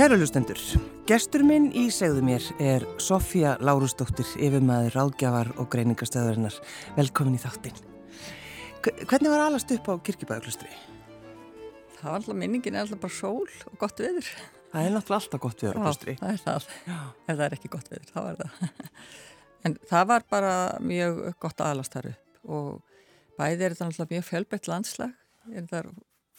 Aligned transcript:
Kæru 0.00 0.16
lustendur, 0.16 0.56
gestur 1.04 1.42
minn 1.44 1.66
í 1.76 1.82
segðu 1.92 2.22
mér 2.24 2.44
er 2.64 2.86
Sofía 3.04 3.50
Lárusdóttir, 3.60 4.24
yfirmaður, 4.40 4.94
ráðgjafar 4.96 5.50
og 5.60 5.68
greiningastöðurinnar. 5.74 6.56
Velkomin 6.96 7.36
í 7.36 7.40
þáttinn. 7.42 7.76
Hvernig 8.80 9.28
var 9.28 9.44
alast 9.44 9.74
upp 9.76 9.92
á 9.92 10.00
kirkibæðuklustri? 10.08 10.72
Það 11.98 12.06
var 12.06 12.16
alltaf 12.16 12.40
minningin, 12.40 12.80
alltaf 12.80 13.04
bara 13.04 13.16
sól 13.18 13.44
og 13.44 13.76
gott 13.84 14.00
viður. 14.00 14.32
Það 14.72 14.88
er 14.88 14.96
náttúrulega 14.96 15.20
alltaf 15.20 15.44
gott 15.44 15.66
viður 15.66 15.76
á 15.76 15.84
klustri. 15.84 16.16
Já, 16.16 16.24
það 16.24 16.32
er 16.32 16.44
það. 16.48 16.72
Ef 17.20 17.32
það 17.36 17.46
er 17.50 17.60
ekki 17.60 17.74
gott 17.76 17.92
viður, 17.92 18.10
þá 18.16 18.20
er 18.24 18.42
það. 18.42 18.68
En 19.68 19.80
það 19.84 20.12
var 20.16 20.30
bara 20.32 20.58
mjög 20.80 21.24
gott 21.44 21.66
alast 21.68 21.92
þar 21.92 22.14
upp 22.14 22.54
og 22.56 23.00
bæði 23.36 23.66
er 23.66 23.74
þetta 23.74 23.90
alltaf 23.92 24.14
mjög 24.16 24.30
fjölbreytt 24.32 24.72
landslag. 24.72 25.18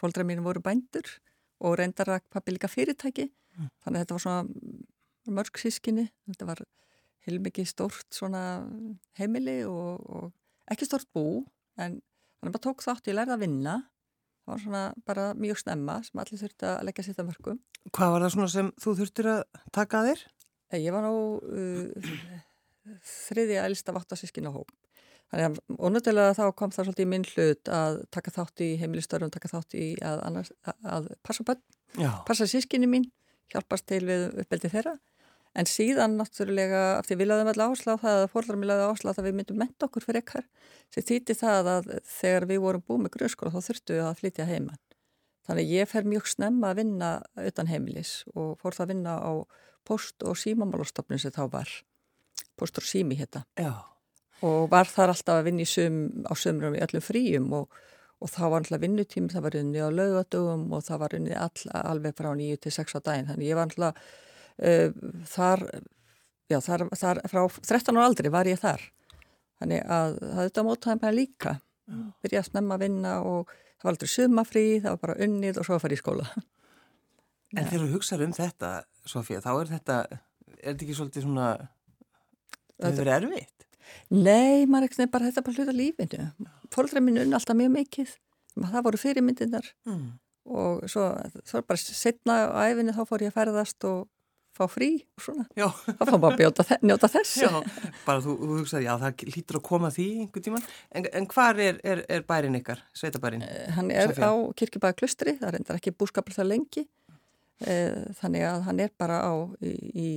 Fóldra 0.02 0.26
mínu 0.26 0.50
voru 0.50 0.66
bændur 0.66 1.20
og 1.62 1.78
reyndar 1.80 2.16
að 2.16 2.28
pappi 2.34 2.56
líka 2.56 2.70
fyrirtæki 2.72 3.28
mm. 3.30 3.72
þannig 3.84 3.98
að 3.98 4.04
þetta 4.04 4.18
var 4.18 4.26
svona 4.26 5.36
mörg 5.38 5.62
sískinni, 5.62 6.08
þetta 6.30 6.48
var 6.50 6.64
heilmikið 7.28 7.70
stórt 7.70 8.08
svona 8.16 8.44
heimili 9.20 9.62
og, 9.70 10.02
og 10.10 10.74
ekki 10.74 10.88
stórt 10.90 11.10
bú 11.14 11.44
en 11.78 12.00
að 12.42 12.50
maður 12.50 12.64
tók 12.66 12.86
þátt 12.86 13.10
ég 13.12 13.18
lærði 13.18 13.36
að 13.36 13.44
vinna 13.46 13.76
það 14.42 14.54
var 14.54 14.64
svona 14.64 14.84
bara 15.06 15.26
mjög 15.38 15.62
snemma 15.62 16.00
sem 16.06 16.22
allir 16.24 16.42
þurfti 16.42 16.70
að 16.72 16.86
leggja 16.90 17.08
sitt 17.08 17.22
að 17.22 17.30
mörgum 17.30 17.60
Hvað 17.94 18.14
var 18.14 18.26
það 18.26 18.34
svona 18.36 18.54
sem 18.54 18.72
þú 18.82 18.96
þurftir 19.00 19.30
að 19.32 19.42
taka 19.74 20.02
að 20.02 20.10
þér? 20.12 20.24
Ég 20.82 20.94
var 20.96 21.06
nú 21.06 21.16
uh, 21.42 22.42
þriði 23.06 23.58
að 23.60 23.68
elsta 23.70 23.96
vattasískina 23.96 24.54
hóp 24.54 24.72
Þannig 25.32 25.46
að 25.48 25.78
ónöðulega 25.88 26.36
þá 26.36 26.44
kom 26.60 26.74
það 26.76 26.88
svolítið 26.88 27.06
í 27.06 27.10
minn 27.12 27.26
hlut 27.30 27.70
að 27.72 28.02
taka 28.12 28.34
þátt 28.36 28.64
í 28.66 28.68
heimilistörfum, 28.82 29.32
taka 29.32 29.52
þátt 29.52 29.76
í 29.80 29.86
að, 30.04 30.24
annars, 30.28 30.52
að 30.68 31.08
passa 31.24 31.46
bönn, 31.48 31.62
passa 32.28 32.48
sískinni 32.52 32.90
mín, 32.92 33.08
hjálpast 33.54 33.88
til 33.88 34.04
við 34.10 34.26
uppeldi 34.44 34.72
þeirra. 34.74 34.98
En 35.56 35.68
síðan 35.68 36.18
náttúrulega, 36.20 36.82
af 37.00 37.08
því 37.08 37.18
við 37.20 37.28
laðum 37.28 37.52
alltaf 37.52 37.74
áslá 37.74 37.96
það 38.00 38.20
að 38.22 38.30
fórlar 38.32 38.60
mér 38.60 38.70
laði 38.72 38.86
áslá 38.88 39.12
það 39.12 39.28
við 39.28 39.38
myndum 39.40 39.60
menta 39.60 39.88
okkur 39.88 40.06
fyrir 40.06 40.22
ekkar, 40.22 40.48
sem 40.92 41.08
þýtti 41.08 41.36
það 41.42 41.70
að 41.74 41.92
þegar 42.08 42.48
við 42.52 42.62
vorum 42.64 42.86
búið 42.88 43.04
með 43.04 43.14
grunnskóla 43.18 43.52
þá 43.52 43.68
þurftu 43.68 43.98
við 43.98 44.08
að 44.08 44.22
flytja 44.22 44.48
heimann. 44.48 44.82
Þannig 45.48 45.76
ég 45.76 45.92
fer 45.92 46.08
mjög 46.08 46.32
snemma 46.32 46.72
að 46.72 46.84
vinna 46.84 47.12
utan 47.44 47.72
heimilis 47.72 48.14
og 48.32 48.56
fór 48.62 48.78
það 48.78 48.86
að 48.86 48.94
vinna 48.96 49.16
á 49.20 49.32
post- 49.88 50.24
og 50.24 50.40
símamálastofnum 50.40 51.20
sem 51.20 51.36
þá 51.36 51.44
var, 51.52 51.72
post 52.56 52.80
og 52.80 52.88
sími 52.88 53.20
hérna. 53.20 53.44
Já 53.60 53.91
og 54.48 54.68
var 54.72 54.90
þar 54.90 55.14
alltaf 55.14 55.40
að 55.40 55.48
vinna 55.50 55.66
sum, 55.70 56.04
á 56.26 56.34
sömrum 56.38 56.76
í 56.78 56.82
öllum 56.84 57.04
fríum 57.06 57.50
og, 57.58 57.82
og 58.22 58.32
þá 58.32 58.42
var 58.48 58.60
alltaf 58.62 58.82
vinnutími, 58.82 59.32
það 59.34 59.48
var 59.48 59.58
unni 59.62 59.84
á 59.84 59.90
laugadögum 59.94 60.68
og 60.76 60.86
það 60.88 61.02
var 61.04 61.18
unni 61.18 61.36
all, 61.38 61.66
alveg 61.82 62.18
frá 62.18 62.32
9 62.38 62.62
til 62.64 62.76
6 62.78 62.98
á 62.98 63.00
daginn, 63.00 63.30
þannig 63.30 63.52
ég 63.52 63.60
var 63.60 63.70
alltaf 63.70 64.06
uh, 64.62 65.12
þar, 65.36 65.66
já 66.52 66.60
þar, 66.66 66.88
þar 66.98 67.24
frá 67.34 67.44
13 67.60 67.98
ára 67.98 68.08
aldri 68.10 68.34
var 68.34 68.50
ég 68.50 68.62
þar, 68.62 68.86
þannig 69.62 69.86
að 69.86 70.18
það 70.22 70.42
auðvitað 70.42 70.70
mótaði 70.70 71.04
mig 71.04 71.18
líka, 71.20 71.58
byrjaði 72.24 72.42
að 72.42 72.50
snemma 72.50 72.78
að 72.78 72.86
vinna 72.88 73.18
og 73.28 73.52
það 73.52 73.86
var 73.86 73.96
aldrei 73.96 74.14
sumafrí, 74.16 74.66
það 74.80 74.96
var 74.96 75.04
bara 75.06 75.20
unnið 75.26 75.62
og 75.62 75.68
svo 75.68 75.78
að 75.78 75.86
fara 75.86 75.98
í 75.98 76.02
skóla. 76.02 76.28
En 77.52 77.68
þegar 77.68 77.82
þú 77.84 77.96
hugsaður 77.98 78.30
um 78.30 78.36
þetta, 78.38 78.70
Sofía, 79.12 79.42
þá 79.44 79.52
er 79.52 79.72
þetta, 79.74 79.96
er 80.54 80.68
þetta 80.70 80.86
ekki 80.86 80.96
svolítið 80.96 81.26
svona, 81.26 81.48
það 82.78 82.86
hefur 82.86 83.02
verið 83.02 83.16
erfitt? 83.18 83.66
Nei, 84.14 84.66
maður 84.70 84.90
ekki 84.90 85.08
bara 85.12 85.30
þetta 85.30 85.46
bara 85.46 85.60
hluta 85.60 85.76
lífinu. 85.76 86.28
Fólkdra 86.74 87.04
mín 87.04 87.22
unn 87.24 87.38
alltaf 87.38 87.58
mjög 87.58 87.74
mikið. 87.76 88.16
Það 88.60 88.88
voru 88.88 89.00
fyrirmyndinar 89.00 89.68
mm. 89.88 90.08
og 90.52 90.82
svo, 90.92 91.06
svo 91.48 91.62
bara 91.64 91.80
setna 91.80 92.42
á 92.52 92.68
æfinu 92.68 92.96
þá 92.96 93.06
fór 93.08 93.24
ég 93.24 93.32
að 93.32 93.38
ferðast 93.38 93.88
og 93.88 94.10
fá 94.56 94.66
frí 94.70 94.90
og 95.16 95.24
svona. 95.24 95.46
Já. 95.58 95.68
Þá 95.72 96.04
fá 96.10 96.16
maður 96.18 96.48
að 96.50 96.86
njóta 96.86 97.10
þess. 97.12 97.36
Já, 97.40 97.50
bara 98.06 98.24
þú, 98.24 98.36
þú 98.42 98.58
hugsaði, 98.60 98.88
já 98.88 98.94
það 99.02 99.24
lítur 99.36 99.60
að 99.60 99.64
koma 99.68 99.92
því 99.96 100.08
einhver 100.26 100.46
tíma. 100.46 100.62
En, 100.92 101.08
en 101.22 101.28
hvar 101.32 101.62
er, 101.64 101.80
er, 101.88 102.04
er 102.12 102.26
bærin 102.28 102.58
ykkar, 102.60 102.82
sveitabærin? 102.98 103.46
Eh, 103.48 103.70
hann 103.78 103.92
er 103.96 104.12
Sofía? 104.12 104.32
á 104.32 104.32
kirkibæða 104.60 104.98
klustri, 105.00 105.38
það 105.40 105.56
reyndar 105.56 105.80
ekki 105.80 105.96
búskapur 105.96 106.36
það 106.36 106.52
lengi. 106.52 106.86
Eh, 107.62 108.12
þannig 108.20 108.48
að 108.50 108.68
hann 108.68 108.84
er 108.84 108.92
bara 109.00 109.22
á 109.24 109.34
í, 109.64 109.74
í 109.96 110.08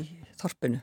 þorpinu. 0.41 0.83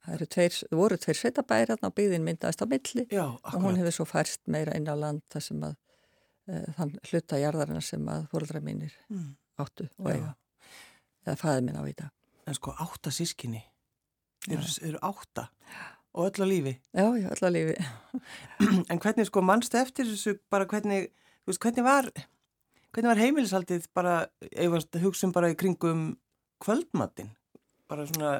Það 0.00 0.24
tveir, 0.32 0.56
voru 0.72 0.96
tveir 0.96 1.18
sveitabæri 1.18 1.68
hérna 1.68 1.90
á 1.92 1.96
byggðin 1.96 2.24
myndaðist 2.24 2.64
á 2.64 2.66
milli 2.70 3.04
Já, 3.12 3.24
og 3.36 3.56
hún 3.60 3.76
hefur 3.76 3.98
svo 3.98 4.06
færst 4.08 4.40
meira 4.48 4.76
inn 4.78 4.88
á 4.88 4.96
land 4.96 5.20
þar 5.32 5.44
sem 5.44 5.66
að 5.66 5.74
uh, 5.76 6.68
þann 6.78 6.94
hluta 7.10 7.40
jarðarina 7.40 7.82
sem 7.84 8.08
að 8.08 8.24
fólkdra 8.32 8.62
mínir 8.64 8.94
mm. 9.12 9.28
áttu 9.60 9.88
og 10.00 10.08
eiga 10.08 10.32
eða 11.26 11.36
fæði 11.36 11.66
minn 11.66 11.80
á 11.80 11.84
í 11.84 11.94
dag. 11.98 12.12
En 12.48 12.56
sko 12.56 12.72
átta 12.80 13.12
sískinni 13.12 13.60
eru, 14.48 14.64
eru 14.88 15.02
átta 15.04 15.50
og 16.16 16.30
öll 16.30 16.42
á 16.42 16.46
lífi. 16.48 16.74
Já, 16.96 17.06
já, 17.20 17.28
öll 17.36 17.44
á 17.44 17.50
lífi. 17.52 17.76
en 18.90 19.02
hvernig 19.04 19.28
sko 19.28 19.44
mannstu 19.44 19.78
eftir 19.78 20.08
þessu 20.08 20.38
bara 20.50 20.66
hvernig, 20.70 21.10
þú 21.44 21.52
veist, 21.52 21.62
hvernig 21.66 21.86
var 21.86 22.08
hvernig 22.90 23.12
var 23.12 23.20
heimilisaldið 23.20 23.90
bara, 23.94 24.14
eða 24.50 24.82
hugsun 25.04 25.30
um 25.30 25.34
bara 25.36 25.52
í 25.52 25.58
kringum 25.58 26.08
kvöldmattin? 26.62 27.30
Bara 27.90 28.06
svona 28.08 28.32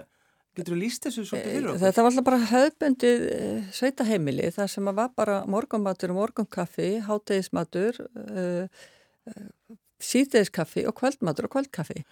Getur 0.61 0.77
þú 0.77 0.81
líst 0.81 1.07
þessu 1.07 1.27
svolítið 1.27 1.55
fyrir 1.57 1.69
okkur? 1.71 1.83
Þetta 1.85 2.05
var 2.05 2.11
alltaf 2.11 2.27
bara 2.31 2.41
höfbundið 2.51 3.29
eh, 3.35 3.69
sveitaheimili 3.77 4.51
þar 4.57 4.73
sem 4.75 4.91
að 4.91 4.99
var 5.01 5.13
bara 5.17 5.39
morgunmatur 5.51 6.13
og 6.13 6.21
morgunkaffi, 6.21 6.91
hátegismatur, 7.07 8.03
uh, 8.21 8.91
uh, 9.31 9.79
síðdeiskaffi 10.01 10.85
og 10.89 10.95
kvöldmatur 10.97 11.49
og 11.49 11.55
kvöldkaffi. 11.57 12.03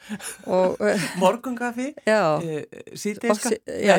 Eh, 0.48 1.04
morgunkaffi? 1.20 1.90
Já. 2.06 2.40
Síðdeiskaffi? 2.96 3.58
Já, 3.84 3.96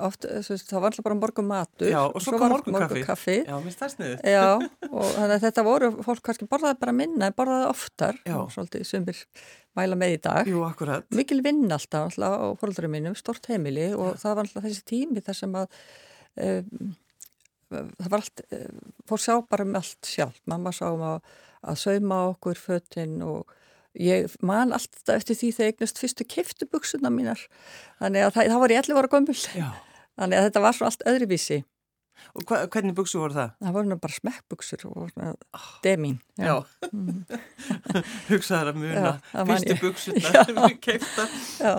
oft, 0.00 0.26
það 0.26 0.76
var 0.76 0.90
alltaf 0.90 1.06
bara 1.06 1.18
morgunmatur. 1.18 1.90
Já, 1.90 2.00
og 2.06 2.22
svo, 2.22 2.38
kom 2.38 2.54
morgunkaffi. 2.54 3.02
morgunkaffi. 3.02 3.36
Já, 3.46 3.56
mér 3.64 3.74
stafsniðu. 3.74 4.16
Já, 4.24 4.46
og 4.94 5.10
þannig 5.16 5.36
að 5.36 5.46
þetta 5.46 5.66
voru, 5.66 5.90
fólk 6.06 6.22
kannski 6.26 6.48
borðaði 6.50 6.80
bara 6.82 6.96
minna, 6.96 7.30
borðaði 7.36 7.68
oftar. 7.70 8.20
Svolítið 8.54 8.86
sumir 8.88 9.22
mæla 9.78 9.98
með 9.98 10.16
í 10.16 10.20
dag. 10.24 10.48
Jú, 10.50 10.64
akkurat. 10.66 11.06
Mikil 11.14 11.40
vinn 11.46 11.68
alltaf, 11.70 12.16
á 12.18 12.50
fólkdurum 12.60 12.94
mínum, 12.96 13.16
stort 13.18 13.46
heimili 13.50 13.90
og 13.94 14.18
það 14.20 14.36
var 14.36 14.48
alltaf 14.48 14.66
þessi 14.66 14.86
tími 14.90 15.22
þar 15.24 15.38
sem 15.38 15.56
að 15.60 15.78
um, 16.46 16.92
það 17.70 18.10
var 18.10 18.18
allt, 18.20 18.44
fór 19.08 19.22
sjá 19.22 19.34
bara 19.46 19.66
með 19.68 19.82
allt 19.82 20.10
sjálf. 20.10 20.42
Mamma 20.50 20.72
sá 20.74 20.86
um 20.90 21.04
að, 21.06 21.32
að 21.62 21.80
sauma 21.84 22.22
okkur 22.32 22.58
fötinn 22.58 23.20
og 23.26 23.54
ég 23.98 24.30
man 24.46 24.74
alltaf 24.74 25.14
eftir 25.16 25.38
því 25.38 25.52
þegar 25.56 25.74
eignast 25.74 26.02
fyrstu 26.02 26.26
keftubuksuna 26.30 27.12
mínar. 27.14 27.42
Þannig 28.02 28.26
að 28.26 28.34
það, 28.36 28.52
það 28.54 28.64
var 28.64 28.74
ég 28.74 28.82
11 28.84 29.00
ára 29.00 29.12
gömul. 29.14 29.38
Já. 29.58 29.68
Þannig 30.20 30.40
að 30.40 30.48
þetta 30.48 30.64
var 30.66 30.76
svo 30.76 30.88
allt 30.90 31.06
öðruvísi. 31.10 31.60
Og 32.34 32.44
hva, 32.46 32.62
hvernig 32.70 32.94
buksu 32.96 33.20
voru 33.20 33.36
það? 33.36 33.52
Það 33.60 33.76
voru 33.76 33.98
bara 34.04 34.16
smekkbuksur 34.16 34.86
og 34.90 35.20
oh. 35.20 35.68
demín. 35.84 36.20
Já, 36.38 36.52
já. 36.52 36.56
Mm. 36.90 37.22
hugsaður 38.26 38.72
að 38.72 38.78
muna 38.80 39.10
fyrstu 39.46 39.76
buksunar 39.78 40.48
við 40.56 40.76
keifta. 40.82 41.26
Já. 41.60 41.74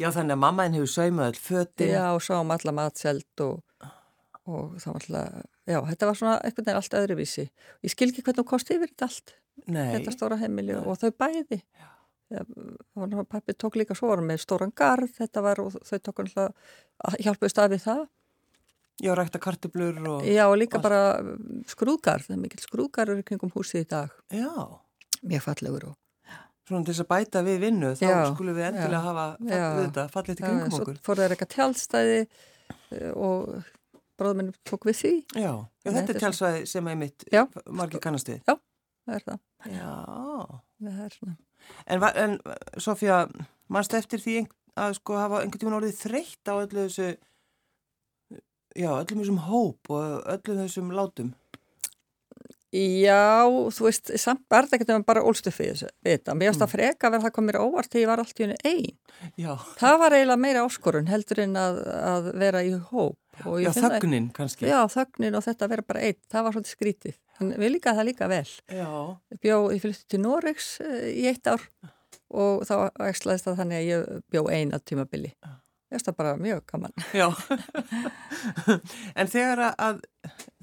Já, 0.00 0.08
þannig 0.14 0.36
að 0.36 0.40
mammaðin 0.40 0.78
hefur 0.78 0.92
saumað 0.92 1.30
all 1.30 1.40
föttin. 1.40 1.90
Já, 1.92 2.04
og 2.14 2.22
sáum 2.24 2.52
alla 2.54 2.72
matselt 2.76 3.42
og, 3.44 3.58
og 4.48 4.78
það 4.80 4.94
var 4.94 5.02
alltaf, 5.02 5.50
já, 5.68 5.78
þetta 5.90 6.08
var 6.08 6.20
svona 6.20 6.36
eitthvað 6.40 6.70
nefn 6.70 6.80
allt 6.80 6.96
öðruvísi. 7.02 7.44
Ég 7.84 7.92
skil 7.92 8.08
ekki 8.08 8.24
hvernig 8.24 8.40
þú 8.40 8.46
kosti 8.54 8.78
yfir 8.78 8.92
þetta 8.92 9.10
allt. 9.10 9.36
Nei. 9.66 9.90
Þetta 9.98 10.16
stóra 10.16 10.40
heimili 10.40 10.78
og 10.80 10.96
þau 11.00 11.10
bæði. 11.12 11.60
Já. 11.60 11.90
Pappi 13.28 13.54
tók 13.54 13.76
líka 13.78 13.94
svo 13.94 14.10
varum 14.10 14.26
með 14.26 14.40
stóran 14.42 14.72
garð, 14.74 15.12
þetta 15.14 15.42
var 15.44 15.60
og 15.62 15.76
þau 15.86 15.98
tók 16.02 16.24
alltaf 16.24 16.72
hjálpuðist 17.22 17.60
af 17.62 17.70
við 17.70 17.84
það 17.84 18.00
Já, 19.02 19.12
rækta 19.12 19.40
kartublur 19.42 19.98
og... 20.08 20.24
Já, 20.24 20.46
og 20.48 20.56
líka 20.56 20.80
bara 20.80 21.18
skrúðgar, 21.68 22.24
það 22.24 22.36
er 22.38 22.42
mikil 22.46 22.62
skrúðgarur 22.62 23.22
kringum 23.28 23.52
húsið 23.52 23.84
í 23.84 23.88
dag. 23.90 24.12
Já. 24.32 24.52
Mjög 25.20 25.44
fallegur 25.44 25.88
og... 25.90 25.96
Svona 26.66 26.82
til 26.82 26.94
þess 26.96 27.04
að 27.04 27.10
bæta 27.12 27.40
við 27.46 27.58
vinnu, 27.62 27.92
þá 27.94 28.06
já, 28.08 28.16
skulum 28.32 28.56
við 28.56 28.64
endilega 28.66 28.96
já, 28.98 29.04
hafa 29.04 29.26
við 29.38 29.82
þetta, 29.84 30.04
fallið 30.14 30.38
til 30.38 30.46
kringum 30.46 30.72
okkur. 30.78 30.96
Já, 30.96 30.98
svo 30.98 31.06
fór 31.06 31.20
það 31.20 31.34
eitthvað 31.34 31.50
tjálstæði 31.52 32.16
eh, 32.24 33.12
og 33.12 33.68
bróðminn 34.18 34.48
tók 34.66 34.88
við 34.88 34.98
því. 35.02 35.12
Já, 35.36 35.52
já 35.86 35.90
þetta 35.92 36.14
er 36.16 36.20
tjálstæði 36.24 36.64
sem 36.72 36.90
er 36.90 36.98
mitt 37.04 37.26
margir 37.70 38.02
kannastið. 38.02 38.40
Já, 38.48 38.56
það 39.06 39.20
er 39.20 39.26
það. 39.28 39.44
Já. 39.76 39.92
Það 40.88 41.04
er 41.04 41.16
svona. 41.20 41.36
En, 41.86 42.08
en 42.24 42.36
Sofía, 42.82 43.20
mannst 43.70 43.94
eftir 44.00 44.24
því 44.24 44.36
að 44.76 44.98
sko 44.98 45.20
hafa 45.20 45.44
einhvern 45.44 45.62
tíman 45.62 45.78
orðið 45.78 46.02
þreytt 46.02 46.50
á 46.50 46.54
öllu 46.56 46.88
þessu 46.88 47.12
já, 48.76 48.90
öllum 48.92 49.22
þessum 49.22 49.42
hóp 49.48 49.90
og 49.96 50.30
öllum 50.36 50.62
þessum 50.64 50.94
látum 50.94 51.34
Já, 52.76 53.46
þú 53.72 53.86
veist, 53.86 54.10
samt 54.20 54.42
var 54.50 54.66
þetta 54.66 54.82
ekkert 54.82 55.06
bara 55.06 55.22
ólstöfið 55.24 55.84
þetta. 56.04 56.34
Mér 56.34 56.50
finnst 56.50 56.60
það 56.60 56.66
mm. 56.66 56.72
freka 56.72 57.08
verið 57.08 57.18
að 57.20 57.26
það 57.26 57.34
kom 57.36 57.46
mér 57.46 57.58
óvart 57.62 57.92
þegar 57.92 58.02
ég 58.02 58.10
var 58.10 58.22
allt 58.22 58.40
í 58.40 58.44
hennu 58.44 58.56
einn. 58.70 58.96
Já. 59.40 59.52
Það 59.78 59.98
var 60.02 60.16
eiginlega 60.16 60.42
meira 60.42 60.64
áskorun 60.66 61.08
heldur 61.08 61.42
en 61.44 61.54
að, 61.60 61.78
að 62.10 62.28
vera 62.42 62.62
í 62.66 62.72
hóp. 62.90 63.16
Já, 63.62 63.70
þögnin 63.76 64.28
kannski. 64.36 64.66
Já, 64.68 64.80
þögnin 64.92 65.38
og 65.38 65.44
þetta 65.46 65.70
vera 65.72 65.86
bara 65.86 66.02
einn. 66.08 66.18
Það 66.32 66.46
var 66.46 66.56
svolítið 66.56 66.74
skrítið. 66.74 67.18
En 67.38 67.52
við 67.54 67.72
líka 67.76 67.94
það 67.96 68.08
líka 68.10 68.30
vel. 68.32 68.46
Já. 68.72 68.90
Bjó, 69.44 69.58
ég 69.76 69.84
fylgti 69.84 70.10
til 70.12 70.22
Noregs 70.24 70.70
eh, 70.84 71.06
í 71.12 71.28
eitt 71.30 71.48
ár 71.48 71.62
og 72.34 72.66
þá 72.66 72.90
ekslaðist 73.06 73.46
það 73.46 73.60
þannig 73.62 73.78
að 73.78 73.88
ég 73.92 74.24
bjó 74.34 74.44
eina 74.50 74.82
tímabili. 74.82 75.32
Ég 75.86 75.94
veist 75.94 76.08
það 76.08 76.16
bara 76.18 76.34
mjög 76.40 76.64
gaman. 76.66 76.94
Já, 77.14 77.28
en 79.20 79.28
þegar 79.30 79.62
að 79.70 80.00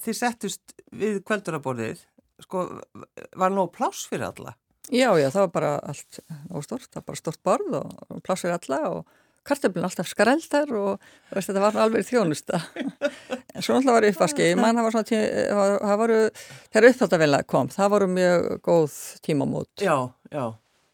þið 0.03 0.17
settust 0.19 0.73
við 0.91 1.21
kvölduraborðið, 1.23 2.01
sko, 2.43 2.65
var 3.39 3.53
nóg 3.53 3.71
pláss 3.77 4.03
fyrir 4.09 4.27
alla? 4.27 4.57
Já, 4.91 5.13
já, 5.15 5.29
það 5.31 5.45
var 5.45 5.53
bara 5.53 5.73
allt 5.79 6.19
óstort, 6.51 6.89
það 6.89 6.99
var 6.99 7.05
bara 7.07 7.21
stort 7.21 7.43
borð 7.47 7.77
og 7.79 8.23
pláss 8.25 8.43
fyrir 8.43 8.57
alla 8.57 8.81
og 8.91 9.21
kartöflun 9.47 9.87
alltaf 9.87 10.09
skrældar 10.11 10.73
og 10.75 11.05
veist, 11.31 11.47
þetta 11.47 11.63
var 11.63 11.79
alveg 11.85 12.03
þjónusta. 12.07 12.59
en 13.55 13.63
svo 13.63 13.77
alltaf 13.77 13.95
var 13.95 14.09
uppvaski, 14.09 14.49
mann 14.59 14.75
það 14.75 14.89
var 14.89 14.97
svona, 14.97 15.07
tí, 15.07 15.21
það 15.53 16.03
voru, 16.03 16.19
þegar 16.67 16.89
upphaldavelna 16.89 17.41
kom, 17.55 17.71
það 17.71 17.95
voru 17.95 18.11
mjög 18.11 18.51
góð 18.67 18.99
tímamót. 19.23 19.71
Já, 19.79 19.95
já 20.35 20.45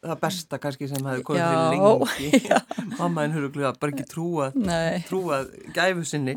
það 0.03 0.19
besta 0.23 0.59
kannski 0.61 0.87
sem 0.89 1.07
hefði 1.09 1.25
komið 1.27 1.45
fyrir 1.45 1.71
lengi. 1.73 2.51
Mamma 2.99 3.25
en 3.27 3.35
huruglega 3.35 3.73
bara 3.79 3.95
ekki 3.95 4.07
trúað 4.09 4.57
trúað 5.09 5.53
gæfu 5.75 6.05
sinni. 6.07 6.35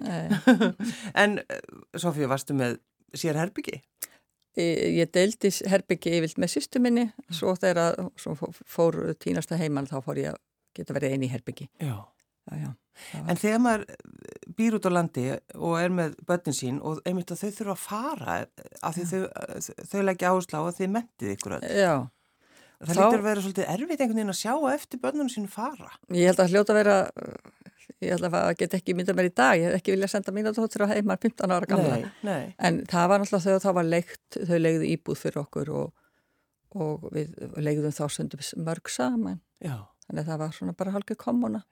En 1.23 1.38
eh, 1.43 1.61
Sofía, 1.99 2.29
varstu 2.31 2.56
með 2.59 2.79
sér 3.14 3.38
herbyggi? 3.41 3.82
Ég 4.59 5.09
deildi 5.14 5.49
herbyggi 5.70 6.17
yfirlt 6.19 6.41
með 6.43 6.55
sýstu 6.56 6.81
minni. 6.82 7.06
Svo 7.32 7.55
þegar 7.56 8.11
svo 8.20 8.35
fór 8.37 9.14
tínasta 9.23 9.56
heimann 9.61 9.88
þá 9.88 10.00
fór 10.05 10.20
ég 10.20 10.35
að 10.35 10.41
geta 10.76 10.97
verið 10.97 11.17
eini 11.17 11.31
herbyggi. 11.32 11.70
Já. 11.81 12.03
Já, 12.50 12.56
já, 12.59 12.70
En 13.31 13.38
þegar 13.38 13.61
maður 13.62 13.82
býr 14.59 14.75
út 14.75 14.87
á 14.87 14.91
landi 14.91 15.29
og 15.55 15.76
er 15.79 15.93
með 15.94 16.17
börnin 16.26 16.56
sín 16.59 16.81
og 16.82 16.99
einmitt 17.06 17.31
að 17.31 17.44
þau 17.44 17.53
þurfa 17.59 17.76
að 17.76 17.85
fara 17.85 18.35
af 18.82 18.97
því 18.97 19.05
þau, 19.12 19.20
þau 19.93 20.00
leggja 20.09 20.32
áherslu 20.32 20.59
á 20.59 20.62
að 20.64 20.81
þið 20.81 20.91
mentið 20.97 21.35
ykkur 21.37 21.55
öll. 21.61 21.69
Já 21.70 21.94
Það 22.82 22.96
þá, 22.96 22.99
lítur 22.99 23.20
að 23.20 23.26
vera 23.29 23.43
svolítið 23.44 23.69
erfitt 23.70 24.00
einhvern 24.00 24.19
veginn 24.19 24.32
að 24.32 24.38
sjá 24.40 24.55
eftir 24.73 25.00
börnunum 25.02 25.31
sín 25.31 25.49
fara. 25.50 25.90
Ég 26.11 26.31
held 26.31 26.40
að 26.43 26.55
hljóta 26.55 26.73
að 26.73 26.79
vera, 26.81 26.94
ég 28.02 28.14
held 28.14 28.26
að 28.26 28.34
það 28.34 28.55
get 28.58 28.76
ekki 28.79 28.94
mynda 28.99 29.14
mér 29.14 29.29
í 29.29 29.34
dag, 29.38 29.58
ég 29.61 29.69
hef 29.69 29.76
ekki 29.79 29.94
viljað 29.94 30.12
senda 30.17 30.34
mín 30.34 30.49
á 30.50 30.52
tóttur 30.56 30.82
á 30.82 30.88
heimar 30.90 31.20
15 31.23 31.55
ára 31.55 31.69
gamla. 31.70 31.99
Nei, 32.00 32.08
nei. 32.26 32.49
En 32.58 32.81
það 32.90 33.11
var 33.12 33.23
náttúrulega 33.23 33.46
þegar 33.46 33.62
það 33.67 33.76
var 33.79 33.87
leikt, 33.93 34.38
þau 34.50 34.58
leiði 34.58 34.88
íbúð 34.96 35.20
fyrir 35.20 35.43
okkur 35.44 35.70
og, 35.79 35.93
og 36.75 37.05
við 37.14 37.37
leiðum 37.69 37.94
þá 37.94 38.02
sundum 38.17 38.43
mörg 38.67 38.90
saman. 38.90 39.38
Já. 39.62 39.76
Þannig 40.08 40.25
að 40.25 40.32
það 40.32 40.43
var 40.43 40.56
svona 40.56 40.75
bara 40.81 40.94
halkið 40.96 41.20
komuna. 41.23 41.62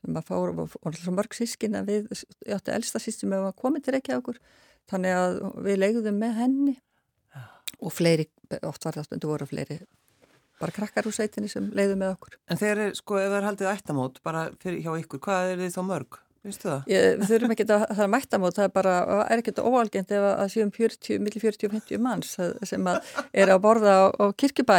Þannig 0.00 0.20
að 0.20 0.28
það 0.28 0.74
fór, 0.74 1.14
mörg 1.16 1.38
sískin 1.38 1.78
að 1.80 1.88
við, 1.94 2.12
ég 2.44 2.58
átti 2.58 2.74
elsta 2.76 3.00
sískin 3.00 3.32
með 3.32 3.48
að 3.48 3.56
koma 3.62 3.80
til 3.84 3.96
okkur. 3.96 4.36
Þannig 4.90 5.16
að 5.16 5.40
við 5.64 5.80
leiðum 5.80 6.20
með 6.20 6.36
henni 6.36 6.76
og 7.80 7.92
fleiri, 7.94 8.26
oft 8.66 8.84
var 8.84 8.98
það 8.98 9.06
stundu 9.08 9.30
voru 9.30 9.48
fleiri 9.48 9.78
bara 10.60 10.74
krakkar 10.76 11.08
úr 11.08 11.16
sveitinni 11.16 11.50
sem 11.50 11.70
leiðu 11.76 11.98
með 12.00 12.16
okkur. 12.16 12.40
En 12.50 12.60
þegar 12.60 12.82
er, 12.86 12.98
sko, 12.98 13.20
ef 13.20 13.30
það 13.30 13.38
er 13.38 13.46
haldið 13.48 13.70
ættamót 13.74 14.18
bara 14.26 14.48
fyrir 14.62 14.82
hjá 14.84 14.92
ykkur, 15.00 15.22
hvað 15.26 15.54
er 15.54 15.64
þið 15.64 15.76
þá 15.76 15.86
mörg? 15.88 16.20
Vistu 16.40 16.70
það? 16.70 16.86
Ég, 16.88 17.06
við 17.20 17.30
þurfum 17.34 17.52
ekki 17.52 17.64
að, 17.66 17.82
það 17.90 18.02
er 18.06 18.10
mættamót, 18.14 18.54
það 18.56 18.66
er 18.66 18.70
bara, 18.72 18.92
er 19.26 19.42
ekki 19.42 19.52
óalgjönd 19.60 20.14
ef 20.16 20.26
að 20.30 20.52
séum 20.54 20.70
40, 20.72 21.18
millir 21.20 21.42
40 21.42 21.68
og 21.68 21.74
50 21.76 22.00
manns 22.06 22.30
sem 22.70 22.88
að 22.88 23.10
er 23.42 23.52
að 23.52 23.60
borða 23.66 23.92
á, 23.92 24.04
á 24.08 24.24
kirkibæ. 24.40 24.78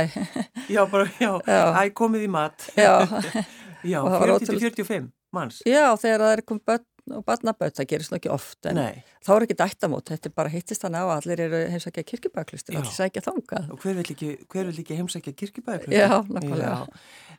Já, 0.74 0.81
bara, 0.89 1.06
já, 1.22 1.36
já. 1.45 1.62
æg 1.84 1.94
komið 2.01 2.25
í 2.25 2.31
mat. 2.34 2.66
Já. 2.74 2.95
já, 3.94 4.00
40-45 4.01 5.12
manns. 5.38 5.62
Já, 5.69 5.86
þegar 6.01 6.25
það 6.25 6.34
er 6.34 6.44
komið 6.50 6.66
börn 6.72 6.88
og 7.09 7.24
barnaböð, 7.25 7.74
það 7.77 7.88
gerist 7.89 8.13
nokkið 8.13 8.33
oft 8.33 8.68
en 8.69 8.77
Nei. 8.77 9.03
þá 9.25 9.31
er 9.36 9.45
ekki 9.45 9.57
dættamót, 9.59 10.12
þetta 10.12 10.30
er 10.30 10.33
bara 10.38 10.51
hittist 10.53 10.83
þannig 10.86 11.01
á 11.01 11.06
að 11.06 11.13
allir 11.15 11.44
eru 11.45 11.62
heimsækja 11.74 12.03
kirkibæklustur 12.12 12.77
allir 12.77 12.95
sækja 12.95 13.24
þangað. 13.25 13.69
Og 13.74 13.83
hver 13.83 13.98
vil 13.98 14.06
ekki, 14.06 14.30
ekki 14.45 14.98
heimsækja 15.00 15.33
kirkibæklustur? 15.42 15.98
Já, 15.98 16.21
nákvæmlega. 16.30 16.75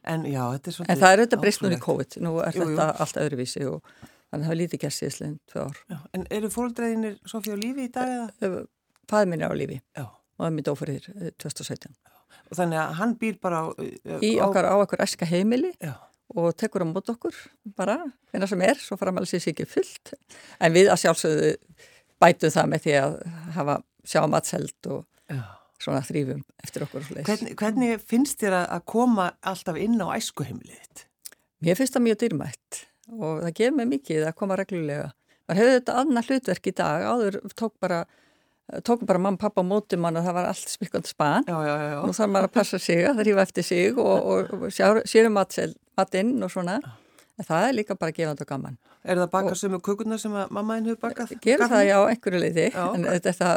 En, 0.03 0.27
já, 0.27 0.43
en 0.51 0.99
það 0.99 1.09
er 1.09 1.23
auðvitað 1.23 1.45
brist 1.45 1.65
núni 1.65 1.81
COVID 1.83 2.19
nú 2.27 2.35
er 2.43 2.59
jú, 2.59 2.67
þetta 2.67 2.89
jú. 2.89 3.01
allt 3.05 3.21
öðruvísi 3.23 3.65
og 3.71 3.81
þannig 4.03 4.41
að 4.41 4.47
það 4.47 4.55
er 4.55 4.61
lítið 4.63 4.85
gert 4.85 4.99
síðsleginn 4.99 5.41
tvö 5.53 5.67
ár. 5.69 5.83
Já, 5.93 5.99
En 6.19 6.27
eru 6.39 6.51
fólkdreginir 6.53 7.19
Sofí 7.31 7.55
á 7.55 7.57
lífi 7.59 7.87
í 7.87 7.93
dag? 7.95 8.33
Fæð 9.11 9.29
minn 9.31 9.45
er 9.45 9.55
á 9.55 9.57
lífi. 9.57 9.79
Já. 9.95 10.09
og 10.11 10.43
það 10.43 10.49
er 10.49 10.57
mitt 10.57 10.73
ófyrir 10.73 11.07
2017 11.39 11.93
og 12.53 12.57
Þannig 12.57 12.79
að 12.81 12.95
hann 12.99 13.13
býr 13.21 13.37
bara 13.41 13.61
á, 13.65 13.67
í 14.25 14.35
okkar 14.43 14.67
á 14.69 14.75
okkur 14.77 15.01
eska 15.05 15.29
heimili. 15.29 15.71
Já 15.81 15.95
og 16.39 16.53
tekur 16.59 16.85
á 16.85 16.87
mót 16.89 17.11
okkur 17.13 17.37
bara, 17.77 17.99
hvernig 18.33 18.51
sem 18.51 18.65
er, 18.65 18.79
svo 18.81 18.99
framhaldið 19.01 19.33
sér 19.33 19.53
ekki 19.53 19.69
fullt 19.69 20.15
en 20.61 20.77
við 20.77 20.93
að 20.93 21.03
sjálfsögðu 21.05 21.51
bætu 22.23 22.53
það 22.55 22.71
með 22.73 22.87
því 22.87 22.95
að 23.01 23.17
hafa 23.57 23.81
sjá 24.07 24.23
matselt 24.31 24.91
og 24.91 25.05
Já. 25.31 25.43
svona 25.83 26.05
þrýfum 26.07 26.45
eftir 26.65 26.87
okkur 26.87 27.09
hvernig, 27.13 27.57
hvernig 27.59 28.07
finnst 28.07 28.41
þér 28.43 28.59
að 28.63 28.87
koma 28.95 29.33
alltaf 29.41 29.79
inn 29.81 30.01
á 30.03 30.07
æskuheimlið? 30.17 31.05
Mér 31.63 31.79
finnst 31.79 31.95
það 31.97 32.07
mjög 32.09 32.23
dýrmætt 32.23 32.81
og 33.13 33.45
það 33.45 33.55
gefur 33.59 33.77
mig 33.79 33.91
mikið 33.93 34.27
að 34.27 34.37
koma 34.39 34.57
reglulega. 34.59 35.13
Það 35.47 35.59
hefur 35.59 35.77
þetta 35.77 35.95
annað 36.01 36.29
hlutverk 36.31 36.69
í 36.69 36.73
dag. 36.79 37.05
Áður 37.07 37.39
tók 37.59 37.75
bara 37.83 38.03
tókum 38.87 39.07
bara 39.07 39.19
mamma, 39.19 39.37
pappa 39.37 39.61
og 39.61 39.69
móti 39.69 39.99
mann 40.01 40.17
og 40.17 40.25
það 40.25 40.37
var 40.39 40.49
allt 40.49 40.71
smilkand 40.71 41.09
span. 41.11 41.49
Og 41.51 42.15
þá 42.17 42.23
er 42.25 42.33
maður 42.33 42.49
að 42.49 42.55
passa 42.55 42.81
sig 42.81 43.05
að 43.09 43.23
þrýfa 43.23 43.45
eftir 43.47 43.67
sig 43.67 43.99
og, 43.99 44.29
og, 44.33 44.53
og 44.57 44.73
sérum 45.09 45.37
matinn 45.99 46.37
og 46.43 46.53
svona. 46.53 46.79
En 47.41 47.47
það 47.49 47.67
er 47.67 47.77
líka 47.79 47.97
bara 47.97 48.13
gefand 48.15 48.43
og 48.45 48.49
gaman. 48.49 48.75
Er 49.03 49.19
það 49.19 49.31
bakað 49.33 49.55
sem 49.59 49.75
er 49.75 49.81
kukurna 49.83 50.19
sem 50.21 50.35
mammaðin 50.35 50.91
hefur 50.91 51.01
bakað? 51.09 51.33
Gerur 51.43 51.71
það 51.73 51.85
já, 51.89 51.97
einhverju 52.13 52.41
leiti 52.43 52.67
en 52.77 53.07
þetta 53.25 53.49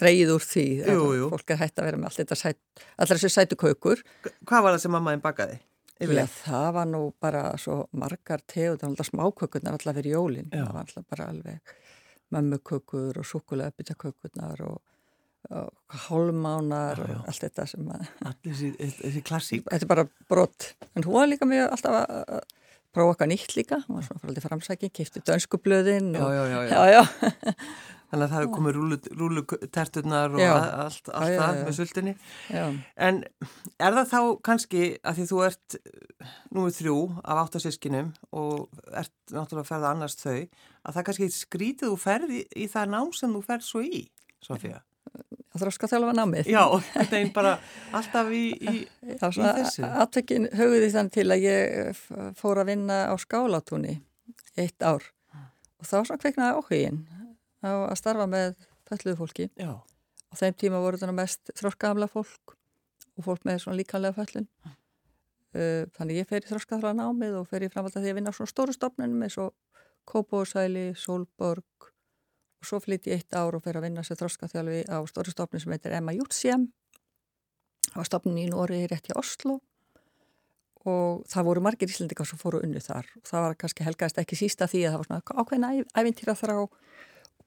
dreyið 0.00 0.32
úr 0.34 0.46
því 0.48 0.64
jú, 0.80 1.02
jú. 1.18 1.28
fólk 1.34 1.52
er 1.54 1.60
hægt 1.60 1.78
að 1.78 1.88
vera 1.90 2.00
með 2.00 2.08
allt 2.08 2.20
þetta 2.22 2.38
sæt, 2.40 2.58
allar 2.96 3.20
þessu 3.20 3.30
sætu 3.34 3.58
kukur 3.60 4.02
Hvað 4.48 4.64
var 4.64 4.74
það 4.74 4.82
sem 4.82 4.96
mammaðin 4.96 5.22
bakaði? 5.22 5.60
Já, 5.98 6.24
það 6.30 6.68
var 6.78 6.90
nú 6.90 7.02
bara 7.20 7.44
svo 7.58 7.78
margar 7.98 8.42
það 8.46 8.74
var 8.80 8.88
alltaf 8.90 9.10
smákökurnar 9.10 9.78
allar 9.78 9.96
fyrir 9.98 10.14
jólinn, 10.14 10.50
það 10.52 10.72
var 10.72 10.82
alltaf 10.84 11.06
bara 11.10 11.30
alveg 11.32 11.74
mömmukökur 12.34 13.18
og 13.18 13.26
sukulega 13.26 13.74
byttakökurnar 13.74 14.62
og, 14.66 14.78
og 14.78 14.97
hálmánar 16.08 17.02
og 17.04 17.28
allt 17.30 17.44
þetta 17.46 17.66
sem 17.70 17.90
að 17.94 18.06
þessi, 18.44 19.22
klassík. 19.24 19.66
Þetta 19.68 19.86
er 19.86 19.92
bara 19.92 20.06
brott, 20.28 20.72
en 20.92 21.06
hún 21.06 21.16
var 21.16 21.30
líka 21.30 21.48
mjög 21.48 21.70
alltaf 21.76 22.00
að 22.02 22.40
prófa 22.96 23.14
okkar 23.14 23.30
nýtt 23.30 23.54
líka. 23.56 23.82
Hún 23.86 24.00
var 24.00 24.08
svona 24.08 24.22
fyrir 24.24 24.34
alltaf 24.34 24.50
framsækinn, 24.50 24.94
kipti 24.96 25.24
dönskublöðin 25.24 26.10
og, 26.18 26.34
já, 26.36 26.42
já, 26.52 26.60
já, 26.68 26.82
já. 26.98 27.56
þannig 28.08 28.24
að 28.24 28.30
það 28.32 28.38
hefur 28.38 28.52
komið 28.54 28.78
rúluterturnar 29.20 30.36
og 30.36 30.44
allt, 30.48 31.10
allt 31.12 31.34
það 31.36 31.58
með 31.60 31.76
sultinni 31.76 32.14
en 32.48 33.20
er 33.76 33.96
það 33.98 34.12
þá 34.12 34.20
kannski 34.48 34.84
að 35.02 35.18
því 35.18 35.26
þú 35.30 35.40
ert 35.44 35.78
númið 36.56 36.78
þrjú 36.78 36.98
af 37.20 37.42
áttasískinum 37.44 38.10
og 38.32 38.82
ert 38.88 39.14
náttúrulega 39.34 39.64
að 39.64 39.70
ferða 39.72 39.92
annars 39.92 40.16
þau 40.20 40.38
að 40.38 40.96
það 40.96 41.08
kannski 41.10 41.30
skrítið 41.36 41.92
þú 41.92 42.00
ferði 42.00 42.44
í, 42.48 42.68
það 42.72 42.94
nám 42.96 43.12
sem 43.16 43.36
þú 43.36 43.44
ferð 43.50 43.68
svo 43.68 43.84
í 43.84 44.04
Sofía 44.44 44.80
þróska 45.60 45.90
þjálfa 45.90 46.14
námið 46.18 46.50
Já, 46.52 46.62
þetta 46.94 47.18
er 47.20 47.30
bara 47.34 47.54
alltaf 47.96 48.32
í, 48.34 48.42
í, 48.56 48.74
í 49.04 49.18
þessu. 49.20 49.84
Atvekkin 49.88 50.48
höfði 50.58 50.90
þann 50.94 51.12
til 51.14 51.26
að 51.34 51.46
ég 51.46 52.02
fór 52.38 52.62
að 52.62 52.72
vinna 52.72 52.98
á 53.10 53.14
skálatúni 53.20 53.98
eitt 54.58 54.82
ár. 54.82 55.04
Og 55.78 55.86
þá 55.86 55.96
svona 56.00 56.20
kveiknaði 56.22 56.58
áhugin 56.58 57.02
á 57.62 57.70
að 57.90 57.96
starfa 58.00 58.26
með 58.30 58.56
fælluðu 58.88 59.18
fólki. 59.20 59.50
Já. 59.58 59.78
á 59.78 60.34
þeim 60.36 60.56
tíma 60.60 60.80
voru 60.82 61.00
þetta 61.00 61.16
mest 61.16 61.52
þróskamla 61.56 62.08
fólk 62.10 62.56
og 63.18 63.26
fólk 63.26 63.46
með 63.48 63.62
svona 63.62 63.78
líkanlega 63.80 64.16
fællun 64.16 64.46
uh, 64.64 65.84
þannig 65.96 66.22
ég 66.22 66.28
fer 66.30 66.44
í 66.44 66.50
þróskaðra 66.50 66.94
námið 66.96 67.40
og 67.40 67.48
fer 67.50 67.64
í 67.66 67.70
framvalda 67.72 68.02
því 68.02 68.12
að 68.12 68.18
vinna 68.20 68.32
á 68.32 68.36
svona 68.36 68.52
stóru 68.52 68.76
stopnum 68.76 69.24
eins 69.24 69.38
og 69.42 69.54
Kópósæli, 70.08 70.94
Solborg 70.96 71.90
og 72.58 72.68
svo 72.68 72.80
flytti 72.82 73.12
ég 73.12 73.22
eitt 73.22 73.38
ár 73.38 73.56
og 73.56 73.64
fer 73.64 73.78
að 73.78 73.88
vinna 73.88 74.04
sem 74.06 74.18
þróskaþjálfi 74.18 74.84
á 74.90 74.98
stóru 75.10 75.34
stopnum 75.34 75.62
sem 75.62 75.74
heitir 75.74 75.94
Emma 75.98 76.14
Jútsjem 76.16 76.68
það 77.88 78.00
var 78.00 78.08
stopnin 78.10 78.42
í 78.42 78.48
Nóri 78.50 78.84
rétt 78.90 79.10
í 79.10 79.16
Oslo 79.18 79.58
og 80.88 81.24
það 81.28 81.48
voru 81.48 81.64
margir 81.64 81.90
íslendikar 81.90 82.28
sem 82.28 82.40
fóru 82.40 82.62
unni 82.64 82.80
þar. 82.82 83.08
Og 83.18 83.26
það 83.28 83.44
var 83.44 83.56
kannski 83.62 83.86
helgast 83.86 84.20
ekki 84.22 84.38
sísta 84.38 84.68
því 84.70 84.84
að 84.86 84.94
það 84.94 85.00
var 85.00 85.08
svona 85.08 85.42
ákveðna 85.42 85.72
ævintýra 86.00 86.36
þrá 86.38 86.54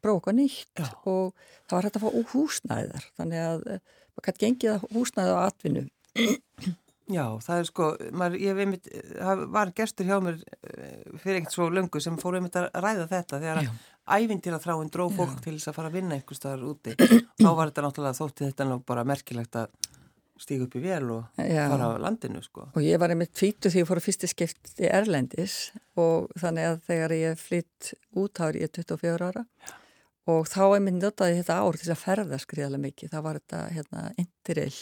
bróka 0.02 0.34
nýtt. 0.34 0.74
Já. 0.78 0.88
og 1.06 1.34
það 1.70 1.76
var 1.76 1.88
hægt 1.88 1.98
að 2.00 2.06
fá 2.06 2.32
húsnæðar 2.34 3.10
þannig 3.20 3.44
að 3.46 3.66
eh, 3.70 3.82
maður 4.12 4.26
kannski 4.28 4.46
gengið 4.48 4.72
að 4.74 4.86
húsnæða 4.96 5.36
á 5.38 5.42
atvinnu 5.46 5.84
Já, 7.12 7.26
það 7.44 7.62
er 7.62 7.70
sko, 7.70 7.88
maður, 8.18 8.42
ég 8.42 8.62
einmitt, 8.64 8.90
var 9.54 9.72
gestur 9.78 10.10
hjá 10.10 10.18
mér 10.24 10.40
eh, 10.40 11.00
fyrir 11.22 11.42
ekkert 11.42 11.56
svo 11.56 11.70
löngu 11.74 12.02
sem 12.04 12.20
fóru 12.22 12.40
einmitt 12.40 12.58
að 12.60 12.70
ræða 12.74 13.08
þetta 13.12 13.40
þegar 13.44 13.62
að 13.62 14.22
ævindira 14.22 14.60
þráinn 14.62 14.92
dró 14.94 15.08
fólk 15.14 15.38
Já. 15.38 15.42
til 15.46 15.56
þess 15.58 15.72
að 15.72 15.78
fara 15.80 15.92
að 15.92 15.98
vinna 16.00 16.18
einhver 16.18 16.40
staðar 16.40 16.68
úti 16.72 16.96
þá 17.44 17.50
var 17.50 17.72
þetta 17.72 17.86
náttúrulega 17.88 18.20
þótti 18.22 18.48
þetta 18.50 18.70
nú 18.70 18.80
bara 18.92 19.08
merkilegt 19.08 19.60
að 19.62 19.76
stíga 20.42 20.66
upp 20.66 20.78
í 20.80 20.82
vél 20.82 21.12
og 21.14 21.44
Já. 21.44 21.68
fara 21.70 21.92
á 21.94 22.02
landinu 22.02 22.42
sko. 22.42 22.70
Og 22.74 22.82
ég 22.86 23.02
var 23.02 23.14
einmitt 23.14 23.36
tvítu 23.38 23.70
því 23.70 23.84
ég 23.84 23.92
fór 23.92 24.02
að 24.02 24.08
fyrsti 24.08 24.32
skipt 24.32 24.74
í 24.82 24.90
Erlendis 24.90 25.60
og 26.02 26.32
þannig 26.42 26.72
að 26.72 26.82
þegar 26.88 27.18
ég 27.20 27.38
flytt 27.44 27.94
út 28.18 28.42
árið 28.42 28.66
ég 28.66 28.72
er 28.72 28.76
24 28.82 29.30
ára 29.30 29.46
Já 29.46 29.78
og 30.30 30.48
þá 30.50 30.78
minn 30.84 31.00
notaði 31.02 31.40
þetta 31.40 31.60
ár 31.64 31.78
til 31.80 31.92
að 31.92 32.02
ferða 32.02 32.40
skriðalega 32.42 32.86
mikið, 32.86 33.14
það 33.14 33.24
var 33.26 33.40
þetta 33.40 33.62
hérna 33.76 34.04
Interrail 34.22 34.76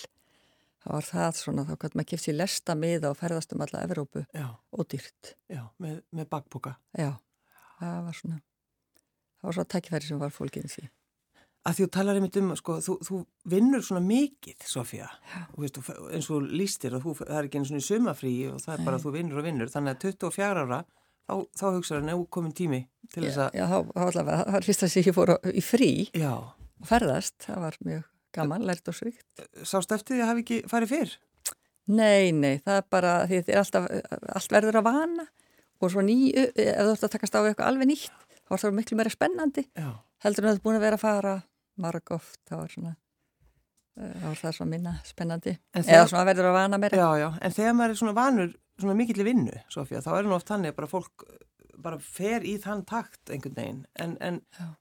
það 0.84 0.94
var 0.96 1.08
það 1.10 1.40
svona, 1.40 1.66
þá 1.68 1.74
gæti 1.82 2.00
maður 2.00 2.10
kipst 2.12 2.30
í 2.30 2.36
lesta 2.36 2.76
miða 2.80 3.12
og 3.12 3.18
ferðast 3.20 3.56
um 3.56 3.66
alla 3.66 3.82
Evrópu. 3.88 4.24
Já, 4.36 4.46
og 4.72 4.88
dýrt. 4.92 5.34
já, 5.52 5.64
með, 5.82 6.00
með 6.16 6.30
bakboka. 6.32 6.78
Já, 6.98 7.12
það 7.80 8.00
var 8.06 8.22
svona, 8.22 8.40
það 9.40 9.50
var 9.50 9.60
svona 9.60 9.74
tækifæri 9.76 10.10
sem 10.10 10.22
var 10.22 10.34
fólkinn 10.36 10.72
því. 10.72 10.88
Að 11.68 11.76
því 11.76 11.86
þú 11.86 11.92
talar 11.92 12.18
einmitt 12.18 12.38
um, 12.40 12.52
sko, 12.56 12.78
þú, 12.82 12.94
þú 13.04 13.18
vinnur 13.52 13.82
svona 13.84 14.02
mikið, 14.06 14.62
Sofía, 14.64 15.10
eins 15.60 16.30
og 16.32 16.46
lístir 16.48 16.96
og 16.96 17.04
þú, 17.04 17.16
það 17.20 17.36
er 17.36 17.50
ekki 17.50 17.60
eins 17.60 17.74
og 17.74 17.82
í 17.82 17.84
sumafrí 17.84 18.32
og 18.48 18.62
það 18.64 18.78
er 18.78 18.86
bara 18.86 19.00
að 19.00 19.04
þú 19.04 19.12
vinnur 19.18 19.42
og 19.42 19.46
vinnur, 19.50 19.72
þannig 19.74 19.98
að 19.98 20.06
24 20.08 20.64
ára, 20.64 20.78
þá, 21.28 21.34
þá 21.60 21.66
hugsaður 21.68 22.06
hann, 22.06 22.14
ef 22.14 22.24
komin 22.32 22.56
tími 22.56 22.80
til 23.12 23.26
þess 23.26 23.42
að... 23.44 23.60
Já, 23.60 23.66
þá 23.68 23.76
var 23.92 24.06
allavega, 24.06 24.40
það 24.40 24.56
var 24.56 24.70
fyrst 24.70 24.88
að 24.88 24.96
ég 25.02 25.18
fór 25.20 25.34
í 25.52 25.66
frí 25.66 25.92
Já, 26.16 26.32
og 26.32 26.90
ferðast, 26.94 27.36
það 27.44 27.62
var 27.66 27.80
mjög 27.90 28.08
gaman, 28.40 28.66
lært 28.68 28.88
og 28.92 28.96
svíkt. 28.98 29.26
sást 29.68 29.92
eftir 29.96 30.16
því 30.18 30.24
að 30.24 30.32
hafi 30.32 30.44
ekki 30.46 30.60
farið 30.72 30.94
fyrr? 30.96 31.18
Nei, 31.90 32.32
nei, 32.32 32.56
það 32.66 32.76
er 32.80 32.88
bara, 32.94 33.14
því 33.26 33.40
þetta 33.42 33.54
er 33.56 33.62
alltaf, 33.64 33.86
allt 34.38 34.52
verður 34.54 34.78
að 34.82 34.88
vana 34.90 35.26
og 35.82 35.90
svo 35.94 36.02
ný, 36.06 36.18
ef 36.36 36.52
þú 36.54 36.92
ætti 36.94 37.08
að 37.08 37.14
takast 37.16 37.38
á 37.38 37.40
eitthvað 37.42 37.70
alveg 37.72 37.88
nýtt, 37.90 38.26
þá 38.46 38.50
var 38.54 38.62
það 38.64 38.76
miklu 38.78 38.98
meira 39.00 39.14
spennandi. 39.14 39.64
Já. 39.80 39.90
Heldur 40.26 40.46
en 40.46 40.52
að 40.52 40.58
þú 40.60 40.64
búin 40.68 40.78
að 40.78 40.84
vera 40.86 40.98
að 41.00 41.04
fara 41.06 41.34
marg 41.80 42.12
oft, 42.12 42.40
það 42.50 42.60
var 42.62 42.74
svona, 42.76 42.92
eh, 43.98 44.14
það 44.20 44.28
var 44.28 44.40
það 44.44 44.56
svona 44.60 44.70
minna 44.76 44.94
spennandi. 45.08 45.54
En 45.74 45.82
Eða 45.84 45.88
þegar- 45.90 46.10
svona 46.12 46.26
verður 46.30 46.50
að 46.52 46.58
vana 46.60 46.78
meira. 46.84 46.98
Já, 47.00 47.10
já, 47.24 47.30
en 47.42 47.52
þegar 47.58 47.74
maður 47.80 47.90
er 47.96 48.00
svona 48.04 48.16
vanur, 48.20 48.54
svona 48.80 48.96
mikill 49.00 49.24
í 49.24 49.28
vinnu, 49.30 49.56
Sofía, 49.72 50.04
þá 50.04 50.12
er 50.20 50.24
nú 50.30 50.36
oft 50.36 50.48
þannig 50.52 50.74
að 50.74 50.76
bara 50.76 50.88
fólk 50.92 51.26
bara 51.84 52.00
fer 52.02 52.46
í 52.48 52.56
þann 52.62 52.82
takt 52.88 53.32
einhvern 53.34 53.56
veginn, 53.58 53.84
en, 54.00 54.16
en 54.24 54.40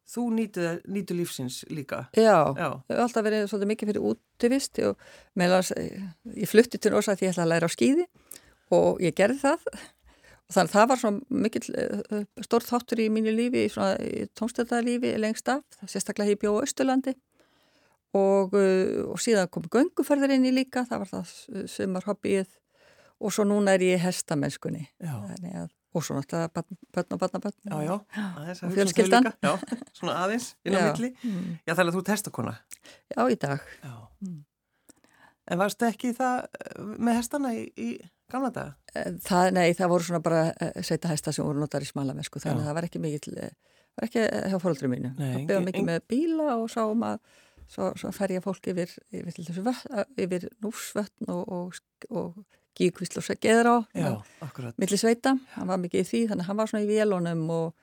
þú 0.09 0.25
nýtur, 0.37 0.81
nýtur 0.89 1.19
lífsins 1.19 1.61
líka. 1.73 2.07
Já, 2.17 2.55
Já. 2.57 2.69
ég 2.89 2.95
hef 2.95 3.05
alltaf 3.05 3.27
verið 3.27 3.47
svolítið 3.51 3.73
mikið 3.73 3.93
fyrir 3.93 4.09
útivist 4.13 4.83
og 4.87 5.07
meðlans, 5.39 5.73
ég 6.35 6.51
flutti 6.51 6.81
til 6.81 6.95
Nósa 6.95 7.17
því 7.19 7.29
ég 7.29 7.37
ætla 7.37 7.47
að 7.47 7.53
læra 7.55 7.71
á 7.71 7.75
skýði 7.75 8.09
og 8.75 9.01
ég 9.05 9.17
gerði 9.19 9.41
það. 9.45 9.71
Og 10.49 10.57
þannig 10.57 10.71
að 10.71 10.75
það 10.75 10.87
var 10.89 11.01
svona 11.03 11.41
mikill 11.45 11.65
uh, 11.77 12.21
stór 12.47 12.65
þáttur 12.65 13.03
í 13.05 13.09
mínu 13.13 13.35
lífi, 13.37 13.67
í 13.67 13.73
svona 13.73 13.97
tónstæðalífi 14.39 15.11
lengst 15.21 15.51
af, 15.53 15.65
sérstaklega 15.85 16.33
ég 16.33 16.41
bjóð 16.41 16.63
á 16.63 16.65
Östurlandi 16.65 17.13
og, 18.17 18.57
uh, 18.57 19.11
og 19.13 19.21
síðan 19.21 19.51
kom 19.53 19.69
gönguferðir 19.69 20.39
inn 20.39 20.49
í 20.49 20.55
líka, 20.57 20.87
það 20.89 21.05
var 21.05 21.13
það 21.13 21.69
sumar 21.69 22.09
hobbyið 22.09 22.49
og 23.19 23.35
svo 23.35 23.45
núna 23.49 23.75
er 23.77 23.85
ég 23.85 23.99
í 23.99 24.03
hestamennskunni. 24.03 24.87
Þannig 25.03 25.57
að, 25.65 25.71
og 25.95 26.05
svo 26.05 26.19
náttúrulega 26.19 26.51
börn, 26.59 26.77
börn 26.95 27.15
og 27.17 27.21
barnabörn 27.23 27.57
já, 27.65 27.77
já, 27.89 27.95
aðeins 28.37 28.61
að 28.61 28.67
Og 28.67 28.69
um 28.69 28.77
fjölskyldan. 28.77 29.29
Já, 29.43 29.53
svona 29.97 30.17
aðeins, 30.25 30.51
inn 30.69 30.77
á 30.77 30.81
milli. 30.91 31.11
Mm. 31.25 31.55
Já, 31.65 31.73
þannig 31.75 31.89
að 31.93 31.97
þú 31.97 32.03
er 32.05 32.09
testakona. 32.13 32.55
Já, 33.15 33.23
í 33.33 33.39
dag 33.47 33.65
Já. 33.83 33.95
Mm. 34.27 34.39
En 35.49 35.59
varstu 35.63 35.87
ekki 35.89 36.11
það 36.13 36.43
uh, 36.45 36.89
með 37.01 37.17
hestana 37.23 37.55
í, 37.57 37.63
í 37.81 37.89
gamla 38.29 38.51
daga? 38.53 38.75
Eh, 38.93 39.15
Það, 39.25 39.47
nei, 39.57 39.67
það 39.79 39.93
voru 39.95 40.05
svona 40.05 40.21
bara 40.27 40.43
sveita 40.85 41.09
hæsta 41.09 41.33
sem 41.33 41.47
voru 41.47 41.63
notar 41.63 41.81
í 41.85 41.89
smalamennsku 41.89 42.43
þannig 42.45 42.67
að 42.67 42.69
það 42.69 42.77
var 42.79 42.87
ekki 42.91 43.01
mikið 43.01 43.39
var 43.39 44.07
ekki 44.11 44.21
eh, 44.27 44.49
hjá 44.53 44.59
fóröldru 44.61 44.91
mínu 44.93 45.15
það 45.17 45.47
beða 45.49 45.63
mikið 45.65 45.79
engin- 45.81 45.89
með 45.89 46.05
bíla 46.13 46.51
og 46.61 46.69
sáum 46.75 47.07
að 47.09 47.17
svo, 47.69 47.89
svo 47.97 48.13
ferja 48.13 48.43
fólk 48.45 48.69
yfir 48.75 48.93
yfir, 49.09 49.63
vötn, 49.65 50.05
yfir 50.21 50.45
núfsvötn 50.65 51.33
og, 51.33 51.49
og, 51.49 51.81
og 52.13 52.45
gíkvísl 52.79 53.19
og 53.21 53.27
segeður 53.27 53.69
á 53.71 53.77
Já, 53.95 54.11
akkurat. 54.47 54.75
milli 54.79 54.99
sveita, 55.01 55.35
hann 55.57 55.69
var 55.69 55.79
mikið 55.83 56.01
í 56.05 56.09
því 56.11 56.21
þannig 56.31 56.45
að 56.45 56.49
hann 56.53 56.61
var 56.63 56.71
svona 56.73 56.85
í 56.85 56.91
vélunum 56.93 57.45
og 57.51 57.75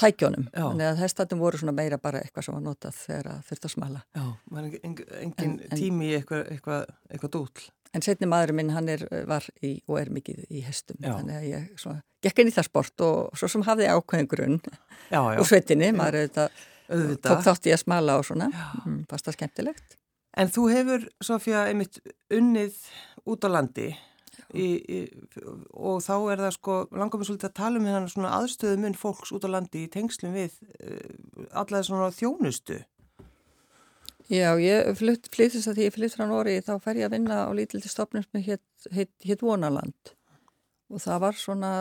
tækjónum 0.00 0.48
Já. 0.50 0.64
þannig 0.66 0.88
að 0.90 1.00
hestatum 1.04 1.38
voru 1.38 1.58
svona 1.60 1.72
meira 1.76 1.98
bara 2.02 2.20
eitthvað 2.24 2.44
sem 2.48 2.54
var 2.56 2.64
notað 2.66 2.96
þegar 2.98 3.28
það 3.30 3.48
þurfti 3.50 3.68
að 3.70 3.74
smala 3.76 4.02
Já, 4.16 4.24
maður 4.50 4.66
er 4.66 4.80
engin, 4.88 5.06
En- 5.20 5.60
en- 5.70 5.78
tími 5.78 6.10
í 6.10 6.16
eitthvað, 6.18 6.44
eitthvað, 6.50 6.84
eitthvað 7.10 7.34
dúll. 7.38 7.64
En 7.94 8.02
setni 8.02 8.26
maðurinn 8.26 8.56
minn, 8.58 8.70
hann 8.74 8.88
er, 8.90 9.04
var 9.30 9.44
í, 9.62 9.76
og 9.86 10.00
er 10.00 10.08
mikið 10.10 10.40
í 10.50 10.64
hestum, 10.66 10.96
Já. 10.98 11.12
þannig 11.14 11.36
að 11.38 11.44
ég 11.52 11.68
svona, 11.78 12.00
gekk 12.26 12.40
inn 12.42 12.48
í 12.50 12.54
það 12.56 12.64
sport 12.66 13.04
og 13.06 13.36
svo 13.38 13.48
sem 13.52 13.62
hafði 13.62 13.86
ákveðin 13.92 14.26
grunn 14.32 14.56
Já, 15.12 15.20
já, 15.30 15.38
og 15.38 15.46
svetinni, 15.46 15.92
maður 15.94 16.24
auðvitað 16.24 16.48
tók 16.88 16.96
auðvitað. 16.98 17.44
þátt 17.46 17.68
í 17.70 17.74
að 17.76 17.82
smala 17.84 18.16
og 18.18 18.24
svona, 18.26 18.48
mm, 18.84 18.98
fast 19.08 19.28
það 19.30 19.36
skemmtilegt. 19.38 19.96
En 20.36 20.48
þú 20.50 20.64
hefur, 20.74 21.06
Sofía, 21.22 21.68
einmitt 21.70 22.00
unnið 22.34 22.74
út 23.30 23.46
á 23.46 23.48
landi 23.54 23.92
í, 24.54 24.68
í, 24.80 24.98
og 25.74 26.00
þá 26.04 26.14
er 26.32 26.42
það 26.46 26.56
sko, 26.56 26.78
langar 26.94 27.20
mér 27.20 27.30
svolítið 27.30 27.50
að 27.50 27.58
tala 27.60 27.80
um 27.80 27.86
hérna 27.90 28.10
svona 28.12 28.32
aðstöðu 28.38 28.80
mun 28.82 28.98
fólks 28.98 29.34
út 29.34 29.46
á 29.46 29.54
landi 29.54 29.84
í 29.84 29.92
tengslum 29.92 30.34
við 30.36 30.58
uh, 30.80 31.46
alla 31.62 31.82
svona 31.86 32.10
þjónustu. 32.14 32.80
Já, 34.32 34.54
ég 34.56 34.94
flytt, 34.96 35.28
flyttist 35.34 35.68
að 35.68 35.78
því 35.78 35.88
ég 35.88 35.96
flytt 35.98 36.14
frá 36.16 36.24
Nóri, 36.30 36.56
þá 36.64 36.78
fer 36.80 37.02
ég 37.02 37.10
að 37.10 37.18
vinna 37.18 37.42
á 37.44 37.50
lítildi 37.52 37.90
stopnum 37.92 38.24
sem 38.24 38.44
hétt 38.46 38.88
heit, 38.96 39.12
heit 39.20 39.44
Vonaland 39.44 40.14
og 40.94 41.02
það 41.02 41.20
var 41.26 41.36
svona, 41.36 41.74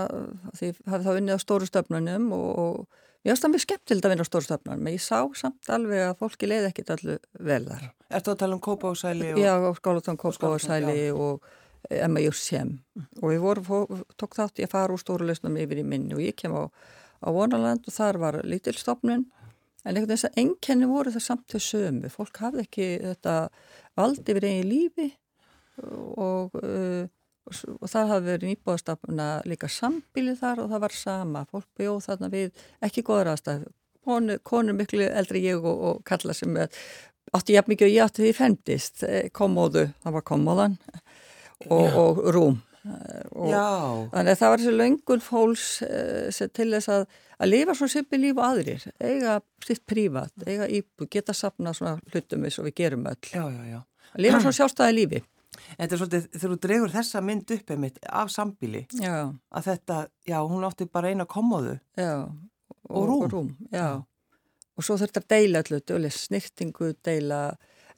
því 0.57 0.69
ég 0.71 0.83
hafði 0.89 1.07
þá 1.07 1.17
unnið 1.21 1.39
á 1.39 1.43
stóru 1.43 1.67
stopnunum 1.69 2.29
og, 2.35 2.49
og 2.59 2.99
mér 3.23 3.33
finnst 3.33 3.45
það 3.45 3.53
mjög 3.53 3.63
skemmtilegt 3.65 4.07
að 4.07 4.13
vinna 4.13 4.25
á 4.25 4.29
stóru 4.29 4.47
stopnunum, 4.47 4.85
en 4.87 4.95
ég 4.97 5.03
sá 5.03 5.19
samt 5.39 5.71
alveg 5.71 6.05
að 6.09 6.15
fólki 6.19 6.49
leiði 6.49 6.69
ekkit 6.71 6.93
allu 6.97 7.17
vel 7.39 7.61
þar. 7.67 7.89
Ertu 8.09 8.33
að 8.33 8.39
tala 8.43 8.57
um 8.57 8.63
Kópásæli 8.63 9.33
og... 9.33 9.41
Já, 9.43 9.53
og 9.59 9.79
Skólatón 9.79 10.19
Kópa 10.19 10.51
og 10.51 11.51
Og 11.83 11.95
Emma 11.99 12.21
Jússjem 12.23 12.77
og 13.21 13.29
við 13.31 13.41
vorum, 13.43 14.03
tók 14.19 14.37
þátt 14.37 14.61
að 14.63 14.71
fara 14.71 14.95
úr 14.95 15.01
stóru 15.01 15.27
lausnum 15.27 15.57
yfir 15.59 15.81
í 15.81 15.87
minni. 15.87 16.15
Og 16.15 16.23
ég 16.23 16.37
kem 16.39 16.55
á, 16.55 16.71
á 17.19 17.27
Vonaland 17.33 17.87
og 17.87 17.95
þar 17.95 18.19
var 18.21 18.39
lítil 18.47 18.75
stopnun 18.79 19.25
en 19.83 19.97
einhvern 19.97 20.07
veginn 20.07 20.13
þess 20.15 20.29
að 20.29 20.39
enkenni 20.43 20.87
voru 20.87 21.11
það 21.11 21.25
samt 21.25 21.43
til 21.51 21.59
sömu, 21.63 22.11
fólk 22.11 22.39
hafði 22.39 22.63
ekki 22.63 22.87
þetta 23.01 23.35
vald 23.99 24.31
yfir 24.31 24.47
eigin 24.47 24.69
lífi. 24.69 25.09
Og, 25.83 26.53
uh, 26.61 27.03
og, 27.49 27.61
og 27.81 27.87
það 27.89 28.11
hafði 28.11 28.29
verið 28.29 28.51
nýbóðastafna 28.51 29.29
líka 29.49 29.69
sambílið 29.71 30.37
þar 30.43 30.63
og 30.63 30.69
það 30.71 30.83
var 30.85 30.95
sama, 30.95 31.45
fólk 31.49 31.67
bjóð 31.79 32.03
þarna 32.05 32.29
við 32.31 32.67
ekki 32.85 33.03
góður 33.07 33.31
aðstæð, 33.33 33.65
konur, 34.05 34.39
konur 34.45 34.77
miklu 34.77 35.07
eldri 35.09 35.41
ég 35.47 35.65
og, 35.65 35.83
og 35.89 36.03
kalla 36.07 36.35
sem 36.37 36.55
átti 37.33 37.57
jafn 37.57 37.73
mikið 37.73 37.89
og 37.89 37.95
ég 37.95 38.05
átti 38.05 38.23
því 38.23 38.33
femdist 38.37 39.03
komóðu, 39.35 39.87
það 40.05 40.17
var 40.19 40.27
komóðan 40.29 40.77
og, 41.69 41.97
og 41.97 42.23
rúm 42.33 42.61
Eh, 42.83 43.27
og 43.31 43.53
þannig 44.11 44.33
að 44.33 44.39
það 44.41 44.49
var 44.51 44.61
þessi 44.61 44.71
löngun 44.75 45.21
fólks 45.23 45.67
uh, 45.87 46.47
til 46.51 46.65
þess 46.73 46.89
að, 46.91 47.03
að 47.39 47.49
lifa 47.53 47.75
svo 47.79 47.87
sippi 47.87 48.19
líf 48.19 48.35
og 48.35 48.43
aðrir, 48.43 48.83
eiga 48.99 49.37
sitt 49.63 49.85
prívat, 49.87 50.33
eiga 50.43 50.67
íbúð, 50.67 51.07
geta 51.15 51.35
sapna 51.37 51.71
svona 51.77 51.95
hlutum 52.11 52.43
eins 52.43 52.59
og 52.59 52.67
við 52.67 52.75
gerum 52.81 53.07
öll, 53.07 53.29
já, 53.31 53.45
já, 53.47 53.61
já. 53.71 53.79
að 54.11 54.25
lifa 54.25 54.41
svona 54.43 54.57
sjálfstæði 54.59 54.97
lífi 54.99 55.23
Þetta 55.53 55.85
er 55.85 55.99
svolítið, 56.01 56.23
þegar 56.33 56.51
þú 56.51 56.55
dregur 56.65 56.91
þessa 56.91 57.19
mynd 57.23 57.51
upp 57.55 57.71
einmitt 57.71 57.97
af 58.09 58.31
sambíli, 58.33 58.79
að 58.99 59.67
þetta, 59.69 59.99
já, 60.27 60.37
hún 60.49 60.65
átti 60.67 60.87
bara 60.89 61.11
eina 61.13 61.27
komoðu. 61.29 61.77
já 61.95 62.15
Og 62.89 63.29
rúm. 63.31 63.53
já. 63.71 64.03
og 64.75 64.83
svo 64.83 64.97
þurfti 64.99 65.21
að 65.21 65.29
deila 65.31 65.61
öllu, 65.63 65.79
deila 65.87 66.09
snirtingu, 66.11 66.89
deila 67.05 67.39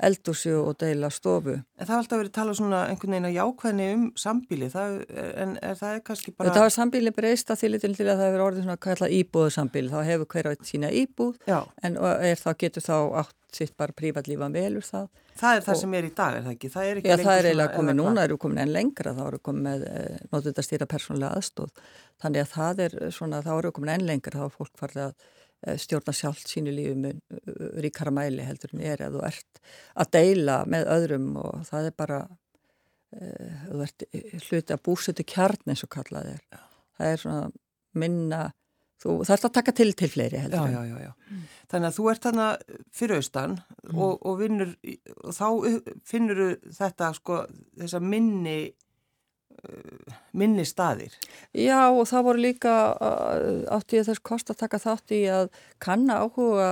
eldúsi 0.04 0.52
og 0.56 0.75
deila 0.82 1.10
stofu. 1.14 1.56
En 1.80 1.88
það 1.88 1.94
er 1.94 2.02
alltaf 2.02 2.20
verið 2.20 2.32
að 2.32 2.38
tala 2.40 2.56
svona 2.58 2.82
einhvern 2.90 3.16
veginn 3.16 3.30
að 3.30 3.38
jákvæðni 3.38 3.88
um 3.94 4.06
sambíli, 4.20 4.70
það, 4.74 4.98
en 5.44 5.56
er 5.62 5.80
það 5.80 6.02
kannski 6.10 6.34
bara... 6.36 6.50
Þetta 6.50 6.66
var 6.66 6.75
sambíli 6.75 7.16
breyst 7.16 7.52
að 7.54 7.62
því 7.62 7.72
litil 7.74 7.94
til 7.96 8.08
að 8.10 8.20
það 8.20 8.30
hefur 8.30 8.46
orðið 8.50 8.68
svona 8.68 8.84
kallað 8.88 9.16
íbúðu 9.20 9.56
sambíli, 9.56 9.94
þá 9.94 10.00
hefur 10.12 10.32
hver 10.36 10.50
á 10.50 10.54
eitt 10.54 10.70
sína 10.70 10.92
íbúð 10.92 11.40
Já, 11.48 11.60
en 11.84 12.00
er 12.04 12.42
þá 12.42 12.50
getur 12.66 12.86
þá 12.86 12.98
átt 13.24 13.36
sitt 13.56 13.75
bara 13.80 13.96
prívatlífan 13.96 14.56
velur 14.56 14.84
það. 14.84 15.08
Það 15.36 15.58
er 15.58 15.64
það 15.66 15.74
Og- 15.75 15.80
sem 15.82 15.94
er 15.94 16.06
í 16.08 16.12
dag, 16.16 16.36
er 16.36 16.44
það 16.44 16.56
ekki? 16.56 16.70
Það 16.72 16.90
er 16.90 17.00
ekki 17.00 17.10
Já, 17.10 17.16
það 17.20 17.38
er 17.38 17.48
eiginlega 17.50 17.75
komið 17.75 17.96
núna, 18.00 18.24
eru 18.24 18.38
komin 18.40 18.60
enn 18.64 18.72
lengra, 18.72 19.14
þá 19.16 19.24
eru 19.28 19.40
komin 19.40 19.64
með 19.68 19.86
e, 19.88 20.04
notið 20.32 20.60
að 20.60 20.68
stýra 20.68 20.88
persónulega 20.92 21.40
aðstóð. 21.40 21.72
Þannig 22.24 22.42
að 22.44 22.54
það 22.54 22.84
er 22.86 22.96
svona, 23.16 23.42
þá 23.44 23.52
eru 23.58 23.72
komin 23.75 23.94
enn 23.96 24.08
lengra, 24.08 24.40
þá 24.40 24.46
er 24.48 24.54
fólk 24.56 24.80
farið 24.80 25.02
að 25.06 25.14
stjórna 25.82 26.14
sjálft 26.14 26.50
sínu 26.52 26.74
lífi 26.76 26.96
með 27.00 27.22
e, 27.34 27.54
ríkara 27.86 28.12
mæli 28.14 28.44
heldur 28.46 28.74
en 28.76 28.84
er 28.86 29.02
eða 29.08 29.16
þú 29.16 29.24
ert 29.30 29.62
að 30.04 30.12
deila 30.18 30.58
með 30.70 30.90
öðrum 30.98 31.32
og 31.42 31.64
það 31.70 31.88
er 31.90 31.96
bara, 32.04 32.20
e, 33.16 33.32
þú 33.72 33.82
ert 33.88 34.06
hluti 34.50 34.76
að 34.76 34.84
búsetu 34.90 35.26
kjarn 35.26 35.72
eins 35.74 35.84
og 35.88 35.92
kallað 35.96 36.36
er. 36.36 36.46
Það 37.00 37.12
er 37.12 37.24
svona 37.24 37.52
minna, 37.96 38.42
þú 39.04 39.18
þarfst 39.28 39.48
að 39.50 39.56
taka 39.58 39.74
til 39.76 39.92
til 39.96 40.10
fleiri 40.12 40.38
Já, 40.38 40.44
heldur 40.46 40.72
já, 40.72 40.82
já, 40.90 40.98
já. 41.08 41.12
Þannig 41.72 41.90
að 41.90 41.98
þú 41.98 42.08
ert 42.12 42.26
þarna 42.30 42.48
fyrir 42.96 43.22
austan 43.22 43.60
Mm. 43.86 44.00
og, 44.02 44.24
og 44.26 44.40
vinnur, 44.40 44.72
og 45.22 45.34
þá 45.38 45.48
finnur 46.10 46.40
þetta, 46.74 47.12
sko, 47.14 47.36
þessa 47.78 48.00
minni, 48.02 48.56
uh, 48.72 48.85
minni 50.36 50.65
staðir. 50.67 51.13
Já 51.53 51.88
og 51.89 52.05
það 52.10 52.27
voru 52.29 52.43
líka 52.45 52.74
átti 53.75 54.00
ég 54.00 54.07
þess 54.10 54.24
kost 54.25 54.51
að 54.51 54.62
taka 54.63 54.81
þátt 54.84 55.15
í 55.15 55.22
að 55.31 55.50
kanna 55.84 56.22
áhuga 56.24 56.69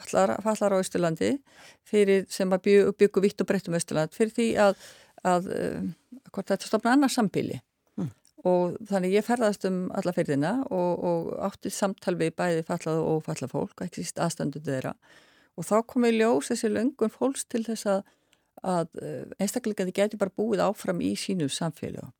fallar, 0.00 0.36
fallar 0.44 0.76
á 0.76 0.80
fyrir 1.90 2.26
sem 2.30 2.52
að 2.52 2.62
byggu, 2.66 2.92
byggu 2.98 3.24
vitt 3.24 3.42
og 3.42 3.48
breytt 3.50 3.68
um 3.68 3.78
Östurland 3.78 4.14
fyrir 4.14 4.34
því 4.36 4.48
að, 4.68 4.76
að 5.26 5.50
uh, 5.54 5.90
hvort 6.30 6.52
þetta 6.52 6.70
stofna 6.70 6.94
annars 6.94 7.18
sambíli 7.18 7.60
Mm. 7.98 8.10
og 8.46 8.76
þannig 8.88 9.16
ég 9.18 9.26
ferðast 9.26 9.66
um 9.68 9.80
alla 9.96 10.12
fyrðina 10.16 10.52
og, 10.70 11.02
og 11.04 11.32
átti 11.48 11.72
samtal 11.74 12.14
við 12.20 12.36
bæði 12.38 12.62
fallað 12.68 13.00
og 13.02 13.18
ófallað 13.18 13.52
fólk, 13.52 13.82
ekki 13.84 14.04
síst 14.04 14.20
aðstandu 14.22 14.62
þeirra 14.64 14.94
og 15.58 15.66
þá 15.66 15.76
kom 15.90 16.06
í 16.06 16.14
ljós 16.14 16.52
þessi 16.52 16.70
löngun 16.70 17.12
fólks 17.12 17.44
til 17.50 17.64
þess 17.66 17.88
að 17.90 18.04
að 18.66 18.88
einstaklega 19.38 19.86
þið 19.88 19.96
getur 19.96 20.20
bara 20.20 20.36
búið 20.36 20.64
áfram 20.64 21.00
í 21.04 21.14
sínu 21.18 21.48
samfélög 21.52 22.10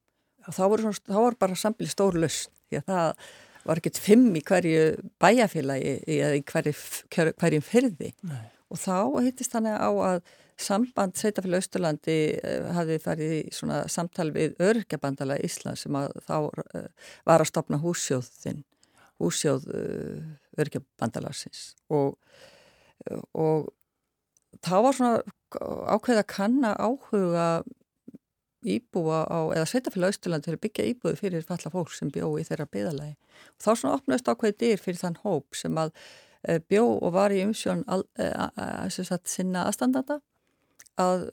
og 0.49 0.57
þá 0.57 0.63
þá 1.07 1.19
voru 1.19 1.39
bara 1.39 1.59
sambili 1.59 1.91
stór 1.93 2.17
löst 2.19 2.51
því 2.71 2.81
að 2.81 2.91
það 2.91 3.25
var 3.67 3.81
ekkert 3.81 4.01
fimm 4.01 4.31
í 4.37 4.43
hverju 4.47 4.85
bæjafélagi 5.21 5.97
eða 6.17 6.37
í 6.39 6.45
hverju, 6.49 6.75
hverjum 7.13 7.65
fyrði 7.65 8.13
Nei. 8.25 8.47
og 8.73 8.81
þá 8.81 8.97
hittist 9.27 9.53
þannig 9.53 9.77
á 9.77 9.91
að 9.91 10.23
samband 10.61 11.17
Sveitafélag 11.17 11.63
Östurlandi 11.65 12.17
uh, 12.37 12.71
hafi 12.77 12.99
farið 13.01 13.37
í 13.39 13.43
svona 13.57 13.83
samtal 13.89 14.29
við 14.35 14.59
örkjabandala 14.65 15.39
Ísland 15.45 15.81
sem 15.81 15.97
að 15.97 16.17
þá 16.27 16.37
uh, 16.49 16.89
var 17.29 17.45
að 17.45 17.51
stopna 17.53 17.81
húsjóðinn 17.81 18.65
húsjóð 19.21 19.67
örkjabandalarsins 20.57 21.75
og, 21.93 22.15
og 23.37 23.67
þá 24.65 24.75
var 24.85 24.97
svona 24.97 25.21
ákveð 25.95 26.23
að 26.23 26.31
kanna 26.31 26.73
áhuga 26.79 27.47
íbúa 28.61 29.25
á, 29.25 29.39
eða 29.57 29.69
sveitafélag 29.69 30.15
Östurland 30.15 30.45
til 30.45 30.55
að 30.55 30.63
byggja 30.67 30.89
íbúi 30.91 31.15
fyrir 31.17 31.47
falla 31.47 31.73
fólk 31.73 31.93
sem 31.97 32.11
bjó 32.13 32.29
í 32.37 32.45
þeirra 32.45 32.69
byðalagi. 32.69 33.15
Og 33.57 33.65
þá 33.65 33.71
svona 33.71 33.95
opnaðist 33.97 34.29
ákveðið 34.29 34.59
dyr 34.61 34.83
fyrir 34.85 35.01
þann 35.01 35.21
hóp 35.23 35.57
sem 35.57 35.81
að 35.81 35.95
e, 36.45 36.59
bjó 36.61 36.85
og 36.99 37.15
var 37.17 37.33
í 37.33 37.41
umsjón 37.47 37.87
al, 37.89 38.05
e, 38.21 38.29
a, 38.29 38.51
a, 38.53 38.69
sagt, 38.93 39.31
sinna 39.33 39.65
aðstandanda 39.69 40.21
að 41.01 41.31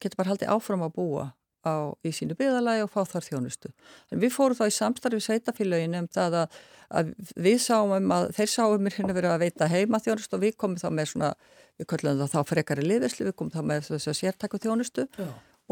getur 0.00 0.20
bara 0.22 0.32
haldið 0.32 0.54
áfram 0.54 0.86
að 0.86 0.96
búa 0.96 1.26
á, 1.64 1.90
í 2.04 2.12
sínu 2.14 2.36
byðalagi 2.38 2.84
og 2.84 2.92
fá 2.92 3.02
þar 3.08 3.26
þjónustu. 3.28 3.72
En 4.12 4.22
við 4.22 4.34
fórum 4.36 4.58
þá 4.58 4.64
í 4.68 4.76
samstarfi 4.76 5.20
sveitafélagin 5.24 5.98
um 5.98 6.08
það 6.12 6.38
að, 6.42 6.58
að 7.00 7.12
við 7.46 7.58
sáum 7.64 7.96
um 7.96 8.14
að 8.14 8.28
þeir 8.38 8.52
sáum 8.52 8.84
mér 8.84 8.98
hérna 8.98 9.16
verið 9.16 9.34
að 9.34 9.44
veita 9.46 9.70
heima 9.72 10.02
þjónustu 10.04 10.38
og 10.38 10.44
við 10.44 10.56
komum 10.60 10.80
þá 10.80 10.88
með 10.92 11.10
svona 11.14 11.32
við 11.80 11.90
köllum 11.90 12.20
það 12.20 12.34
þá 12.34 12.40
frekari 12.50 12.86
liðislu, 12.86 13.26
við 13.28 13.36
komum 13.38 13.54
þá 13.54 13.66
með 13.66 13.88
þess 13.88 14.10
að 14.10 14.18
sértakku 14.20 14.60
þjónustu 14.62 15.06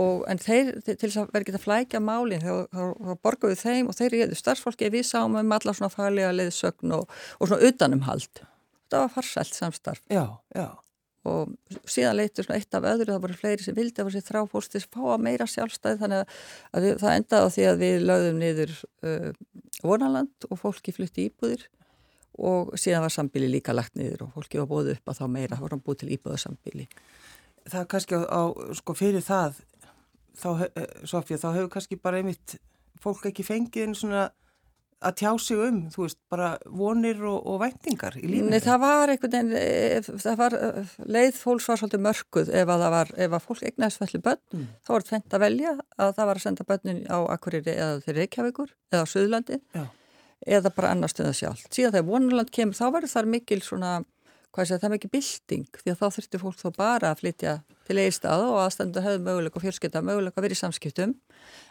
og, 0.01 0.23
en 0.31 0.41
þeir 0.41 0.73
til 0.87 0.97
þess 0.99 1.21
að 1.23 1.41
ekki 1.43 1.55
að 1.57 1.65
flækja 1.67 2.03
málinn 2.03 2.43
þá 2.43 3.13
borgum 3.23 3.53
við 3.53 3.61
þeim 3.63 3.91
og 3.93 3.99
þeir 3.99 4.17
eru 4.25 4.39
starfsfólki. 4.39 4.91
Við 4.93 5.07
sáum 5.09 5.37
um 5.39 5.57
alla 5.59 5.77
svona 5.77 5.93
faglega 5.93 6.33
liðsögn 6.35 6.97
og, 6.97 7.13
og 7.39 7.51
svona 7.51 7.69
utanumhald. 7.69 8.43
Þetta 8.43 9.05
var 9.05 9.13
farsælt 9.15 9.57
samstarf. 9.57 10.03
Já, 10.13 10.25
já. 10.57 10.67
Og 11.29 11.53
síðan 11.87 12.17
leytur 12.19 12.47
svona 12.47 12.59
eitt 12.59 12.75
af 12.75 12.87
öðru 12.93 13.13
það 13.13 13.21
voru 13.25 13.37
fleiri 13.39 13.63
sem 13.63 13.77
vildi 13.77 14.03
að 14.03 14.09
vera 14.09 14.17
sér 14.17 14.27
þráfólstis 14.27 14.89
fá 14.91 15.03
að 15.13 15.23
meira 15.23 15.47
sjálfstæði 15.47 16.01
þannig 16.01 16.23
að 16.25 16.87
við, 16.87 16.97
það 17.03 17.19
endaði 17.19 17.47
á 17.47 17.55
því 17.55 17.67
að 17.69 17.83
við 17.85 18.07
lögðum 18.09 18.41
niður 18.43 18.75
uh, 19.07 19.29
vonaland 19.85 20.49
og 20.49 20.61
fólki 20.63 20.95
flytti 20.97 21.29
íbúðir 21.31 21.69
og 22.43 22.73
síðan 22.81 23.05
var 23.05 23.15
sambíli 23.15 23.51
líka 23.53 23.75
lagt 23.77 23.95
niður 23.99 24.27
og 24.27 24.35
fólki 24.39 24.61
var 24.61 24.71
bóðu 24.71 24.97
upp 24.97 25.13
að 25.13 25.21
þá 25.21 25.25
meira, 25.31 25.61
var 25.61 25.75
hann 25.75 25.85
búið 25.85 26.03
til 26.03 26.13
íbúðasambíli. 26.17 26.89
Það 27.69 27.81
er 27.83 27.89
kannski 27.93 28.19
á, 28.19 28.23
á 28.27 28.43
sko 28.79 28.97
fyrir 28.99 29.23
það, 29.23 29.61
þá, 30.41 30.49
eh, 30.67 30.87
Sofja, 31.07 31.39
þá 31.39 31.49
hefur 31.59 31.73
kannski 31.77 32.01
bara 32.01 32.23
einmitt 32.23 32.57
fólk 33.03 33.29
ekki 33.29 33.45
fengið 33.47 33.87
einu 33.87 33.99
svona 33.99 34.31
að 35.03 35.17
tjá 35.21 35.31
sig 35.43 35.63
um, 35.67 35.79
þú 35.93 36.05
veist, 36.05 36.19
bara 36.33 36.51
vonir 36.67 37.23
og, 37.29 37.39
og 37.53 37.61
væntingar 37.63 38.19
í 38.21 38.27
lífinu. 38.27 38.53
Nei, 38.53 38.61
það 38.65 38.83
var 38.85 39.15
einhvern 39.15 39.35
veginn, 39.35 39.57
eh, 39.61 40.11
það 40.27 40.37
var, 40.43 40.59
eh, 40.59 40.93
leið 41.17 41.41
fólks 41.41 41.71
var 41.71 41.81
svolítið 41.81 42.05
mörguð 42.09 42.53
ef 42.53 42.75
að 42.75 42.85
það 42.87 42.95
var, 42.97 43.17
ef 43.27 43.39
að 43.39 43.49
fólk 43.49 43.65
egnaðist 43.71 44.03
felli 44.03 44.23
börn, 44.29 44.45
mm. 44.53 44.69
þá 44.83 44.95
var 44.95 45.07
þetta 45.07 45.17
fengt 45.17 45.39
að 45.39 45.45
velja 45.47 45.75
að 45.79 46.15
það 46.21 46.31
var 46.31 46.41
að 46.41 46.47
senda 46.47 46.69
börnin 46.69 47.03
á 47.11 47.19
Akureyri 47.37 47.75
eða 47.75 47.99
þeir 48.07 48.21
Reykjavíkur 48.23 48.73
eða 48.93 49.03
á 49.05 49.13
Suðlandi. 49.13 49.61
Já 49.77 49.85
eða 50.47 50.73
bara 50.75 50.93
annar 50.93 51.11
stöða 51.13 51.35
sjálf. 51.37 51.67
Síðan 51.71 51.95
þegar 51.97 52.09
vonuland 52.09 52.51
kemur 52.55 52.75
þá 52.75 52.87
verður 52.97 53.13
þar 53.13 53.29
mikil 53.35 53.61
svona, 53.63 53.93
hvað 54.53 54.69
sé 54.69 54.75
það, 54.75 54.83
það 54.83 54.89
er 54.89 54.93
mikil 54.95 55.11
bilding 55.13 55.81
því 55.81 55.93
að 55.93 56.01
þá 56.01 56.17
þurftir 56.17 56.43
fólk 56.43 56.59
þó 56.61 56.69
bara 56.77 57.13
að 57.13 57.23
flytja 57.23 57.55
til 57.89 57.97
eigistað 57.99 58.45
og 58.49 58.59
aðstændu 58.63 59.05
höfðu 59.05 59.23
möguleik 59.27 59.57
og 59.59 59.65
fjölskytta 59.65 60.03
möguleik 60.05 60.37
að 60.37 60.47
vera 60.47 60.57
í 60.57 60.61
samskiptum 60.61 61.15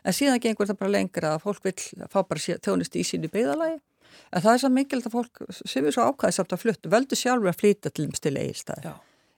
en 0.04 0.18
síðan 0.18 0.42
gengur 0.44 0.70
það 0.70 0.80
bara 0.82 0.96
lengra 0.96 1.34
að 1.36 1.46
fólk 1.46 1.68
vil 1.68 1.76
fá 2.12 2.20
bara 2.22 2.58
tjónist 2.66 2.98
í 2.98 3.06
sínu 3.08 3.30
beigðalagi 3.34 3.78
en 3.78 4.46
það 4.46 4.54
er 4.54 4.64
svo 4.64 4.72
mikil 4.74 5.02
að 5.02 5.14
fólk 5.14 5.44
sem 5.62 5.86
er 5.86 5.96
svo 5.96 6.08
ákvæðið 6.10 6.40
samt 6.40 6.56
að 6.58 6.64
fluttu 6.66 6.92
völdu 6.92 7.20
sjálfur 7.20 7.54
að 7.54 7.62
flytja 7.62 7.94
til 7.94 8.10
til 8.18 8.34
eigistað 8.38 8.90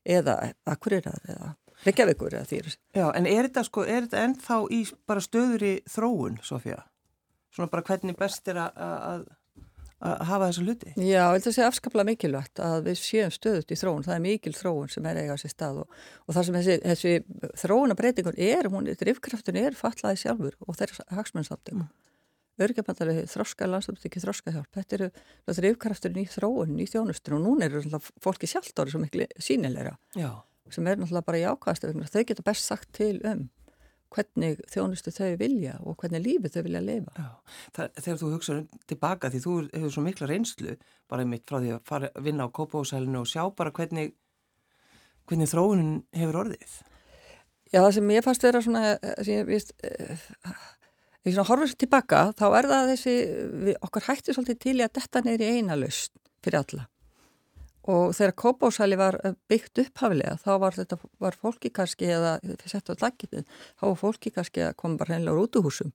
eða 0.03 0.39
akkurirar 0.69 1.21
eða 1.27 1.53
Reykjavíkur 1.83 2.31
eða 2.31 2.47
þýr. 2.47 2.67
Já, 2.95 3.09
en 3.11 3.25
er 3.27 3.49
þetta 3.49 3.63
sko, 3.67 3.81
er 3.83 4.05
þetta 4.05 4.21
ennþá 4.23 4.57
í 4.71 4.77
bara 5.09 5.19
stöður 5.19 5.65
í 5.67 5.71
þróun, 5.91 6.37
Sofía? 6.39 6.77
svona 7.53 7.69
bara 7.71 7.85
hvernig 7.85 8.17
best 8.17 8.47
er 8.51 8.59
að 8.63 9.25
að 10.03 10.23
hafa 10.27 10.47
þessu 10.49 10.63
hluti? 10.65 10.93
Já, 10.97 11.03
ég 11.07 11.33
held 11.33 11.47
að 11.47 11.55
segja 11.55 11.67
afskaplega 11.69 12.07
mikilvægt 12.09 12.61
að 12.63 12.87
við 12.89 12.99
séum 12.99 13.33
stöðut 13.33 13.71
í 13.71 13.77
þróun, 13.79 14.05
það 14.05 14.15
er 14.15 14.23
mikil 14.25 14.53
þróun 14.57 14.91
sem 14.91 15.07
er 15.09 15.19
eiga 15.21 15.37
á 15.37 15.41
sér 15.41 15.53
stað 15.53 15.81
og, 15.83 15.97
og 16.27 16.37
það 16.37 16.47
sem 16.47 16.57
þessi, 16.59 16.77
þessi 16.83 17.53
þróunabreitingun 17.63 18.39
er, 18.49 18.69
hún, 18.73 18.89
drifkraftun 18.99 19.59
er 19.63 19.77
fallaði 19.79 20.21
sjálfur 20.23 20.57
og 20.67 20.79
þeirra 20.79 21.07
hagsmennsamtum. 21.19 21.85
Mm. 21.85 21.91
Örgjabandari 22.63 23.23
þroska 23.31 23.65
landstöfnstykki 23.65 24.21
þroska 24.21 24.53
hjálp, 24.53 24.69
þetta 24.77 24.97
eru 24.99 25.07
drifkrafturinn 25.57 26.21
í 26.21 26.29
þróun, 26.29 26.75
í 26.77 26.85
þjónustur 26.91 27.39
og 27.39 27.45
núna 27.47 27.65
eru 27.65 27.81
fólki 28.21 28.49
sjálft 28.49 28.77
árið 28.77 28.93
svo 28.93 29.01
miklu 29.01 29.25
sínilegra 29.41 29.95
Já. 30.13 30.29
sem 30.69 30.85
er 30.85 30.99
náttúrulega 31.01 31.25
bara 31.31 31.41
í 31.41 31.47
ákvæðastöfnum, 31.49 32.11
þau 32.13 32.25
geta 32.29 32.45
best 32.45 32.69
sagt 32.69 32.91
til 32.93 33.15
um 33.25 33.47
hvernig 34.13 34.61
þjónustu 34.71 35.13
þau 35.13 35.33
vilja 35.39 35.75
og 35.81 35.97
hvernig 36.01 36.23
lífið 36.23 36.55
þau 36.55 36.63
vilja 36.67 36.81
lifa. 36.83 37.13
Já, 37.17 37.57
það, 37.77 37.89
þegar 37.99 38.19
þú 38.21 38.31
hugsaður 38.33 38.85
tilbaka 38.91 39.31
því 39.33 39.41
þú 39.43 39.55
hefur 39.71 39.95
svo 39.95 40.03
mikla 40.05 40.29
reynslu 40.29 40.75
bara 41.11 41.27
mitt 41.29 41.45
frá 41.49 41.59
því 41.59 41.73
að 41.75 41.81
fara 41.89 42.11
vinna 42.25 42.47
á 42.47 42.55
kópáhúsælinu 42.59 43.23
og 43.23 43.31
sjá 43.31 43.43
bara 43.57 43.73
hvernig, 43.75 44.13
hvernig 45.29 45.51
þróunin 45.51 45.99
hefur 46.15 46.41
orðið. 46.45 46.79
Já, 47.73 47.79
það 47.81 47.91
sem 47.97 48.13
ég 48.13 48.25
fannst 48.27 48.45
vera 48.45 48.61
svona, 48.61 48.95
sem 49.25 49.33
ég 49.33 49.49
vist, 49.49 49.75
ég 51.25 51.33
svona 51.33 51.49
horfður 51.49 51.77
tilbaka, 51.83 52.25
þá 52.37 52.47
er 52.51 52.71
það 52.71 52.89
þessi, 52.93 53.19
við, 53.65 53.77
okkar 53.89 54.09
hætti 54.11 54.37
svolítið 54.37 54.63
til 54.67 54.75
í 54.77 54.85
að 54.85 54.97
detta 54.99 55.23
neyri 55.25 55.53
eina 55.57 55.79
laust 55.79 56.13
fyrir 56.43 56.61
alla 56.61 56.89
og 57.83 58.13
þegar 58.15 58.35
kópásæli 58.39 58.97
var 58.99 59.17
eh, 59.23 59.35
byggt 59.51 59.81
upphafilega 59.83 60.37
þá 60.39 60.51
var 60.61 60.77
þetta 60.77 60.97
var 61.19 61.35
fólki 61.39 61.71
kannski 61.73 62.07
eða 62.15 62.37
sett 62.65 62.87
á 62.87 62.95
laggitinn 62.95 63.47
þá 63.79 63.83
var 63.89 63.97
fólki 63.99 64.31
kannski 64.31 64.63
að 64.63 64.77
koma 64.79 65.01
bara 65.01 65.17
hennilega 65.17 65.43
út 65.43 65.59
úr 65.59 65.67
húsum 65.67 65.91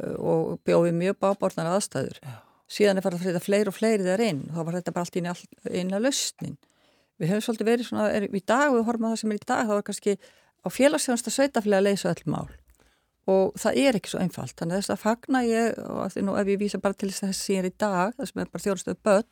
eh, 0.00 0.16
og 0.18 0.58
bjóði 0.66 0.94
mjög 0.96 1.20
báborðnar 1.22 1.70
aðstæður. 1.76 2.18
Já. 2.22 2.34
síðan 2.72 2.98
er 2.98 3.06
farið 3.06 3.20
að 3.20 3.26
flytja 3.26 3.44
fleiri 3.46 3.70
og 3.70 3.76
fleiri 3.76 4.06
þar 4.08 4.24
inn 4.26 4.44
og 4.48 4.56
þá 4.56 4.62
var 4.66 4.78
þetta 4.78 4.94
bara 4.96 5.06
allt 5.06 5.16
í 5.16 5.78
einlega 5.78 6.02
lausnin. 6.02 6.58
Við 7.20 7.30
höfum 7.30 7.44
svolítið 7.46 7.68
verið 7.68 7.86
svona 7.86 8.08
er, 8.10 8.26
í 8.26 8.42
dag, 8.42 8.72
við 8.72 8.86
horfum 8.88 9.06
að 9.06 9.12
það 9.12 9.20
sem 9.20 9.32
er 9.32 9.38
í 9.38 9.46
dag 9.46 9.68
þá 9.68 9.72
var 9.76 9.86
kannski 9.86 10.16
á 10.62 10.68
félagsjónasta 10.72 11.30
sveitaflega 11.30 11.78
að 11.82 11.86
leysa 11.86 12.10
öll 12.10 12.24
mál. 12.32 12.48
Og 13.30 13.52
það 13.60 13.78
er 13.78 13.98
ekki 13.98 14.10
svo 14.10 14.22
einfalt 14.24 14.56
þannig 14.58 14.74
að 14.74 14.80
þess 14.80 14.94
að 14.94 15.02
fagna 15.04 15.42
ég 15.46 15.76
og 15.84 16.16
nú, 16.24 16.34
ef 16.40 16.48
ég 16.50 16.58
vísa 16.58 16.80
bara 16.82 16.98
til 16.98 17.12
þess 17.12 17.22
að 17.22 17.30
þessi 17.30 17.58
er 17.60 17.68
í 17.68 17.74
dag 17.78 18.16
það 18.16 18.30
sem 18.30 18.42
er 18.42 18.50
bara 18.50 18.64
þjóðstöðu 18.64 18.98
börn 19.06 19.28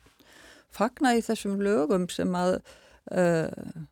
fagna 0.75 1.15
í 1.17 1.23
þessum 1.25 1.59
lögum 1.63 2.07
sem 2.11 2.31
að 2.37 2.57
uh, 3.11 3.83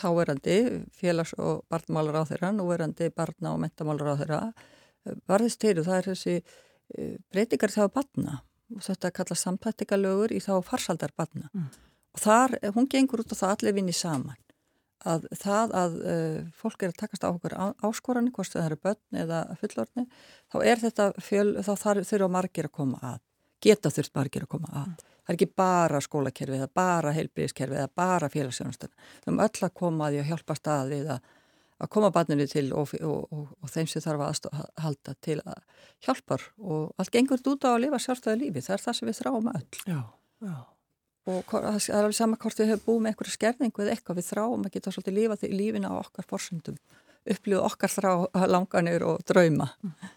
þáverandi 0.00 0.58
félags- 0.96 1.36
og 1.38 1.64
barnmálar 1.70 2.22
á 2.24 2.28
þeirra, 2.28 2.52
núverandi 2.56 3.10
barna- 3.14 3.54
og 3.54 3.62
mentamálar 3.64 4.14
á 4.16 4.20
þeirra 4.20 4.40
uh, 4.50 5.16
varðist 5.28 5.60
til 5.60 5.78
og 5.78 5.88
það 5.88 5.98
er 5.98 6.10
þessi 6.12 6.36
uh, 6.40 7.16
breytingar 7.32 7.74
þá 7.74 7.84
barna. 7.92 8.40
Og 8.70 8.84
þetta 8.86 9.10
kallast 9.10 9.46
samtættikalögur 9.46 10.30
í 10.30 10.38
þá 10.38 10.60
farsaldar 10.62 11.10
barna. 11.16 11.50
Mm. 11.52 11.70
og 12.14 12.20
þar, 12.22 12.54
hún 12.74 12.86
gengur 12.90 13.22
út 13.22 13.32
og 13.32 13.38
það 13.38 13.56
allir 13.56 13.74
vinni 13.74 13.94
saman. 13.94 14.38
Að 15.10 15.24
það 15.40 15.74
að 15.80 15.94
uh, 16.04 16.38
fólk 16.60 16.82
er 16.84 16.92
að 16.92 17.00
takast 17.00 17.24
á 17.24 17.32
okkur 17.32 17.56
áskoranir, 17.56 18.32
hvort 18.36 18.52
það 18.52 18.66
eru 18.68 18.78
börn 18.84 19.20
eða 19.24 19.40
fullorni, 19.62 20.06
þá 20.52 20.56
er 20.60 20.82
þetta 20.82 21.06
fjöl, 21.18 21.48
þá 21.64 21.72
þurfa 21.80 22.28
margir 22.28 22.68
að 22.68 22.76
koma 22.76 23.00
að 23.00 23.22
geta 23.64 23.92
þurft 23.92 24.14
margir 24.16 24.44
að 24.44 24.52
koma 24.54 24.68
að. 24.70 24.90
Mm 24.90 25.08
það 25.30 25.36
er 25.36 25.38
ekki 25.38 25.54
bara 25.60 26.00
skólakerfið 26.02 26.58
eða 26.58 26.70
bara 26.74 27.12
heilbríðiskerfið 27.14 27.78
eða 27.78 27.90
bara 28.00 28.30
félagsjónastan 28.32 28.90
við 28.90 29.28
höfum 29.28 29.44
öll 29.44 29.66
að 29.66 29.76
koma 29.78 30.08
að 30.08 30.16
því 30.16 30.22
að 30.22 30.30
hjálpa 30.30 30.56
stað 30.58 30.90
við 30.90 31.12
að, 31.14 31.28
að 31.78 31.90
koma 31.94 32.10
barninu 32.16 32.46
til 32.50 32.64
og, 32.74 32.94
og, 32.98 33.20
og, 33.30 33.44
og 33.62 33.70
þeim 33.70 33.90
sem 33.92 34.02
þarf 34.02 34.24
að 34.26 34.66
halda 34.82 35.14
til 35.22 35.38
að 35.44 35.62
hjálpar 36.06 36.48
og 36.58 36.90
allt 36.98 37.14
gengur 37.14 37.46
út 37.52 37.68
á 37.68 37.70
að 37.70 37.82
lifa 37.84 38.02
sjálfstæðu 38.02 38.40
lífi. 38.42 38.64
Það 38.66 38.76
er 38.76 38.84
það 38.84 38.98
sem 38.98 39.10
við 39.10 39.20
þráum 39.20 39.50
öll. 39.54 39.68
Já, 39.86 40.00
já. 40.48 40.56
og 41.30 41.54
það 41.54 41.78
er 41.78 42.00
alveg 42.00 42.18
sama 42.18 42.40
hvort 42.42 42.62
við 42.62 42.72
höfum 42.74 42.86
búið 42.88 43.04
með 43.04 43.12
einhverja 43.12 43.36
skerningu 43.36 43.84
eða 43.84 43.94
eitthvað. 43.94 44.20
Við 44.20 44.30
þráum 44.32 44.66
að 44.66 44.74
geta 44.76 44.94
svolítið 44.96 45.54
lífina 45.54 45.92
á 45.94 46.00
okkar 46.00 46.26
forsöndum 46.26 46.80
upplýðu 47.30 47.60
okkar 47.66 47.92
þrá 47.92 48.12
langanir 48.48 49.04
og 49.06 49.22
drauma. 49.28 49.70
Mm. 49.84 50.16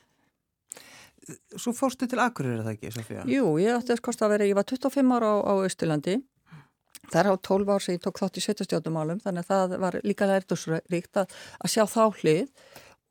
Svo 1.55 1.73
fórstu 1.75 2.07
til 2.09 2.19
Akureyri, 2.19 2.59
er 2.59 2.67
það 2.67 2.75
ekki, 2.75 2.93
Sofía? 2.93 3.25
Jú, 3.29 3.55
ég 3.61 3.77
ætti 3.77 3.95
að 3.95 4.01
skosta 4.01 4.27
að 4.27 4.35
vera, 4.35 4.47
ég 4.49 4.57
var 4.59 4.67
25 4.67 5.17
ára 5.17 5.33
á, 5.39 5.53
það 7.11 7.19
er 7.19 7.29
á 7.29 7.35
12 7.49 7.73
ár 7.73 7.83
sem 7.83 7.97
ég 7.97 8.01
tók 8.03 8.21
þátt 8.21 8.39
í 8.39 8.45
70 8.45 8.69
stjórnumálum, 8.69 9.19
þannig 9.23 9.43
að 9.43 9.51
það 9.51 9.77
var 9.83 9.99
líka 10.07 10.29
lærtusríkt 10.29 11.21
að, 11.21 11.37
að 11.59 11.73
sjá 11.75 11.85
þá 11.89 12.03
hlið. 12.21 12.49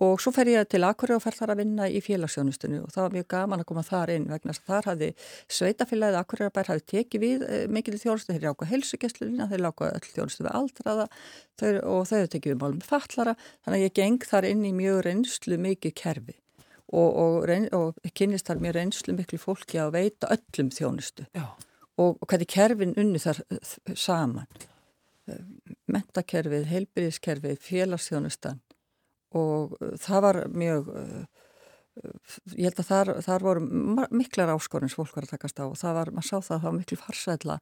Og 0.03 0.19
svo 0.19 0.33
fer 0.35 0.49
ég 0.51 0.67
til 0.67 0.81
Akureyri 0.83 1.15
og 1.15 1.23
fer 1.23 1.37
þar 1.37 1.53
að 1.53 1.61
vinna 1.61 1.87
í 1.87 2.01
félagsjónustunni 2.03 2.81
og 2.83 2.91
það 2.91 3.05
var 3.05 3.13
mjög 3.15 3.27
gaman 3.31 3.63
að 3.63 3.69
koma 3.69 3.85
þar 3.87 4.11
inn 4.17 4.25
vegna 4.33 4.51
þess 4.51 4.65
að 4.65 4.73
þar 4.73 4.89
hafði 4.91 5.11
sveitafélagið 5.59 6.19
Akureyrabær 6.19 6.71
hafði 6.73 6.87
tekið 6.91 7.23
við 7.23 7.45
e, 7.47 7.61
mikil 7.71 7.95
þjónustu, 8.03 8.35
þeir 8.35 8.49
láka 8.49 8.71
helsugessluna, 8.73 9.47
þeir 9.53 9.63
láka 9.63 9.93
öll 9.93 10.09
þjónustu 10.09 10.43
við 10.49 10.53
aldraða 10.59 11.07
þeir, 11.63 11.79
og 11.87 12.03
þau 12.11 12.27
tekið 12.35 12.57
við 12.57 12.61
málum 12.65 12.83
fallara 12.83 13.37
þannig 13.39 13.77
að 13.79 13.85
ég 13.85 13.99
geng 14.01 14.31
þar 14.33 14.51
inn 14.51 14.67
í 14.67 14.75
mjög 14.81 15.05
reynslu 15.07 15.61
mikið 15.71 15.95
kerfi 16.03 16.42
og, 16.93 17.09
og, 17.17 17.37
reyn, 17.49 17.69
og 17.77 17.97
kynist 18.17 18.49
þar 18.49 18.63
mjög 18.63 18.77
reynslu 18.77 19.15
miklu 19.17 19.41
fólki 19.41 19.81
að 19.81 19.95
veita 19.97 20.31
öllum 20.35 20.71
þjónustu. 20.75 21.27
Og, 22.01 22.17
og 22.17 22.27
hvernig 22.29 22.51
kerfin 22.53 22.97
unni 23.01 23.21
þar 23.23 23.43
saman. 23.99 24.49
Mentakerfið, 25.93 26.67
heilbyrðiskerfið, 26.71 27.61
félagsþjónustan. 27.63 28.61
Og 29.39 29.77
uh, 29.79 29.95
það 30.01 30.27
var 30.27 30.41
mjög, 30.53 30.91
uh, 30.93 32.03
ég 32.57 32.67
held 32.69 32.83
að 32.83 32.91
þar, 32.91 33.13
þar 33.25 33.47
voru 33.47 33.63
miklar 34.13 34.53
áskorins 34.53 34.97
fólk 34.99 35.15
var 35.17 35.29
að 35.29 35.37
takast 35.37 35.63
á. 35.63 35.65
Og 35.65 35.79
það 35.81 35.97
var, 36.01 36.13
maður 36.17 36.29
sá 36.29 36.37
það 36.37 36.43
að 36.43 36.51
það 36.59 36.69
var 36.69 36.77
miklu 36.81 37.01
farsætla, 37.01 37.59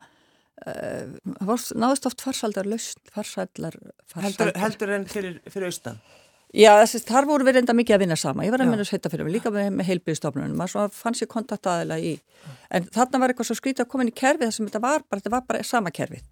það 0.60 1.68
náðist 1.80 2.08
oft 2.10 2.24
farsældar 2.24 2.66
lausn, 2.68 3.04
farsældar. 3.14 3.78
Heldur, 4.20 4.50
heldur 4.60 4.90
en 4.92 5.06
fyrir, 5.08 5.38
fyrir 5.48 5.70
austan? 5.70 6.02
Já, 6.50 6.72
þessi, 6.80 6.98
þar 7.06 7.28
voru 7.28 7.46
við 7.46 7.56
reynda 7.60 7.74
mikið 7.78 7.94
að 7.94 8.02
vinna 8.02 8.16
sama, 8.18 8.42
ég 8.42 8.50
var 8.50 8.64
að 8.64 8.72
minna 8.72 8.86
sveita 8.86 9.10
fyrir 9.12 9.26
mig, 9.26 9.36
líka 9.36 9.52
með, 9.54 9.68
með 9.78 9.86
heilbyrðistofnunum, 9.86 10.56
maður 10.58 10.90
fann 10.96 11.14
sér 11.14 11.28
kontakt 11.30 11.68
aðeila 11.70 12.00
í, 12.02 12.16
en 12.74 12.88
þarna 12.90 13.20
var 13.22 13.32
eitthvað 13.32 13.50
svo 13.52 13.56
skrítið 13.60 13.84
að 13.84 13.90
koma 13.92 14.02
inn 14.02 14.10
í 14.10 14.16
kerfið 14.18 14.48
þar 14.48 14.56
sem 14.56 14.66
þetta 14.66 14.82
var 14.82 15.04
bara, 15.06 15.22
þetta 15.22 15.32
var 15.36 15.44
bara 15.46 15.62
sama 15.68 15.92
kerfið, 15.94 16.24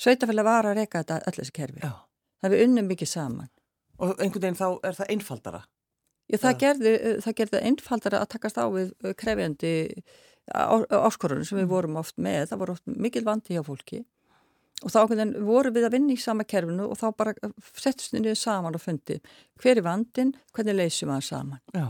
sveitafélag 0.00 0.48
var 0.48 0.70
að 0.70 0.80
reyka 0.80 1.02
þetta 1.02 1.20
öll 1.20 1.36
þessi 1.36 1.56
kerfið, 1.60 1.84
það 2.40 2.54
við 2.54 2.64
unnum 2.64 2.88
mikið 2.94 3.12
saman. 3.12 3.52
Og 3.98 4.14
einhvern 4.16 4.46
veginn 4.46 4.60
þá 4.62 4.68
er 4.88 4.96
það 5.02 5.12
einfaldara? 5.12 5.62
Já, 6.28 6.38
það 6.46 6.58
gerði, 6.62 6.96
það 7.26 7.38
gerði 7.42 7.64
einfaldara 7.68 8.22
að 8.22 8.32
takast 8.36 8.60
á 8.60 8.64
við 8.72 8.92
uh, 9.04 9.14
krefjandi 9.18 9.74
áskorunum 10.48 11.44
sem 11.44 11.58
við 11.58 11.66
mm. 11.66 11.72
vorum 11.72 11.96
oft 12.00 12.16
með. 12.16 12.46
Það 12.48 12.60
voru 12.62 12.76
oft 12.76 12.86
mikil 12.88 13.24
vandi 13.26 13.56
hjá 13.56 13.64
fólki 13.66 14.04
og 14.84 14.92
þá 14.94 14.98
voru 15.46 15.72
við 15.74 15.88
að 15.88 15.96
vinna 15.96 16.14
í 16.14 16.20
sama 16.22 16.46
kerfinu 16.48 16.86
og 16.86 16.98
þá 17.00 17.08
bara 17.18 17.34
uh, 17.42 17.54
settist 17.74 18.14
við 18.14 18.26
niður 18.26 18.38
saman 18.38 18.78
og 18.78 18.82
fundi 18.82 19.18
hver 19.58 19.80
er 19.80 19.86
vandin, 19.86 20.34
hvernig 20.54 20.78
leysum 20.78 21.10
við 21.10 21.16
það 21.16 21.26
saman. 21.30 21.64
Já. 21.74 21.88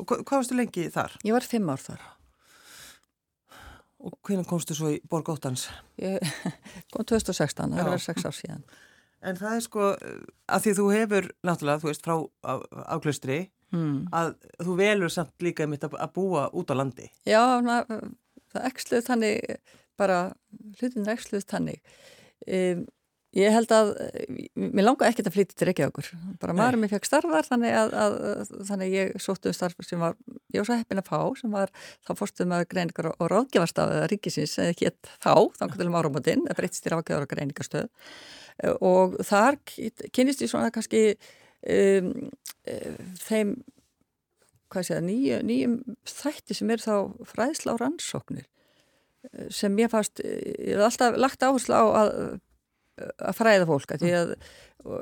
Og 0.00 0.06
hvað, 0.06 0.24
hvað 0.24 0.40
varstu 0.40 0.56
lengi 0.58 0.88
þar? 0.92 1.16
Ég 1.26 1.36
var 1.36 1.46
fimm 1.46 1.68
ár 1.70 1.82
þar. 1.82 2.06
Og 4.00 4.14
hvernig 4.24 4.48
komstu 4.48 4.74
svo 4.76 4.94
í 4.94 5.00
Borg 5.08 5.28
Óttans? 5.28 5.66
Ég 6.00 6.22
kom 6.92 7.04
2016, 7.04 7.76
það 7.76 7.90
var 7.92 8.02
sex 8.02 8.24
ár 8.24 8.36
síðan. 8.36 8.64
En 9.20 9.36
það 9.36 9.56
er 9.58 9.64
sko 9.66 9.88
að 10.48 10.62
því 10.64 10.76
þú 10.78 10.84
hefur 10.94 11.26
náttúrulega, 11.44 11.82
þú 11.82 11.90
veist, 11.90 12.06
frá 12.06 12.14
áklustri 12.94 13.40
mm. 13.74 13.98
að 14.16 14.32
þú 14.64 14.76
velur 14.78 15.12
samt 15.12 15.44
líka 15.44 15.66
mitt 15.68 15.84
að, 15.84 15.98
búa 16.14 16.46
út 16.56 16.72
á 16.72 16.74
landi. 16.80 17.10
Já, 17.28 17.60
na, 17.64 17.82
það 18.54 18.70
eksluð 18.70 19.04
þannig, 19.10 19.60
bara 20.00 20.22
hlutin 20.80 21.12
eksluð 21.12 21.46
þannig. 21.50 21.84
Um, 22.46 22.88
ég 23.36 23.52
held 23.54 23.70
að, 23.70 23.92
mér 24.58 24.88
langar 24.88 25.12
ekkert 25.12 25.28
að 25.30 25.36
flytja 25.36 25.58
til 25.58 25.68
Reykjavíkur. 25.68 26.08
Bara 26.42 26.54
maður 26.56 26.80
mér 26.82 26.90
fekk 26.96 27.06
starfar 27.06 27.46
þannig 27.46 27.76
að, 27.78 27.94
að 28.02 28.54
þannig 28.66 28.96
ég 28.96 29.12
sóttu 29.22 29.52
um 29.52 29.54
starf 29.54 29.86
sem 29.86 30.02
var, 30.02 30.16
ég 30.50 30.58
var 30.58 30.66
svo 30.66 30.78
heppin 30.80 31.02
að 31.02 31.10
fá, 31.12 31.20
sem 31.38 31.54
var 31.54 31.70
þá 32.08 32.12
fórstum 32.18 32.56
að 32.56 32.66
greiningar 32.72 33.12
og 33.12 33.30
ráðgjafastafiða 33.30 34.10
ríkisins, 34.10 34.56
eða 34.58 34.74
ekki 34.74 34.90
þá, 35.06 35.30
þá 35.30 35.62
kannski 35.62 35.86
um 35.86 35.98
áramotinn, 36.00 36.46
það 36.48 36.58
breytist 36.58 36.88
í 36.88 36.94
ráðgjafar 36.94 37.28
og 37.28 37.34
greiningarstöð 37.36 37.90
og 38.84 39.18
þar 39.24 39.58
kynist 40.12 40.42
ég 40.44 40.50
svona 40.50 40.72
kannski 40.74 41.04
um, 41.14 42.10
þeim 43.22 43.54
hvað 44.70 44.86
sé 44.86 44.96
það, 44.96 45.04
nýjum, 45.06 45.46
nýjum 45.48 45.76
þætti 46.06 46.56
sem 46.56 46.72
er 46.74 46.82
þá 46.82 46.94
fræðsla 47.30 47.74
á 47.74 47.80
rannsóknir 47.80 48.46
sem 49.52 49.78
ég 49.78 49.90
fast, 49.92 50.22
ég 50.24 50.76
hef 50.76 50.86
alltaf 50.86 51.18
lagt 51.20 51.44
áherslu 51.44 51.76
á 51.76 51.84
að, 52.02 52.10
að 53.18 53.36
fræða 53.36 53.68
fólk 53.68 53.94
að 53.94 54.04
því 54.04 54.12
að 54.20 54.34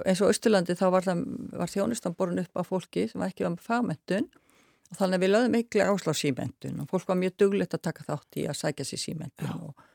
eins 0.08 0.22
og 0.24 0.32
Östurlandi 0.32 0.74
þá 0.78 0.86
var, 0.94 1.08
var 1.62 1.70
þjónustan 1.70 2.16
borun 2.18 2.42
upp 2.42 2.58
á 2.58 2.62
fólki 2.66 3.06
sem 3.10 3.22
ekki 3.26 3.46
var 3.46 3.54
með 3.54 3.68
fagmentun 3.68 4.26
og 4.88 4.96
þannig 4.98 5.18
að 5.18 5.22
við 5.24 5.32
lögum 5.34 5.54
miklu 5.54 5.84
áherslu 5.84 6.14
á 6.14 6.22
símentun 6.22 6.82
og 6.82 6.90
fólk 6.90 7.12
var 7.12 7.20
mjög 7.20 7.38
duglegt 7.44 7.76
að 7.76 7.86
taka 7.86 8.06
þátt 8.08 8.40
í 8.42 8.48
að 8.50 8.58
sækja 8.58 8.88
sér 8.88 9.04
símentun 9.04 9.54
og 9.68 9.86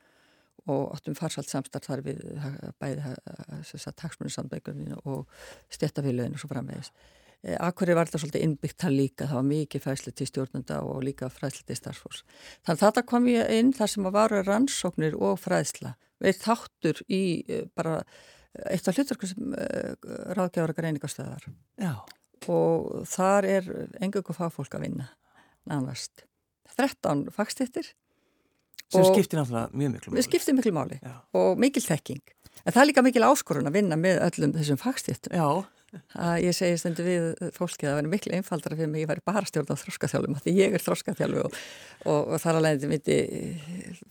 og 0.70 0.94
áttum 0.96 1.16
farsalt 1.16 1.50
samstarf 1.50 1.88
þar 1.88 2.02
við 2.04 2.22
bæði 2.80 3.92
taksmunarsamdækuninu 4.00 5.00
og 5.04 5.26
stjættafélaginu 5.72 6.38
og 6.38 6.40
svo 6.40 6.50
framvegis. 6.52 6.90
Eh, 7.44 7.56
Akkurri 7.60 7.96
var 7.96 8.08
þetta 8.08 8.22
svolítið 8.22 8.46
innbyggt 8.46 8.78
það 8.80 8.96
líka, 8.98 9.28
það 9.28 9.38
var 9.38 9.48
mikið 9.50 9.84
fræsli 9.84 10.12
til 10.16 10.28
stjórnunda 10.30 10.80
og 10.88 11.02
líka 11.04 11.28
fræsli 11.32 11.66
til 11.68 11.78
starfsfólks. 11.78 12.22
Þannig 12.64 12.78
að 12.78 12.84
þetta 12.86 13.06
kom 13.10 13.28
ég 13.28 13.52
inn 13.58 13.72
þar 13.76 13.92
sem 13.94 14.08
að 14.08 14.16
varu 14.16 14.42
rannsóknir 14.46 15.18
og 15.18 15.40
fræsla. 15.42 15.94
Við 16.24 16.38
þáttur 16.40 17.02
í 17.12 17.24
eh, 17.48 17.66
bara 17.76 17.98
eitt 18.70 18.86
af 18.88 18.96
hluturku 18.96 19.26
sem 19.26 19.56
ráðgjára 20.38 20.76
greiningastöðar. 20.76 21.48
Já. 21.82 21.96
Og 22.46 23.02
þar 23.10 23.48
er 23.48 23.68
engungu 24.04 24.36
fagfólk 24.36 24.76
að 24.78 24.86
vinna, 24.86 25.08
nánast. 25.66 26.22
13 26.74 27.28
fagstittir 27.34 27.92
sem 28.92 29.04
skiptir 29.08 29.40
náttúrulega 29.40 29.70
mjög 29.74 29.92
miklu 29.94 30.12
máli. 30.12 30.24
Skiptir 30.26 30.56
miklu 30.56 30.72
máli 30.74 30.98
Já. 31.02 31.14
og 31.36 31.58
mikil 31.60 31.82
þekking. 31.82 32.22
En 32.64 32.72
það 32.72 32.80
er 32.80 32.88
líka 32.90 33.04
mikil 33.04 33.26
áskorun 33.26 33.68
að 33.68 33.78
vinna 33.78 33.98
með 33.98 34.20
öllum 34.28 34.54
þessum 34.54 34.80
fagstíftum. 34.80 35.34
Já. 35.34 35.64
Að 36.20 36.36
ég 36.44 36.56
segi 36.56 36.78
stundu 36.80 37.04
við 37.06 37.26
fólki 37.56 37.86
að 37.86 37.90
það 37.90 37.98
verður 37.98 38.12
miklu 38.14 38.36
einfaldara 38.38 38.78
fyrir 38.78 38.90
mig 38.92 39.00
að 39.00 39.04
ég 39.04 39.10
væri 39.12 39.24
bara 39.30 39.48
stjórn 39.48 39.74
á 39.74 39.82
þróskaþjálfum 39.82 40.38
því 40.44 40.54
ég 40.58 40.76
er 40.76 40.84
þróskaþjálfu 40.84 41.44
og, 41.44 41.58
og, 42.04 42.20
og 42.34 42.42
þar 42.42 42.60
alveg 42.60 42.88
myndi 42.90 43.18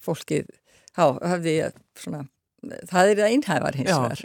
fólkið, 0.04 0.50
já, 0.94 1.06
hafði 1.06 1.56
ég 1.58 1.78
svona, 2.00 2.24
það 2.90 3.12
er 3.12 3.22
það 3.22 3.30
einhæfar 3.30 3.80
hins 3.80 3.92
vegar. 3.94 4.24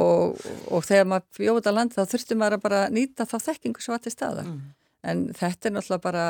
Og, 0.00 0.44
og 0.70 0.86
þegar 0.88 1.10
maður 1.14 1.54
út 1.54 1.70
á 1.70 1.72
land 1.76 1.96
þá 1.96 2.02
þurftum 2.14 2.42
maður 2.42 2.58
að 2.58 2.64
bara 2.68 2.82
nýta 2.94 3.28
þá 3.28 3.36
þekkingu 3.50 3.84
sem 3.84 3.94
var 3.94 4.04
til 4.04 4.14
staðar. 4.14 4.48
Mm. 4.48 4.62
En 5.10 5.26
þetta 5.36 5.68
er 5.68 5.76
náttúrulega 5.76 6.04
bara 6.04 6.24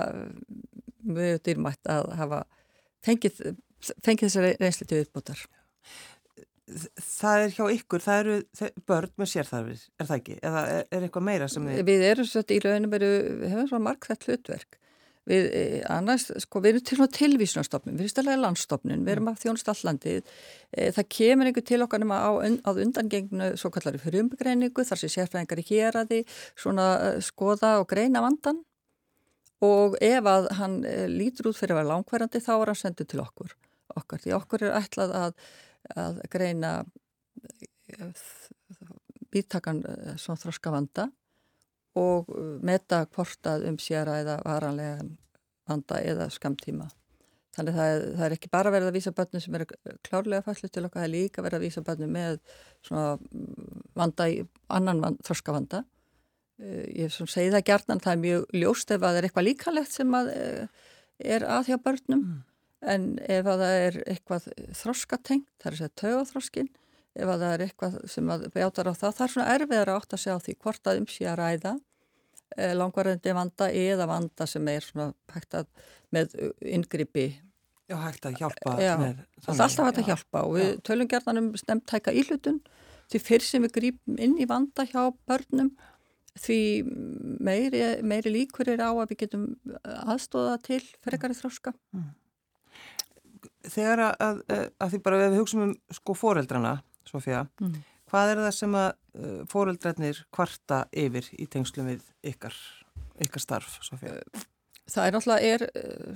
mjög 1.01 1.41
dýrmætt 1.47 1.91
að 1.91 2.13
hafa 2.19 2.45
fengið, 3.07 3.41
fengið 4.05 4.29
þessari 4.29 4.53
reynsli 4.61 4.87
til 4.87 5.01
viðbútar. 5.01 5.43
Það 7.01 7.45
er 7.45 7.55
hjá 7.55 7.65
ykkur, 7.75 8.03
það 8.05 8.21
eru 8.21 8.75
börn 8.89 9.15
með 9.21 9.31
sérþarfir, 9.33 9.87
er 9.99 10.09
það 10.09 10.21
ekki? 10.21 10.37
Eða 10.47 10.61
er, 10.75 10.85
er 10.91 11.07
eitthvað 11.07 11.27
meira 11.27 11.49
sem 11.51 11.67
þið... 11.67 11.81
Við 11.89 12.05
erum 12.11 12.29
svolítið 12.29 12.57
í 12.57 12.63
rauninu, 12.67 12.91
við 12.93 13.49
hefum 13.55 13.71
svona 13.71 13.87
markþætt 13.89 14.27
hlutverk. 14.29 14.79
Við, 15.31 15.47
eh, 15.55 15.81
annars, 15.93 16.29
sko, 16.43 16.63
við 16.65 16.73
erum 16.73 16.85
til 16.89 16.99
og 17.05 17.11
tilvísunarstofnun, 17.17 17.97
við 17.99 18.07
erum 18.07 18.13
stæðlega 18.15 18.43
landstofnun, 18.45 19.05
við 19.05 19.15
erum 19.15 19.27
mm. 19.29 19.33
að 19.33 19.45
þjónast 19.45 19.71
allandið. 19.75 20.35
Eh, 20.73 20.91
það 20.97 21.09
kemur 21.17 21.51
einhver 21.51 21.67
til 21.71 21.81
okkar 21.85 22.03
nema 22.03 22.21
á, 22.25 22.31
á 22.41 22.71
undangengnu 22.73 23.51
svo 23.61 23.71
kallari 23.75 24.01
frumbegreiningu, 24.03 24.87
þar 24.87 25.03
sem 25.03 25.15
sérfræðingar 25.17 25.63
í 25.63 25.67
hér 25.71 26.01
að 26.01 26.15
því 26.15 26.21
svona 26.55 26.91
eh, 27.11 27.23
skoða 27.25 27.77
og 27.83 27.89
greina 27.93 28.25
vandan 28.25 28.63
og 29.61 29.99
ef 30.01 30.25
að 30.25 30.47
hann 30.57 30.79
lítur 31.13 31.51
út 31.51 31.59
fyrir 31.59 31.75
að 31.75 31.83
vera 31.83 31.91
langverðandi 31.91 32.41
þá 32.41 32.55
er 32.55 32.71
hann 32.73 32.79
sendið 32.81 33.11
til 33.13 33.21
okkur 33.21 33.51
okkar, 33.99 34.23
því 34.23 34.37
okkur 34.37 34.67
er 34.67 34.79
ætlað 34.79 35.15
að, 35.17 35.35
að 35.97 36.21
greina 36.33 36.75
býttakan 39.31 39.83
eh, 39.87 39.99
eh, 40.13 40.21
svona 40.21 40.43
þroska 40.43 40.73
vanda 40.75 41.09
og 41.99 42.31
meta 42.63 43.03
hvort 43.11 43.47
að 43.51 43.67
um 43.73 43.79
sér 43.83 44.09
eða 44.21 44.39
varanlega 44.47 45.03
vanda 45.71 45.99
eða 46.07 46.29
skamtíma 46.31 46.87
þannig 47.57 47.75
það 47.75 47.93
er, 47.93 48.05
það 48.15 48.27
er 48.27 48.35
ekki 48.37 48.51
bara 48.53 48.71
verið 48.71 48.91
að 48.91 48.99
vísa 48.99 49.13
börnum 49.15 49.43
sem 49.43 49.57
eru 49.59 49.67
klárlega 50.07 50.47
fallið 50.47 50.71
til 50.71 50.85
okkar, 50.87 51.01
það 51.01 51.09
er 51.09 51.15
líka 51.17 51.43
verið 51.43 51.59
að 51.59 51.65
vísa 51.67 51.83
börnum 51.87 52.13
með 52.15 52.39
svona 52.87 53.09
vanda 53.99 54.29
í 54.31 54.45
annan 54.71 55.03
vand, 55.03 55.19
þroska 55.27 55.57
vanda 55.57 55.83
Eh, 56.61 56.85
ég 57.07 57.13
segi 57.15 57.49
það 57.55 57.67
gert 57.69 57.91
það 57.91 58.13
er 58.13 58.23
mjög 58.25 58.55
ljóst 58.61 58.91
ef 58.93 59.01
að 59.01 59.07
það 59.07 59.19
er 59.19 59.27
eitthvað 59.29 59.47
líkalegt 59.47 59.95
sem 59.95 60.17
að 60.17 60.31
eh, 60.35 60.87
er 61.37 61.47
að 61.49 61.71
hjá 61.71 61.77
börnum. 61.81 62.25
Mm. 62.25 62.41
En 62.81 63.07
ef 63.27 63.49
að 63.49 63.65
það 63.65 63.77
er 63.85 63.99
eitthvað 64.07 64.49
þroskatengt, 64.79 65.51
það 65.61 65.69
er 65.69 65.77
að 65.77 65.81
segja 65.81 65.97
tögaþroskin, 66.03 66.71
ef 67.19 67.29
að 67.29 67.45
það 67.45 67.55
er 67.55 67.65
eitthvað 67.67 68.01
sem 68.15 68.33
að 68.33 68.49
bjátar 68.55 68.91
á 68.91 68.95
það, 68.95 69.15
það 69.19 69.27
er 69.27 69.35
svona 69.35 69.55
erfiðar 69.57 69.93
átt 69.97 70.17
að 70.17 70.23
segja 70.25 70.39
á 70.39 70.45
því 70.47 70.57
hvort 70.65 70.91
að 70.91 71.03
um 71.03 71.09
sé 71.11 71.29
að 71.29 71.39
ræða 71.43 71.75
eh, 72.57 72.75
langvarðandi 72.79 73.37
vanda 73.37 73.71
eða 73.83 74.09
vanda 74.11 74.49
sem 74.49 74.73
er 74.73 74.87
svona 74.87 75.13
hægt 75.35 75.57
að 75.61 75.71
með 76.15 76.37
yngripi 76.61 77.29
Já, 77.91 77.97
hægt 77.99 78.27
að 78.29 78.37
hjálpa 78.39 78.77
Já, 78.79 78.93
með, 79.01 79.25
það 79.43 79.57
er 79.57 79.65
alltaf 79.67 79.89
hægt 79.89 80.03
að 80.03 80.11
hjálpa 80.13 80.45
og 80.47 80.57
við 80.57 80.69
tölum 80.87 81.11
gerðan 81.11 81.43
um 81.43 81.49
stemtæka 81.59 82.15
íhlutun 82.15 82.61
því 83.11 83.23
fyrr 83.27 83.43
sem 83.43 83.65
við 83.67 83.75
grípum 83.75 84.21
inn 84.23 84.37
í 84.39 84.47
vanda 84.47 84.87
hjá 84.87 85.11
börnum 85.27 85.73
því 86.39 86.61
meiri, 87.43 87.83
meiri 88.07 88.33
líkur 88.33 88.71
er 88.71 88.83
á 88.87 88.91
að 88.93 89.11
við 89.11 89.23
getum 89.25 89.47
aðstóða 89.83 90.59
til 90.63 90.81
frekari 91.03 91.37
þróska. 91.37 91.75
Mm. 91.95 92.11
Þegar 93.61 94.05
að, 94.07 94.43
að, 94.49 94.87
því 94.93 95.01
bara 95.05 95.23
við 95.27 95.41
hugsaum 95.41 95.65
um 95.69 95.73
sko 95.93 96.15
foreldrana, 96.17 96.79
Sofía, 97.09 97.45
mm. 97.61 97.81
Hvað 98.11 98.33
er 98.33 98.41
það 98.43 98.55
sem 98.57 98.73
að 98.75 98.89
uh, 98.91 99.43
fóreldrarnir 99.51 100.23
kvarta 100.35 100.81
yfir 100.91 101.29
í 101.39 101.47
tengslum 101.51 101.93
við 101.93 102.07
ykkar, 102.33 102.57
ykkar 103.23 103.45
starf, 103.45 103.77
Sofía? 103.87 104.17
Það 104.91 105.07
er 105.07 105.15
náttúrulega 105.15 105.51
er, 105.55 105.65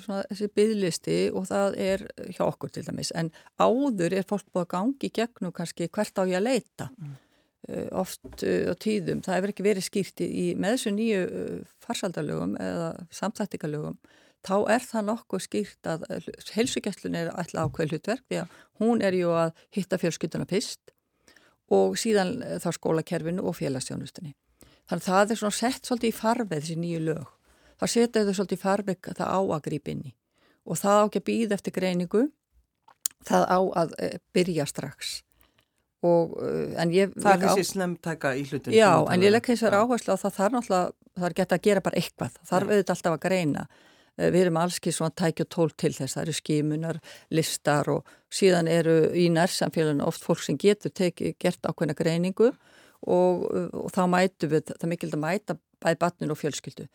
svona, 0.03 0.23
þessi 0.33 0.49
bygglisti 0.59 1.19
og 1.31 1.45
það 1.47 1.77
er 1.85 2.03
hjá 2.35 2.41
okkur 2.49 2.73
til 2.75 2.83
dæmis 2.89 3.13
en 3.15 3.31
áður 3.63 4.17
er 4.19 4.27
fólk 4.27 4.49
búið 4.51 4.65
að 4.65 4.73
gangi 4.73 5.11
gegnum 5.15 5.55
kannski 5.55 5.87
hvert 5.95 6.19
á 6.19 6.23
ég 6.27 6.41
að 6.41 6.47
leita 6.49 6.89
mm. 6.91 7.13
uh, 7.69 7.87
oft 8.03 8.43
uh, 8.43 8.73
á 8.73 8.75
tíðum 8.83 9.23
það 9.23 9.39
hefur 9.39 9.55
ekki 9.55 9.69
verið 9.69 9.87
skýrt 9.87 10.25
í 10.27 10.49
með 10.59 10.75
þessu 10.75 10.95
nýju 10.97 11.23
uh, 11.29 11.61
farsaldalögum 11.87 12.59
eða 12.65 12.91
samþættikalögum 13.15 14.01
þá 14.45 14.57
er 14.77 14.87
það 14.87 15.09
nokkuð 15.11 15.45
skýrt 15.47 15.91
að 15.91 16.07
helsugjastlun 16.55 17.19
er 17.19 17.33
alltaf 17.33 17.69
ákveð 17.71 17.95
hlutverk 17.95 18.25
því 18.29 18.43
að 18.43 18.57
hún 18.83 19.05
er 19.05 19.17
ju 19.17 19.33
að 19.33 19.53
hitta 19.75 20.01
fjölskylduna 20.01 20.49
fyrst 20.51 20.95
og 21.73 21.99
síðan 21.99 22.37
þá 22.61 22.71
skólakerfinu 22.77 23.45
og 23.49 23.57
félagsstjónustunni 23.59 24.35
þannig 24.91 25.05
að 25.05 25.09
það 25.09 25.33
er 25.33 25.41
svona 25.41 25.59
sett 25.59 25.89
svolítið 25.89 26.11
í 26.11 26.17
farveð 26.17 26.63
þessi 26.63 26.79
nýju 26.81 27.03
lög. 27.09 27.29
Þá 27.81 27.87
setja 27.91 28.25
þau 28.25 28.35
svolítið 28.39 28.63
farvegg 28.63 29.11
það 29.19 29.31
á 29.33 29.41
að 29.41 29.63
grípa 29.69 29.93
inn 29.93 30.03
í. 30.09 30.13
Og 30.65 30.81
það 30.81 31.01
á 31.01 31.05
ekki 31.05 31.23
að 31.23 31.29
býða 31.29 31.59
eftir 31.59 31.77
greiningu 31.77 32.25
það 33.25 33.47
á 33.49 33.59
að 33.83 33.95
e, 33.99 34.11
byrja 34.37 34.67
strax. 34.69 35.15
Og 36.05 36.37
ég 36.93 37.15
Það 37.17 37.33
er 37.33 37.43
þessi 37.47 37.67
slemtæka 37.71 38.35
í 38.37 38.45
hlutin 38.45 38.77
Já, 38.77 38.93
en 39.09 39.25
ég 39.25 39.33
legg 39.33 39.49
þess 39.49 39.65
að 39.65 39.79
áherslu 39.81 40.13
á 40.13 40.21
það 40.21 40.35
þarf 40.37 40.55
náttúrulega, 40.59 40.95
það 41.17 41.29
er 41.31 41.37
gett 41.39 41.55
að 41.57 41.65
gera 41.65 41.85
bara 41.87 42.01
eitthvað. 42.01 42.35
Það 42.37 42.51
þarf 42.51 42.73
auðvitað 42.75 42.95
alltaf 42.97 43.17
að 43.17 43.23
greina 43.25 43.67
við 44.18 44.40
erum 44.44 44.61
allski 44.62 44.92
svona 44.94 45.14
tækja 45.16 45.48
tól 45.50 45.70
til 45.74 45.92
þess 45.96 46.16
það 46.16 46.22
eru 46.27 46.37
skimunar, 46.38 47.00
listar 47.35 47.90
og 47.92 48.14
síðan 48.33 48.70
eru 48.70 48.98
í 49.16 49.27
nærsamfélaginu 49.35 50.07
oft 50.07 50.22
fólk 50.22 50.44
sem 50.44 50.59
getur 50.61 50.94
teki, 50.94 51.35
gert 51.40 51.66
ákveðna 51.66 51.96
greiningu 51.98 52.53
og, 53.05 53.48
og 53.74 53.90
þá 53.94 54.05
mætu 54.11 54.50
við, 54.53 54.70
það 54.70 54.87
er 54.87 54.94
mikild 54.94 55.18
að 55.18 55.24
mæta 55.27 55.59
bæði 55.85 56.00
batninu 56.05 56.37
og 56.37 56.40
fjölskyldu 56.40 56.88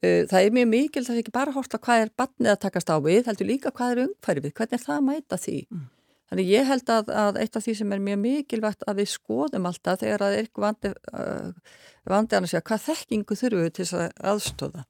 Uh, 0.00 0.24
það 0.24 0.46
er 0.46 0.54
mjög 0.56 0.68
mikil 0.70 1.02
þess 1.02 1.12
að 1.12 1.18
ekki 1.20 1.32
bara 1.34 1.52
hósta 1.52 1.76
hvað 1.76 2.06
er 2.06 2.10
barnið 2.16 2.54
að 2.54 2.60
takast 2.62 2.88
á 2.88 2.96
við, 3.04 3.26
heldur 3.26 3.48
líka 3.50 3.72
hvað 3.76 3.90
er 3.92 3.98
umhverfið, 4.06 4.54
hvernig 4.56 4.76
er 4.78 4.84
það 4.86 4.94
að 4.94 5.02
mæta 5.04 5.38
því. 5.42 5.56
Mm. 5.68 5.82
Þannig 6.30 6.52
ég 6.54 6.70
held 6.70 6.92
að, 6.94 7.10
að 7.20 7.38
eitt 7.42 7.58
af 7.58 7.66
því 7.66 7.74
sem 7.76 7.92
er 7.92 8.00
mjög 8.06 8.20
mikilvægt 8.22 8.86
að 8.88 9.02
við 9.02 9.10
skoðum 9.12 9.68
alltaf 9.68 10.00
þegar 10.00 10.24
að 10.24 10.36
er 10.38 10.46
eitthvað 10.46 10.64
vandi, 10.64 10.92
uh, 11.12 11.76
vandi 12.14 12.38
að 12.38 12.48
segja 12.48 12.64
hvað 12.70 12.86
þekkingu 12.86 13.38
þurfum 13.42 13.66
við 13.66 13.74
til 13.76 13.84
þess 13.84 13.98
að 13.98 14.24
aðstóða 14.32 14.86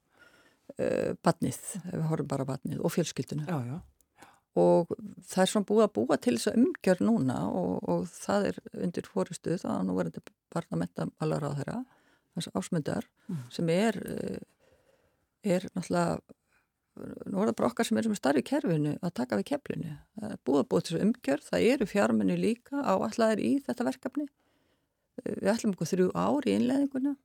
uh, 0.77 1.13
barnið, 1.25 1.61
ef 1.81 1.95
við 1.95 2.05
horfum 2.11 2.29
bara 2.33 2.47
barnið 2.49 2.83
og 2.83 2.93
fjölskylduna. 2.95 3.47
Já, 3.49 3.71
já. 3.71 4.27
Og 4.61 4.89
það 5.31 5.43
er 5.45 5.49
svona 5.53 5.67
búið 5.69 5.85
að 5.85 5.93
búa 5.95 6.17
til 6.19 6.35
þess 6.35 6.51
að 6.51 6.57
umgjör 6.59 7.03
núna 7.07 7.37
og, 7.55 7.75
og 7.87 8.01
það 8.11 8.49
er 8.49 8.57
undir 8.83 9.07
fórustuð, 9.07 9.61
það 9.63 9.77
er 9.77 9.85
nú 9.87 9.95
verið 9.95 10.19
barna 10.51 10.81
metta 10.81 11.07
alveg 11.23 11.45
á 11.47 11.57
þeirra, 11.61 11.77
þess 12.35 12.51
ásmundar 12.59 13.07
mm. 13.31 13.45
sem 13.55 13.71
er 13.71 13.99
er 15.41 15.65
náttúrulega 15.71 16.19
nú 16.99 17.41
er 17.41 17.49
það 17.49 17.57
bara 17.57 17.69
okkar 17.71 17.87
sem 17.87 17.97
er 17.97 18.05
sem 18.05 18.13
er 18.13 18.19
starri 18.19 18.43
kerfinu 18.45 18.93
að 18.99 19.13
taka 19.21 19.39
við 19.39 19.47
keflinu. 19.53 19.95
Það 20.19 20.33
er 20.35 20.39
búið 20.47 20.61
að 20.61 20.69
búið 20.71 20.85
þessu 20.87 21.01
umgjörð, 21.05 21.47
það 21.47 21.67
eru 21.71 21.87
fjármennu 21.87 22.37
líka 22.39 22.83
á 22.83 22.93
allaðir 22.97 23.43
í 23.47 23.51
þetta 23.65 23.87
verkefni. 23.87 24.27
Við 25.23 25.51
ætlum 25.53 25.75
okkur 25.75 25.91
þrjú 25.91 26.07
ár 26.17 26.47
í 26.47 26.55
innleðinguna. 26.57 27.15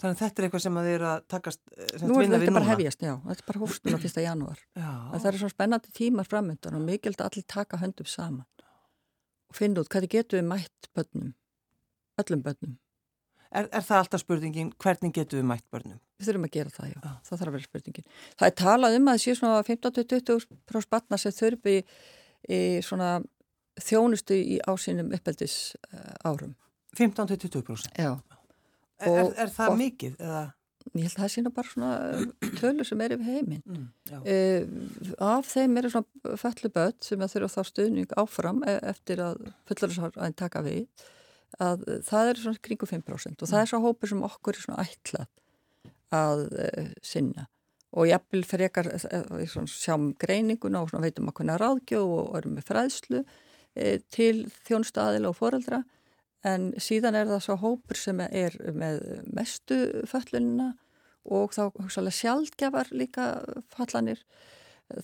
Þannig 0.00 0.16
að 0.16 0.22
þetta 0.22 0.40
er 0.40 0.46
eitthvað 0.46 0.62
sem 0.64 0.78
að 0.78 0.86
þið 0.86 0.94
eru 0.96 1.08
að 1.08 1.26
takast 1.30 1.60
Nú 2.02 2.14
er 2.18 2.30
þetta 2.32 2.54
bara 2.56 2.70
hefjast, 2.72 3.04
já. 3.04 3.12
Þetta 3.26 3.42
er 3.44 3.48
bara 3.50 3.62
hóstun 3.62 3.94
á 3.94 3.98
fyrsta 4.04 4.24
janúar. 4.24 4.62
Það 4.76 5.28
er 5.30 5.38
svona 5.42 5.54
spennandi 5.54 5.92
tímar 5.94 6.30
framöndan 6.30 6.78
og 6.78 6.86
mikilvægt 6.86 7.22
að 7.22 7.28
allir 7.30 7.46
taka 7.54 7.82
höndum 7.82 8.08
saman 8.10 8.48
og 9.52 9.58
finna 9.58 9.84
út 9.84 9.92
hvað 9.92 10.06
þið 10.06 10.14
getur 10.16 10.40
við 10.40 10.48
mætt 10.48 10.88
börnum, 10.96 11.34
öllum 12.22 12.42
börnum 12.46 12.78
Er, 13.52 13.68
er 13.68 13.84
það 13.84 13.98
alltaf 13.98 14.22
spurningin, 14.22 14.72
hvernig 14.80 15.12
getur 15.12 15.40
við 15.40 15.48
mætt 15.50 15.66
börnum? 15.72 16.00
Við 16.16 16.30
þurfum 16.30 16.46
að 16.46 16.54
gera 16.54 16.72
það, 16.72 16.88
já. 16.88 16.98
Ah. 17.04 17.16
Það 17.26 17.40
þarf 17.40 17.50
að 17.50 17.56
vera 17.56 17.66
spurningin. 17.68 18.06
Það 18.40 18.46
er 18.48 18.54
talað 18.62 18.96
um 18.96 19.10
að 19.10 19.18
það 19.18 19.24
sé 19.24 19.34
svona 19.36 19.64
15-20 19.68 20.84
spanna 20.86 21.18
sem 21.20 21.34
þurfi 21.36 21.74
í 22.48 22.60
svona 22.86 23.10
þjónustu 23.82 24.38
í 24.38 24.56
ásynum 24.64 25.12
uppeldis 25.18 25.56
árum. 26.24 26.54
15-20%? 26.96 27.92
Já. 28.00 28.14
Er, 29.02 29.22
er, 29.22 29.30
er 29.44 29.54
það 29.54 29.72
og, 29.72 29.78
mikið? 29.80 30.18
Eða? 30.22 30.42
Ég 30.92 31.04
held 31.06 31.12
að 31.12 31.20
það 31.22 31.30
sé 31.32 31.42
nú 31.44 31.50
bara 31.54 31.70
svona 31.70 31.90
tölur 32.58 32.86
sem 32.88 33.02
er 33.04 33.14
yfir 33.14 33.28
heiminn. 33.28 33.62
Mm, 33.70 33.84
uh, 34.18 35.26
af 35.28 35.50
þeim 35.52 35.78
eru 35.78 35.92
svona 35.92 36.38
felluböld 36.40 36.98
sem 37.06 37.22
þurfa 37.22 37.50
þá 37.52 37.70
stuðning 37.70 38.16
áfram 38.18 38.64
e, 38.66 38.74
eftir 38.90 39.22
að 39.22 39.44
fullarisarinn 39.70 40.38
taka 40.38 40.64
við 40.66 40.88
að 41.60 41.84
það 42.06 42.30
er 42.32 42.42
svona 42.42 42.62
kringu 42.64 42.88
5% 42.88 43.44
og 43.44 43.50
það 43.50 43.62
er 43.62 43.70
svo 43.70 43.80
hópur 43.84 44.10
sem 44.10 44.26
okkur 44.26 44.56
er 44.56 44.64
svona 44.64 44.84
ætlað 44.86 45.28
að 46.12 46.44
uh, 46.50 46.92
sinna 47.04 47.46
og 47.92 48.08
jafnvel 48.08 48.44
frekar 48.48 48.88
uh, 48.92 49.64
sjáum 49.68 50.12
greininguna 50.20 50.82
og 50.84 50.92
veitum 51.02 51.28
að 51.28 51.38
kunna 51.40 51.58
ráðgjóð 51.60 52.14
og 52.18 52.36
erum 52.40 52.56
með 52.58 52.68
fræðslu 52.68 53.22
uh, 53.22 53.96
til 54.12 54.46
þjónstaðila 54.68 55.32
og 55.32 55.38
foreldra 55.38 55.82
en 56.46 56.70
síðan 56.80 57.18
er 57.18 57.28
það 57.30 57.44
svo 57.46 57.58
hópur 57.62 57.98
sem 57.98 58.20
er 58.26 58.56
með 58.74 59.02
mestu 59.30 59.78
föllunina 60.10 60.72
og 61.22 61.54
þá 61.54 61.68
hugsalega 61.78 62.18
sjálfgjafar 62.18 62.90
líka 62.90 63.26
fallanir. 63.74 64.24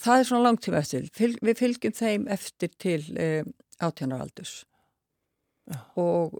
Það 0.02 0.18
er 0.18 0.26
svona 0.28 0.48
langtíma 0.48 0.82
eftir 0.82 1.06
við 1.14 1.60
fylgjum 1.60 1.94
þeim 1.94 2.26
eftir 2.34 2.74
til 2.82 3.02
átjónaraldus 3.78 4.64
og 6.00 6.34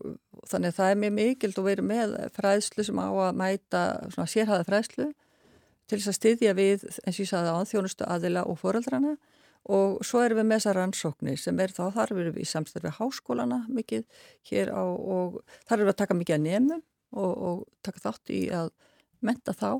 þannig 0.48 0.72
að 0.72 0.76
það 0.78 0.90
er 0.90 1.00
mjög 1.02 1.14
mikild 1.18 1.58
að 1.60 1.66
vera 1.68 1.84
með 1.84 2.14
fræðslu 2.36 2.84
sem 2.86 3.00
á 3.00 3.08
að 3.12 3.38
mæta 3.38 3.82
sérhæða 4.16 4.66
fræðslu 4.68 5.08
til 5.88 5.98
þess 5.98 6.10
að 6.12 6.18
styðja 6.18 6.54
við, 6.56 6.86
eins 7.04 7.16
og 7.16 7.22
ég 7.24 7.30
sagði 7.30 7.52
á 7.52 7.58
þjónustu 7.68 8.08
aðila 8.08 8.44
og 8.48 8.58
foreldrana 8.60 9.16
og 9.68 9.98
svo 10.06 10.22
erum 10.24 10.40
við 10.40 10.48
með 10.48 10.60
þessa 10.60 10.76
rannsóknir 10.78 11.40
sem 11.40 11.58
er 11.60 11.74
þá 11.74 11.82
þar 11.96 12.14
erum 12.14 12.30
við 12.32 12.44
í 12.44 12.48
samstæðu 12.48 12.94
háskólana 12.98 13.60
mikið 13.68 14.06
hér 14.50 14.72
á 14.72 14.84
og 14.84 15.42
þar 15.68 15.78
erum 15.78 15.90
við 15.90 15.94
að 15.94 16.00
taka 16.02 16.18
mikið 16.18 16.38
að 16.38 16.46
nefnum 16.46 16.82
og, 17.12 17.32
og 17.32 17.60
taka 17.84 18.04
þátt 18.06 18.32
í 18.32 18.42
að 18.54 18.72
menta 19.24 19.54
þá 19.56 19.70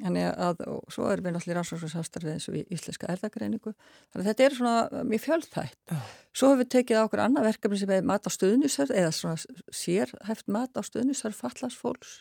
að, 0.00 0.62
og 0.64 0.92
svo 0.92 1.08
erum 1.10 1.26
við 1.26 1.34
náttúrulega 1.34 1.58
rannsóknarsafstarfið 1.58 2.32
eins 2.32 2.48
og 2.48 2.56
í 2.56 2.62
Íslenska 2.72 3.10
erðagreiningu. 3.12 3.74
Þannig 4.12 4.24
að 4.24 4.28
þetta 4.30 4.44
er 4.44 4.56
svona 4.56 5.04
mjög 5.04 5.22
fjöldþætt. 5.26 5.78
Oh. 5.92 6.06
Svo 6.32 6.50
hefur 6.50 6.62
við 6.62 6.70
tekið 6.74 7.00
ákveð 7.02 7.24
annað 7.26 7.48
verkefni 7.50 7.80
sem 7.80 7.92
er 7.92 8.08
mat 8.08 8.24
á 8.24 8.30
stöðnisar 8.32 8.94
eða 8.94 9.12
svona 9.12 9.36
sérhæft 9.68 10.48
mat 10.48 10.72
á 10.72 10.82
stöðnisar 10.86 11.36
fallasfólks 11.36 12.20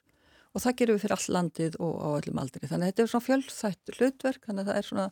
og 0.49 0.63
það 0.63 0.77
gerum 0.79 0.97
við 0.97 1.03
fyrir 1.05 1.15
all 1.15 1.35
landið 1.35 1.75
og 1.79 1.93
á 2.01 2.07
öllum 2.17 2.41
aldri. 2.41 2.67
Þannig 2.67 2.87
að 2.87 2.91
þetta 2.91 3.03
er 3.03 3.11
svona 3.13 3.27
fjöldþætt 3.27 3.91
hlutverk, 3.95 4.47
þannig 4.47 4.63
að 4.63 4.71
það 4.71 4.79
er 4.79 4.87
svona 4.87 5.07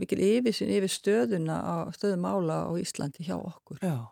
mikil 0.00 0.20
yfirsinn 0.24 0.72
yfir 0.72 0.92
stöðuna 0.92 1.58
á 1.60 1.74
stöðumála 1.96 2.62
á 2.68 2.70
Íslandi 2.80 3.26
hjá 3.26 3.36
okkur. 3.36 3.80
Já, 3.84 4.08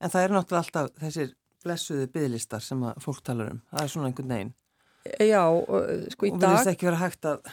en 0.00 0.12
það 0.12 0.26
er 0.26 0.34
náttúrulega 0.36 0.62
alltaf 0.62 1.02
þessir 1.02 1.34
blessuði 1.64 2.06
bygglistar 2.12 2.62
sem 2.62 2.82
fólk 3.02 3.22
talar 3.24 3.54
um. 3.54 3.60
Það 3.72 3.82
er 3.82 3.92
svona 3.92 4.10
einhvern 4.10 4.34
veginn. 4.34 4.54
Já, 5.20 5.42
sko 6.14 6.28
í 6.28 6.32
dag... 6.32 6.38
Og 6.38 6.44
vilist 6.44 6.72
ekki 6.72 6.88
vera 6.88 7.00
hægt 7.02 7.28
að... 7.28 7.52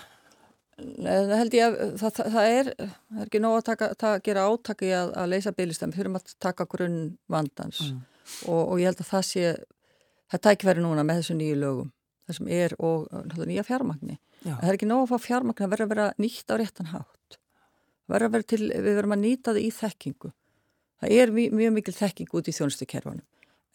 Það 0.81 1.33
held 1.37 1.55
ég 1.55 1.65
að 1.65 1.75
það, 1.99 2.13
það, 2.15 2.29
það, 2.33 2.51
er, 2.51 2.69
það 2.79 3.19
er 3.19 3.25
ekki 3.25 3.41
nóg 3.43 3.57
að 3.57 3.65
taka, 3.67 3.89
taka, 4.01 4.21
gera 4.25 4.45
átaki 4.49 4.87
að, 4.97 5.11
að 5.21 5.27
leysa 5.29 5.53
byggistam, 5.53 5.93
fyrir 5.93 6.15
að 6.17 6.31
taka 6.41 6.65
grunn 6.71 6.95
vandans 7.29 7.81
mm. 7.85 7.99
og, 8.49 8.61
og 8.63 8.81
ég 8.81 8.89
held 8.89 9.03
að 9.03 9.11
það 9.11 9.27
sé, 9.27 9.51
það 10.33 10.43
tækveri 10.47 10.85
núna 10.85 11.05
með 11.05 11.21
þessu 11.21 11.37
nýju 11.37 11.59
lögum, 11.61 11.91
það 12.25 12.39
sem 12.39 12.49
er 12.57 12.75
og 12.81 13.35
nýja 13.43 13.67
fjármagni. 13.67 14.17
Það 14.41 14.65
er 14.71 14.79
ekki 14.79 14.89
nóg 14.89 15.03
að 15.03 15.11
fá 15.11 15.27
fjármagni 15.27 15.67
að 15.67 15.73
vera 15.75 15.85
að 15.85 15.93
vera 15.93 16.07
nýtt 16.23 16.49
á 16.49 16.55
réttan 16.57 16.91
hátt. 16.95 17.20
Vera 18.09 18.41
til, 18.43 18.63
við 18.71 18.95
verum 18.97 19.15
að 19.15 19.21
nýta 19.25 19.51
það 19.51 19.61
í 19.61 19.69
þekkingu. 19.75 20.31
Það 21.01 21.13
er 21.17 21.35
mjög, 21.35 21.53
mjög 21.57 21.75
mikil 21.77 21.93
þekking 21.97 22.33
út 22.37 22.49
í 22.49 22.55
þjónustu 22.55 22.87
kerfanum. 22.89 23.27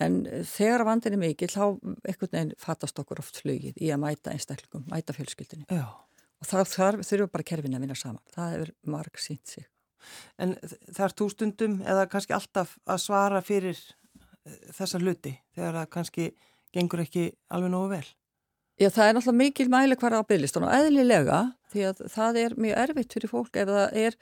En 0.02 0.18
þegar 0.44 0.84
vandin 0.84 1.16
er 1.16 1.22
mikið, 1.22 1.54
þá 1.54 1.62
einhvern 2.04 2.32
veginn 2.32 2.52
fatast 2.60 2.98
okkur 3.00 3.22
oft 3.22 3.40
flugið 3.40 3.78
í 3.80 3.88
að 3.94 4.02
mæta 4.02 4.34
einstaklingum, 4.34 4.84
mæta 4.92 5.14
fjölskyldinni. 5.16 5.64
Já. 5.72 5.86
Og 6.36 6.50
það 6.50 7.00
þurfum 7.00 7.32
bara 7.32 7.46
kerfin 7.48 7.78
að 7.78 7.86
vinna 7.86 7.96
saman. 7.96 8.22
Það 8.34 8.52
hefur 8.52 8.72
marg 8.92 9.22
sínt 9.22 9.54
sig. 9.54 9.64
En 10.38 10.52
það 10.60 11.04
er 11.06 11.14
tústundum 11.18 11.78
eða 11.82 12.04
kannski 12.12 12.36
alltaf 12.36 12.76
að 12.84 13.00
svara 13.06 13.40
fyrir 13.44 13.78
eh, 13.78 14.58
þessa 14.76 15.00
hluti 15.00 15.32
þegar 15.56 15.80
það 15.80 15.90
kannski 15.96 16.28
gengur 16.76 17.02
ekki 17.06 17.30
alveg 17.56 17.72
nógu 17.72 17.90
vel? 17.96 18.06
Já, 18.76 18.90
það 18.92 19.06
er 19.08 19.14
náttúrulega 19.16 19.40
mikil 19.40 19.68
mæli 19.72 19.96
hvar 19.96 20.18
á 20.20 20.28
bygglistunum 20.28 20.68
og 20.68 20.74
eðlilega 20.76 21.40
því 21.72 21.84
að 21.88 22.00
það 22.12 22.38
er 22.42 22.54
mjög 22.60 22.80
erfitt 22.82 23.14
fyrir 23.16 23.30
fólk 23.32 23.56
ef 23.56 23.70
það 23.70 24.00
er, 24.04 24.16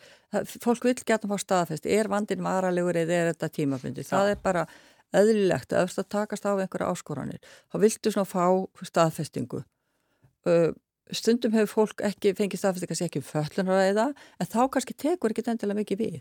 fólk 0.62 0.86
vil 0.86 0.94
geta 1.02 1.30
fá 1.30 1.36
staðfest, 1.42 1.86
er 1.90 2.10
vandin 2.10 2.44
varalegur 2.44 2.98
eða 3.02 3.16
er 3.18 3.30
þetta 3.32 3.50
tímabundi. 3.58 4.06
Það 4.06 4.30
er 4.30 4.38
bara 4.42 4.66
eðlilegt 5.14 5.74
að 5.74 5.88
eftir 5.88 6.04
að 6.04 6.10
takast 6.14 6.46
á 6.46 6.52
einhverja 6.54 6.90
áskoranir 6.90 7.52
þá 7.70 7.76
viltu 7.82 8.12
svona 8.14 8.28
fá 8.28 8.46
staðfestingu 8.88 9.60
uh, 9.62 10.72
stundum 11.14 11.54
hefur 11.54 11.70
fólk 11.70 12.02
ekki 12.08 12.34
fengið 12.38 12.62
staðfæst 12.62 12.88
kannski 12.90 13.08
ekki 13.08 13.22
um 13.22 13.28
föllunarræða 13.28 14.08
en 14.14 14.50
þá 14.50 14.60
kannski 14.74 14.96
tekur 15.04 15.34
ekki 15.34 15.44
endilega 15.52 15.80
mikið 15.82 16.02
við 16.02 16.18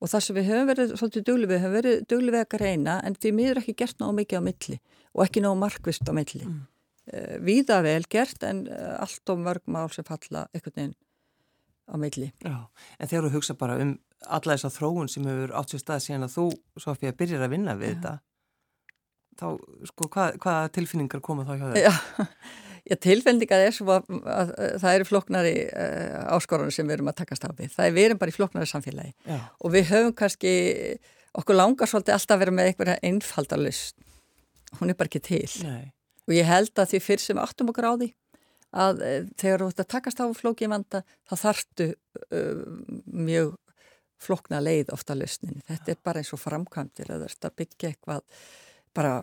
og 0.00 0.12
það 0.12 0.26
sem 0.26 0.38
við 0.38 0.48
höfum 0.52 0.70
verið 0.72 0.94
svolítið 0.94 1.26
dugli 1.30 1.50
við, 1.50 1.62
höfum 1.64 1.76
verið 1.80 2.06
dugli 2.12 2.34
við 2.34 2.44
að 2.44 2.58
reyna 2.62 3.00
en 3.02 3.18
því 3.18 3.34
miður 3.40 3.62
ekki 3.62 3.76
gert 3.82 4.00
náðu 4.02 4.18
mikið 4.20 4.42
á 4.42 4.46
milli 4.50 4.80
og 5.16 5.26
ekki 5.26 5.42
náðu 5.42 5.60
markvist 5.62 6.10
á 6.10 6.12
milli. 6.12 6.44
Mm. 6.44 6.64
Uh, 7.06 7.36
víða 7.46 7.80
vel 7.86 8.02
gert 8.10 8.42
en 8.46 8.64
uh, 8.66 8.96
allt 9.04 9.30
og 9.30 9.42
mörg 9.44 9.62
mál 9.70 9.90
sem 9.94 10.06
falla 10.06 10.46
einhvern 10.50 10.74
veginn 10.74 10.96
á 11.86 11.94
milli. 12.02 12.32
Já, 12.42 12.56
en 12.98 13.10
þegar 13.10 13.28
þú 13.28 13.34
hugsa 13.36 13.54
bara 13.58 13.78
um 13.82 13.96
alla 14.26 14.56
þessa 14.56 14.72
þróun 14.74 15.10
sem 15.12 15.26
hefur 15.28 15.52
átt 15.54 15.74
sér 15.74 15.82
stað 15.82 16.02
síðan 16.02 16.26
að 16.26 16.34
þú, 16.34 16.46
Sofía, 16.82 17.14
byrjar 17.14 17.44
að 17.46 17.52
vinna 17.52 17.76
við 17.78 17.92
Já. 17.92 17.96
þetta 17.96 18.14
þá, 19.36 19.48
sko, 19.90 20.08
hvað, 20.12 20.38
hvaða 20.42 20.70
tilfinningar 20.76 21.22
koma 21.24 21.44
þá 21.46 21.52
hjá 21.56 21.66
þau? 21.66 21.82
Já, 21.84 21.92
Já, 22.86 22.94
tilfendingað 23.02 23.64
er 23.66 23.74
svo 23.74 23.96
að, 23.96 24.10
að, 24.30 24.50
að 24.62 24.76
það 24.78 24.96
eru 24.96 25.06
floknari 25.08 25.54
uh, 25.66 25.80
eh, 25.82 26.18
áskorunum 26.36 26.74
sem 26.74 26.86
við 26.86 27.00
erum 27.00 27.10
að 27.10 27.16
takast 27.18 27.42
á 27.42 27.50
við. 27.50 27.72
Það 27.74 27.88
er 27.88 27.96
við 27.96 28.08
erum 28.08 28.20
bara 28.20 28.30
í 28.30 28.36
floknari 28.36 28.70
samfélagi 28.70 29.10
Já. 29.26 29.40
og 29.58 29.72
við 29.74 29.88
höfum 29.90 30.14
kannski, 30.20 30.52
okkur 31.42 31.58
langar 31.58 31.90
svolítið 31.90 32.14
alltaf 32.14 32.36
að 32.36 32.44
vera 32.44 32.54
með 32.54 32.70
einhverja 32.70 32.96
einfaldalust. 33.10 33.98
Hún 34.78 34.92
er 34.92 34.98
bara 35.00 35.10
ekki 35.10 35.24
til. 35.26 35.50
Nei. 35.66 35.90
Og 36.26 36.34
ég 36.34 36.48
held 36.48 36.74
að 36.74 36.92
því 36.92 37.02
fyrr 37.06 37.22
sem 37.22 37.40
áttum 37.42 37.70
á 37.70 37.94
því 37.96 38.10
að 38.76 39.02
uh, 39.06 39.20
þegar 39.38 39.62
þú 39.62 39.70
ert 39.70 39.82
að 39.84 39.92
takast 39.94 40.20
á 40.22 40.26
flókið 40.34 40.72
vanda 40.72 41.02
þá 41.28 41.34
þartu 41.44 41.88
uh, 41.94 42.62
mjög 43.06 43.54
flokna 44.16 44.62
leið 44.64 44.92
ofta 44.96 45.16
lusnin. 45.16 45.60
Þetta 45.68 45.92
er 45.92 45.98
bara 46.04 46.22
eins 46.22 46.32
og 46.32 46.40
framkvæmdir 46.40 47.10
að 47.12 47.26
að 47.28 47.58
byggja 47.60 47.90
eitthvað 47.92 48.24
bara 48.96 49.18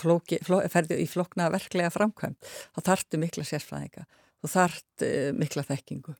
flóki, 0.00 0.38
fló, 0.44 0.62
ferði 0.72 0.96
í 1.02 1.08
flokna 1.10 1.50
verklega 1.52 1.90
framkvæmt, 1.92 2.48
þá 2.72 2.80
þartu 2.86 3.20
mikla 3.20 3.44
sérfræðinga, 3.44 4.06
þú 4.40 4.52
þart 4.54 5.04
uh, 5.04 5.28
mikla 5.36 5.66
þekkingu, 5.68 6.16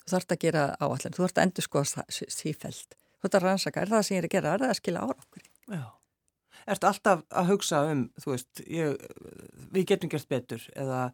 þú 0.00 0.14
þart 0.14 0.34
að 0.34 0.42
gera 0.46 0.64
áallan, 0.80 1.16
þú 1.16 1.26
þart 1.26 1.42
að 1.42 1.48
endur 1.48 1.68
skoða 1.68 2.06
sífælt, 2.16 2.98
að 3.28 3.38
rannsaka, 3.44 3.84
er 3.84 3.92
það 3.92 4.06
sem 4.06 4.16
ég 4.16 4.22
er 4.22 4.30
að 4.30 4.36
gera, 4.38 4.54
er 4.54 4.64
það 4.64 4.72
að 4.72 4.80
skila 4.80 5.04
ára 5.04 5.18
okkur? 5.26 5.48
Já, 5.68 5.84
ertu 6.66 6.90
alltaf 6.90 7.24
að 7.30 7.52
hugsa 7.52 7.84
um, 7.92 8.08
þú 8.20 8.34
veist, 8.34 8.62
ég, 8.66 9.08
við 9.74 9.88
getum 9.92 10.12
gert 10.12 10.28
betur 10.30 10.64
eða 10.74 11.08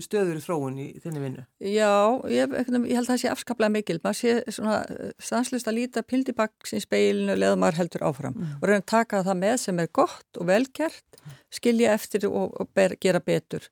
stöður 0.00 0.38
í 0.38 0.42
þróun 0.42 0.76
í 0.80 0.86
þinni 1.02 1.22
vinnu? 1.22 1.42
Já, 1.60 2.16
ég, 2.32 2.52
ég 2.52 2.70
held 2.96 3.02
að 3.02 3.10
það 3.10 3.20
sé 3.20 3.30
afskaplega 3.32 3.72
mikil. 3.74 3.98
Maður 4.04 4.18
sé 4.20 4.54
svona 4.56 4.78
eh, 4.88 5.10
stanslist 5.20 5.68
að 5.68 5.78
líta 5.80 6.02
pildibaks 6.06 6.72
í 6.76 6.80
speilinu 6.80 7.36
leða 7.36 7.58
maður 7.60 7.82
heldur 7.82 8.06
áfram 8.08 8.36
mm. 8.36 8.54
og 8.60 8.68
reyna 8.68 8.80
að 8.80 8.88
taka 8.94 9.22
það 9.26 9.40
með 9.42 9.56
sem 9.66 9.82
er 9.82 9.90
gott 10.00 10.40
og 10.40 10.48
velkjert, 10.48 11.20
skilja 11.52 11.92
eftir 11.96 12.28
og, 12.30 12.56
og 12.56 12.70
ber, 12.76 12.96
gera 13.02 13.20
betur 13.20 13.68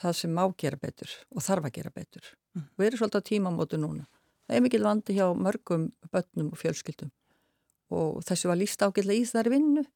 það 0.00 0.18
sem 0.18 0.34
má 0.34 0.42
gera 0.58 0.78
betur 0.80 1.12
og 1.32 1.44
þarf 1.44 1.70
að 1.70 1.76
gera 1.78 1.94
betur. 1.94 2.32
Mm. 2.56 2.66
Við 2.76 2.88
erum 2.88 3.02
svolítið 3.02 3.22
á 3.22 3.28
tímamótu 3.30 3.80
núna. 3.80 4.08
Það 4.46 4.58
er 4.58 4.66
mikil 4.66 4.82
vandi 4.82 5.16
hjá 5.16 5.26
mörgum 5.34 5.90
börnum 6.10 6.50
og 6.54 6.60
fjölskyldum 6.60 7.12
og 7.94 8.18
þessu 8.26 8.50
var 8.50 8.58
líst 8.58 8.82
ágætlega 8.82 9.22
í 9.22 9.28
þar 9.30 9.52
vinnu 9.52 9.86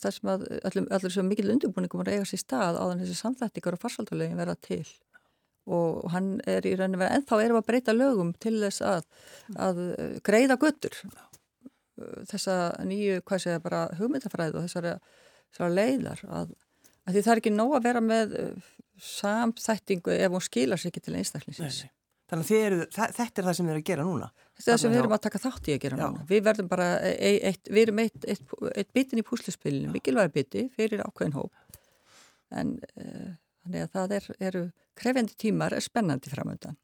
þar 0.00 0.14
sem 0.16 0.30
að 0.30 0.44
allir, 0.68 0.86
allir 0.96 1.14
svo 1.14 1.24
mikil 1.26 1.50
undirbúningum 1.54 2.02
að 2.04 2.12
eiga 2.14 2.28
sér 2.28 2.42
stað 2.42 2.78
á 2.80 2.84
þannig 2.84 3.06
þessi 3.06 3.20
samþættingar 3.20 3.76
og 3.76 3.82
farsaldulegin 3.82 4.40
verða 4.40 4.56
til. 4.66 4.84
Og 5.74 6.02
hann 6.12 6.34
er 6.50 6.66
í 6.68 6.74
rauninu 6.76 7.00
verið 7.00 7.18
ennþá 7.18 7.40
erum 7.44 7.60
að 7.60 7.68
breyta 7.70 7.94
lögum 7.96 8.34
til 8.42 8.58
þess 8.60 8.84
að, 8.84 9.06
að 9.66 9.80
uh, 9.86 10.10
greiða 10.26 10.58
göttur 10.60 10.98
uh, 11.04 12.20
þessa 12.28 12.58
nýju, 12.84 13.22
hvað 13.24 13.44
segja, 13.46 13.64
bara 13.64 13.86
hugmyndafræð 14.00 14.60
og 14.60 14.66
þessara, 14.66 14.98
þessara 15.48 15.72
leiðar 15.78 16.24
að, 16.28 16.54
að 17.06 17.16
því 17.16 17.24
það 17.24 17.34
er 17.34 17.42
ekki 17.42 17.54
nóg 17.56 17.76
að 17.78 17.88
vera 17.88 18.04
með 18.04 18.38
samþættingu 19.00 20.14
ef 20.14 20.36
hún 20.36 20.44
skilar 20.44 20.80
sér 20.80 20.92
ekki 20.92 21.06
til 21.08 21.16
einstaklingsins 21.18 21.84
Þannig 22.30 22.50
að 22.50 22.62
eru, 22.66 22.76
þetta 22.94 23.40
er 23.40 23.46
það 23.46 23.56
sem 23.58 23.66
við 23.66 23.72
erum 23.74 23.82
að 23.82 23.88
gera 23.90 24.04
núna. 24.08 24.28
Þetta 24.54 24.64
er 24.64 24.70
það 24.70 24.80
sem 24.80 24.92
við 24.94 25.00
erum 25.02 25.14
að 25.14 25.24
taka 25.26 25.40
þátt 25.42 25.68
í 25.68 25.74
að 25.74 25.82
gera 25.82 25.98
Já. 25.98 26.04
núna. 26.04 26.22
Við 26.30 26.46
verðum 26.46 26.70
bara, 26.70 26.86
eitt, 27.04 27.42
eitt, 27.50 27.68
við 27.68 27.82
erum 27.82 28.00
eitt, 28.00 28.28
eitt 28.72 28.94
bitin 28.96 29.20
í 29.20 29.24
púslispilinu, 29.28 29.90
mikilvæg 29.92 30.32
biti 30.32 30.64
fyrir 30.72 31.04
ákveðin 31.04 31.36
hóp. 31.36 31.76
En 32.54 32.72
uh, 32.80 33.34
þannig 33.64 33.84
að 33.84 33.92
það 33.98 34.16
er, 34.16 34.30
eru 34.48 34.64
krefjandi 34.96 35.36
tímar, 35.44 35.76
er 35.76 35.84
spennandi 35.84 36.32
framöndan. 36.32 36.80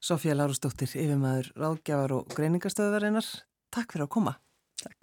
Sofía 0.00 0.36
Lárusdóttir, 0.36 0.92
yfirmaður 0.96 1.50
ráðgjafar 1.60 2.16
og 2.16 2.36
greiningarstöðvarinnar. 2.36 3.26
Takk 3.72 3.96
fyrir 3.96 4.06
að 4.08 4.14
koma. 4.16 4.36
Takk. 4.80 5.00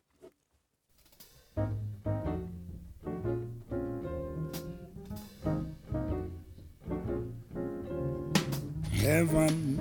Heaven. 9.08 9.80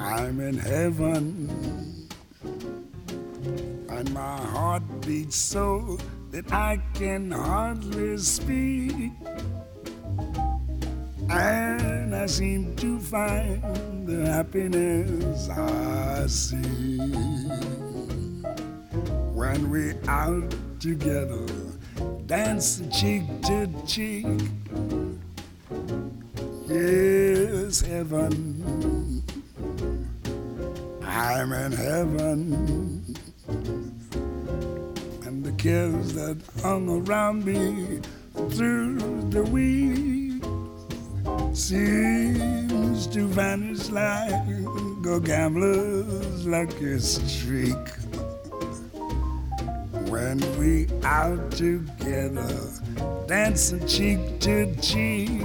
I'm 0.00 0.40
in 0.40 0.58
heaven. 0.58 2.08
And 3.88 4.12
my 4.12 4.38
heart 4.38 4.82
beats 5.06 5.36
so 5.36 5.98
that 6.32 6.52
I 6.52 6.80
can 6.94 7.30
hardly 7.30 8.18
speak. 8.18 9.12
And 11.30 12.12
I 12.12 12.26
seem 12.26 12.74
to 12.76 12.98
find 12.98 14.08
the 14.08 14.26
happiness 14.26 15.48
I 15.48 16.26
see 16.26 16.98
when 19.38 19.70
we're 19.70 20.00
out 20.08 20.52
together, 20.80 21.46
dancing 22.26 22.90
cheek 22.90 23.22
to 23.42 23.68
cheek 23.86 24.26
is 26.70 27.80
heaven. 27.80 29.22
I'm 31.02 31.52
in 31.52 31.72
heaven. 31.72 33.16
And 35.26 35.44
the 35.44 35.52
kids 35.52 36.14
that 36.14 36.38
hung 36.62 36.88
around 36.88 37.44
me 37.44 38.00
through 38.50 38.98
the 39.30 39.42
week 39.42 40.44
seems 41.54 43.06
to 43.08 43.26
vanish 43.26 43.90
like 43.90 44.32
a 44.32 45.20
gambler's 45.20 46.46
lucky 46.46 46.98
streak. 47.00 47.88
When 50.08 50.38
we 50.58 50.86
out 51.04 51.50
together, 51.52 52.70
dancing 53.26 53.86
cheek 53.88 54.40
to 54.40 54.74
cheek 54.76 55.42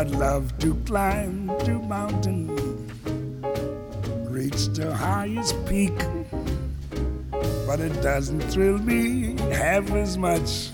I'd 0.00 0.12
love 0.12 0.58
to 0.60 0.74
climb 0.86 1.48
to 1.66 1.72
mountain, 1.72 2.48
reach 4.30 4.68
the 4.68 4.94
highest 4.96 5.54
peak. 5.66 5.92
But 7.66 7.80
it 7.80 7.92
doesn't 8.00 8.40
thrill 8.50 8.78
me 8.78 9.36
half 9.52 9.90
as 9.90 10.16
much 10.16 10.70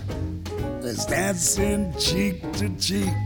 as 0.85 1.07
dancing 1.07 1.93
cheek 1.99 2.41
to 2.53 2.69
cheek. 2.77 3.19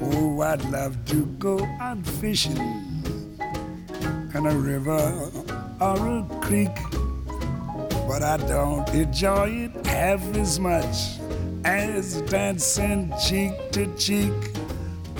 Oh, 0.00 0.40
I'd 0.40 0.64
love 0.70 0.96
to 1.08 1.26
go 1.38 1.62
out 1.80 2.06
fishing 2.06 2.56
in 4.34 4.46
a 4.46 4.56
river 4.56 5.30
or 5.82 5.98
a 6.16 6.26
creek. 6.40 6.76
But 8.08 8.22
I 8.22 8.38
don't 8.38 8.88
enjoy 8.94 9.68
it 9.68 9.86
half 9.86 10.24
as 10.34 10.58
much 10.58 11.20
as 11.66 12.22
dancing 12.22 13.12
cheek 13.20 13.52
to 13.72 13.84
cheek. 13.96 14.47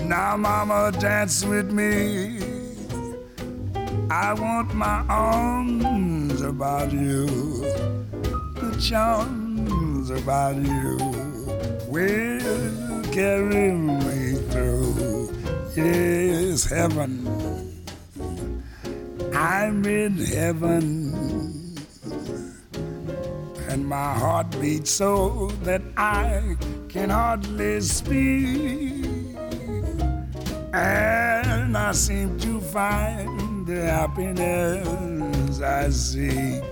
Now, 0.09 0.39
mama, 0.39 0.91
dance 0.99 1.45
with 1.45 1.71
me. 1.71 2.41
I 4.11 4.33
want 4.33 4.75
my 4.75 5.05
arms 5.07 6.41
about 6.41 6.91
you, 6.91 7.27
the 8.55 8.75
charms 8.81 10.09
about 10.09 10.57
you 10.57 10.97
will 11.89 13.05
carry 13.13 13.73
me 13.73 14.33
through. 14.49 15.31
Yes, 15.77 16.65
heaven. 16.65 17.29
I'm 19.35 19.85
in 19.85 20.17
heaven 20.17 21.77
and 23.69 23.87
my 23.87 24.15
heart 24.15 24.51
beats 24.59 24.91
so 24.91 25.49
that 25.65 25.83
I 25.99 26.57
can 26.89 27.11
hardly 27.11 27.83
speak. 27.83 28.98
And 30.73 31.77
I 31.77 31.93
seem 31.93 32.39
to 32.41 32.61
find 32.61 33.67
the 33.67 33.87
happiness 33.91 35.61
I 35.61 35.91
seek 35.91 36.63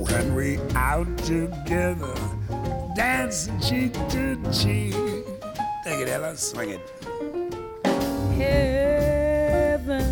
when 0.00 0.34
we 0.34 0.58
out 0.74 1.06
together, 1.18 2.14
dancing 2.96 3.60
cheek 3.60 3.92
to 4.10 4.36
cheek. 4.52 4.94
Take 5.84 6.00
it, 6.00 6.08
Ella, 6.08 6.36
swing 6.36 6.70
it. 6.70 6.80
Heaven, 8.36 10.08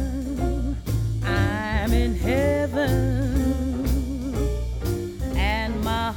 I'm 1.25 1.93
in 1.93 2.15
heaven 2.15 3.27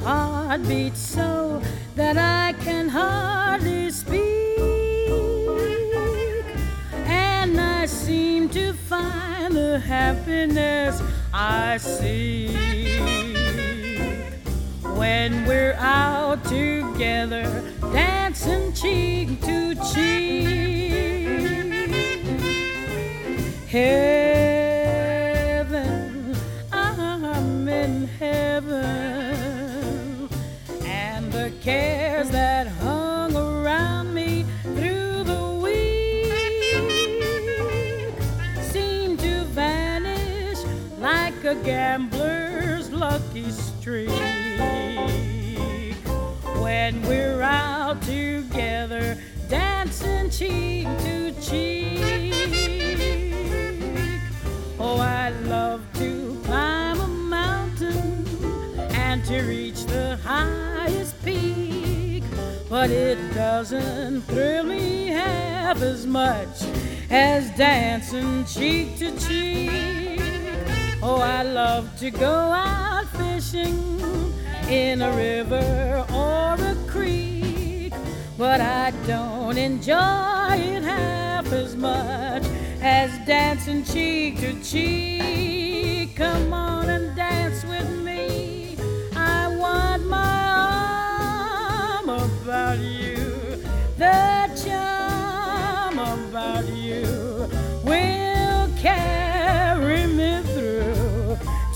heart 0.00 0.68
beats 0.68 1.00
so 1.00 1.60
that 1.94 2.16
I 2.16 2.52
can 2.64 2.88
hardly 2.88 3.49
the 9.50 9.78
happiness 9.78 11.02
I 11.32 11.76
seek 11.78 12.56
when 14.96 15.44
we're 15.46 15.74
out 15.78 16.44
together, 16.44 17.44
dancing 17.92 18.72
cheek 18.72 19.40
to 19.42 19.74
cheek. 19.92 20.60
Heaven, 23.68 24.29
gambler's 41.70 42.90
lucky 42.90 43.48
streak 43.52 44.10
when 46.58 47.00
we're 47.02 47.40
out 47.42 48.02
together 48.02 49.16
dancing 49.48 50.28
cheek 50.30 50.88
to 50.98 51.30
cheek. 51.40 52.02
Oh, 54.80 54.98
I 54.98 55.30
love 55.44 55.82
to 56.00 56.40
climb 56.44 56.98
a 56.98 57.06
mountain 57.06 58.26
and 58.90 59.24
to 59.26 59.42
reach 59.42 59.84
the 59.84 60.18
highest 60.24 61.24
peak, 61.24 62.24
but 62.68 62.90
it 62.90 63.18
doesn't 63.32 64.22
thrill 64.22 64.64
me 64.64 65.06
half 65.06 65.82
as 65.82 66.04
much 66.04 66.64
as 67.10 67.48
dancing 67.56 68.44
cheek 68.44 68.98
to 68.98 69.16
cheek. 69.20 69.99
Oh, 71.02 71.18
I 71.18 71.42
love 71.42 71.96
to 72.00 72.10
go 72.10 72.26
out 72.30 73.06
fishing 73.16 74.00
in 74.68 75.00
a 75.00 75.10
river 75.16 76.04
or 76.12 76.54
a 76.62 76.76
creek, 76.86 77.94
but 78.36 78.60
I 78.60 78.92
don't 79.06 79.56
enjoy 79.56 80.56
it 80.56 80.82
half 80.82 81.50
as 81.52 81.74
much 81.74 82.44
as 82.82 83.10
dancing 83.26 83.82
cheek 83.82 84.40
to 84.40 84.62
cheek. 84.62 86.16
Come 86.16 86.52
on 86.52 86.90
and 86.90 87.16
dance 87.16 87.64
with 87.64 87.90
me. 88.04 88.76
I 89.16 89.56
want 89.56 90.04
my 90.06 90.50
arm 92.04 92.10
about 92.10 92.78
you. 92.78 93.16
The 93.96 94.39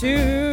to 0.05 0.44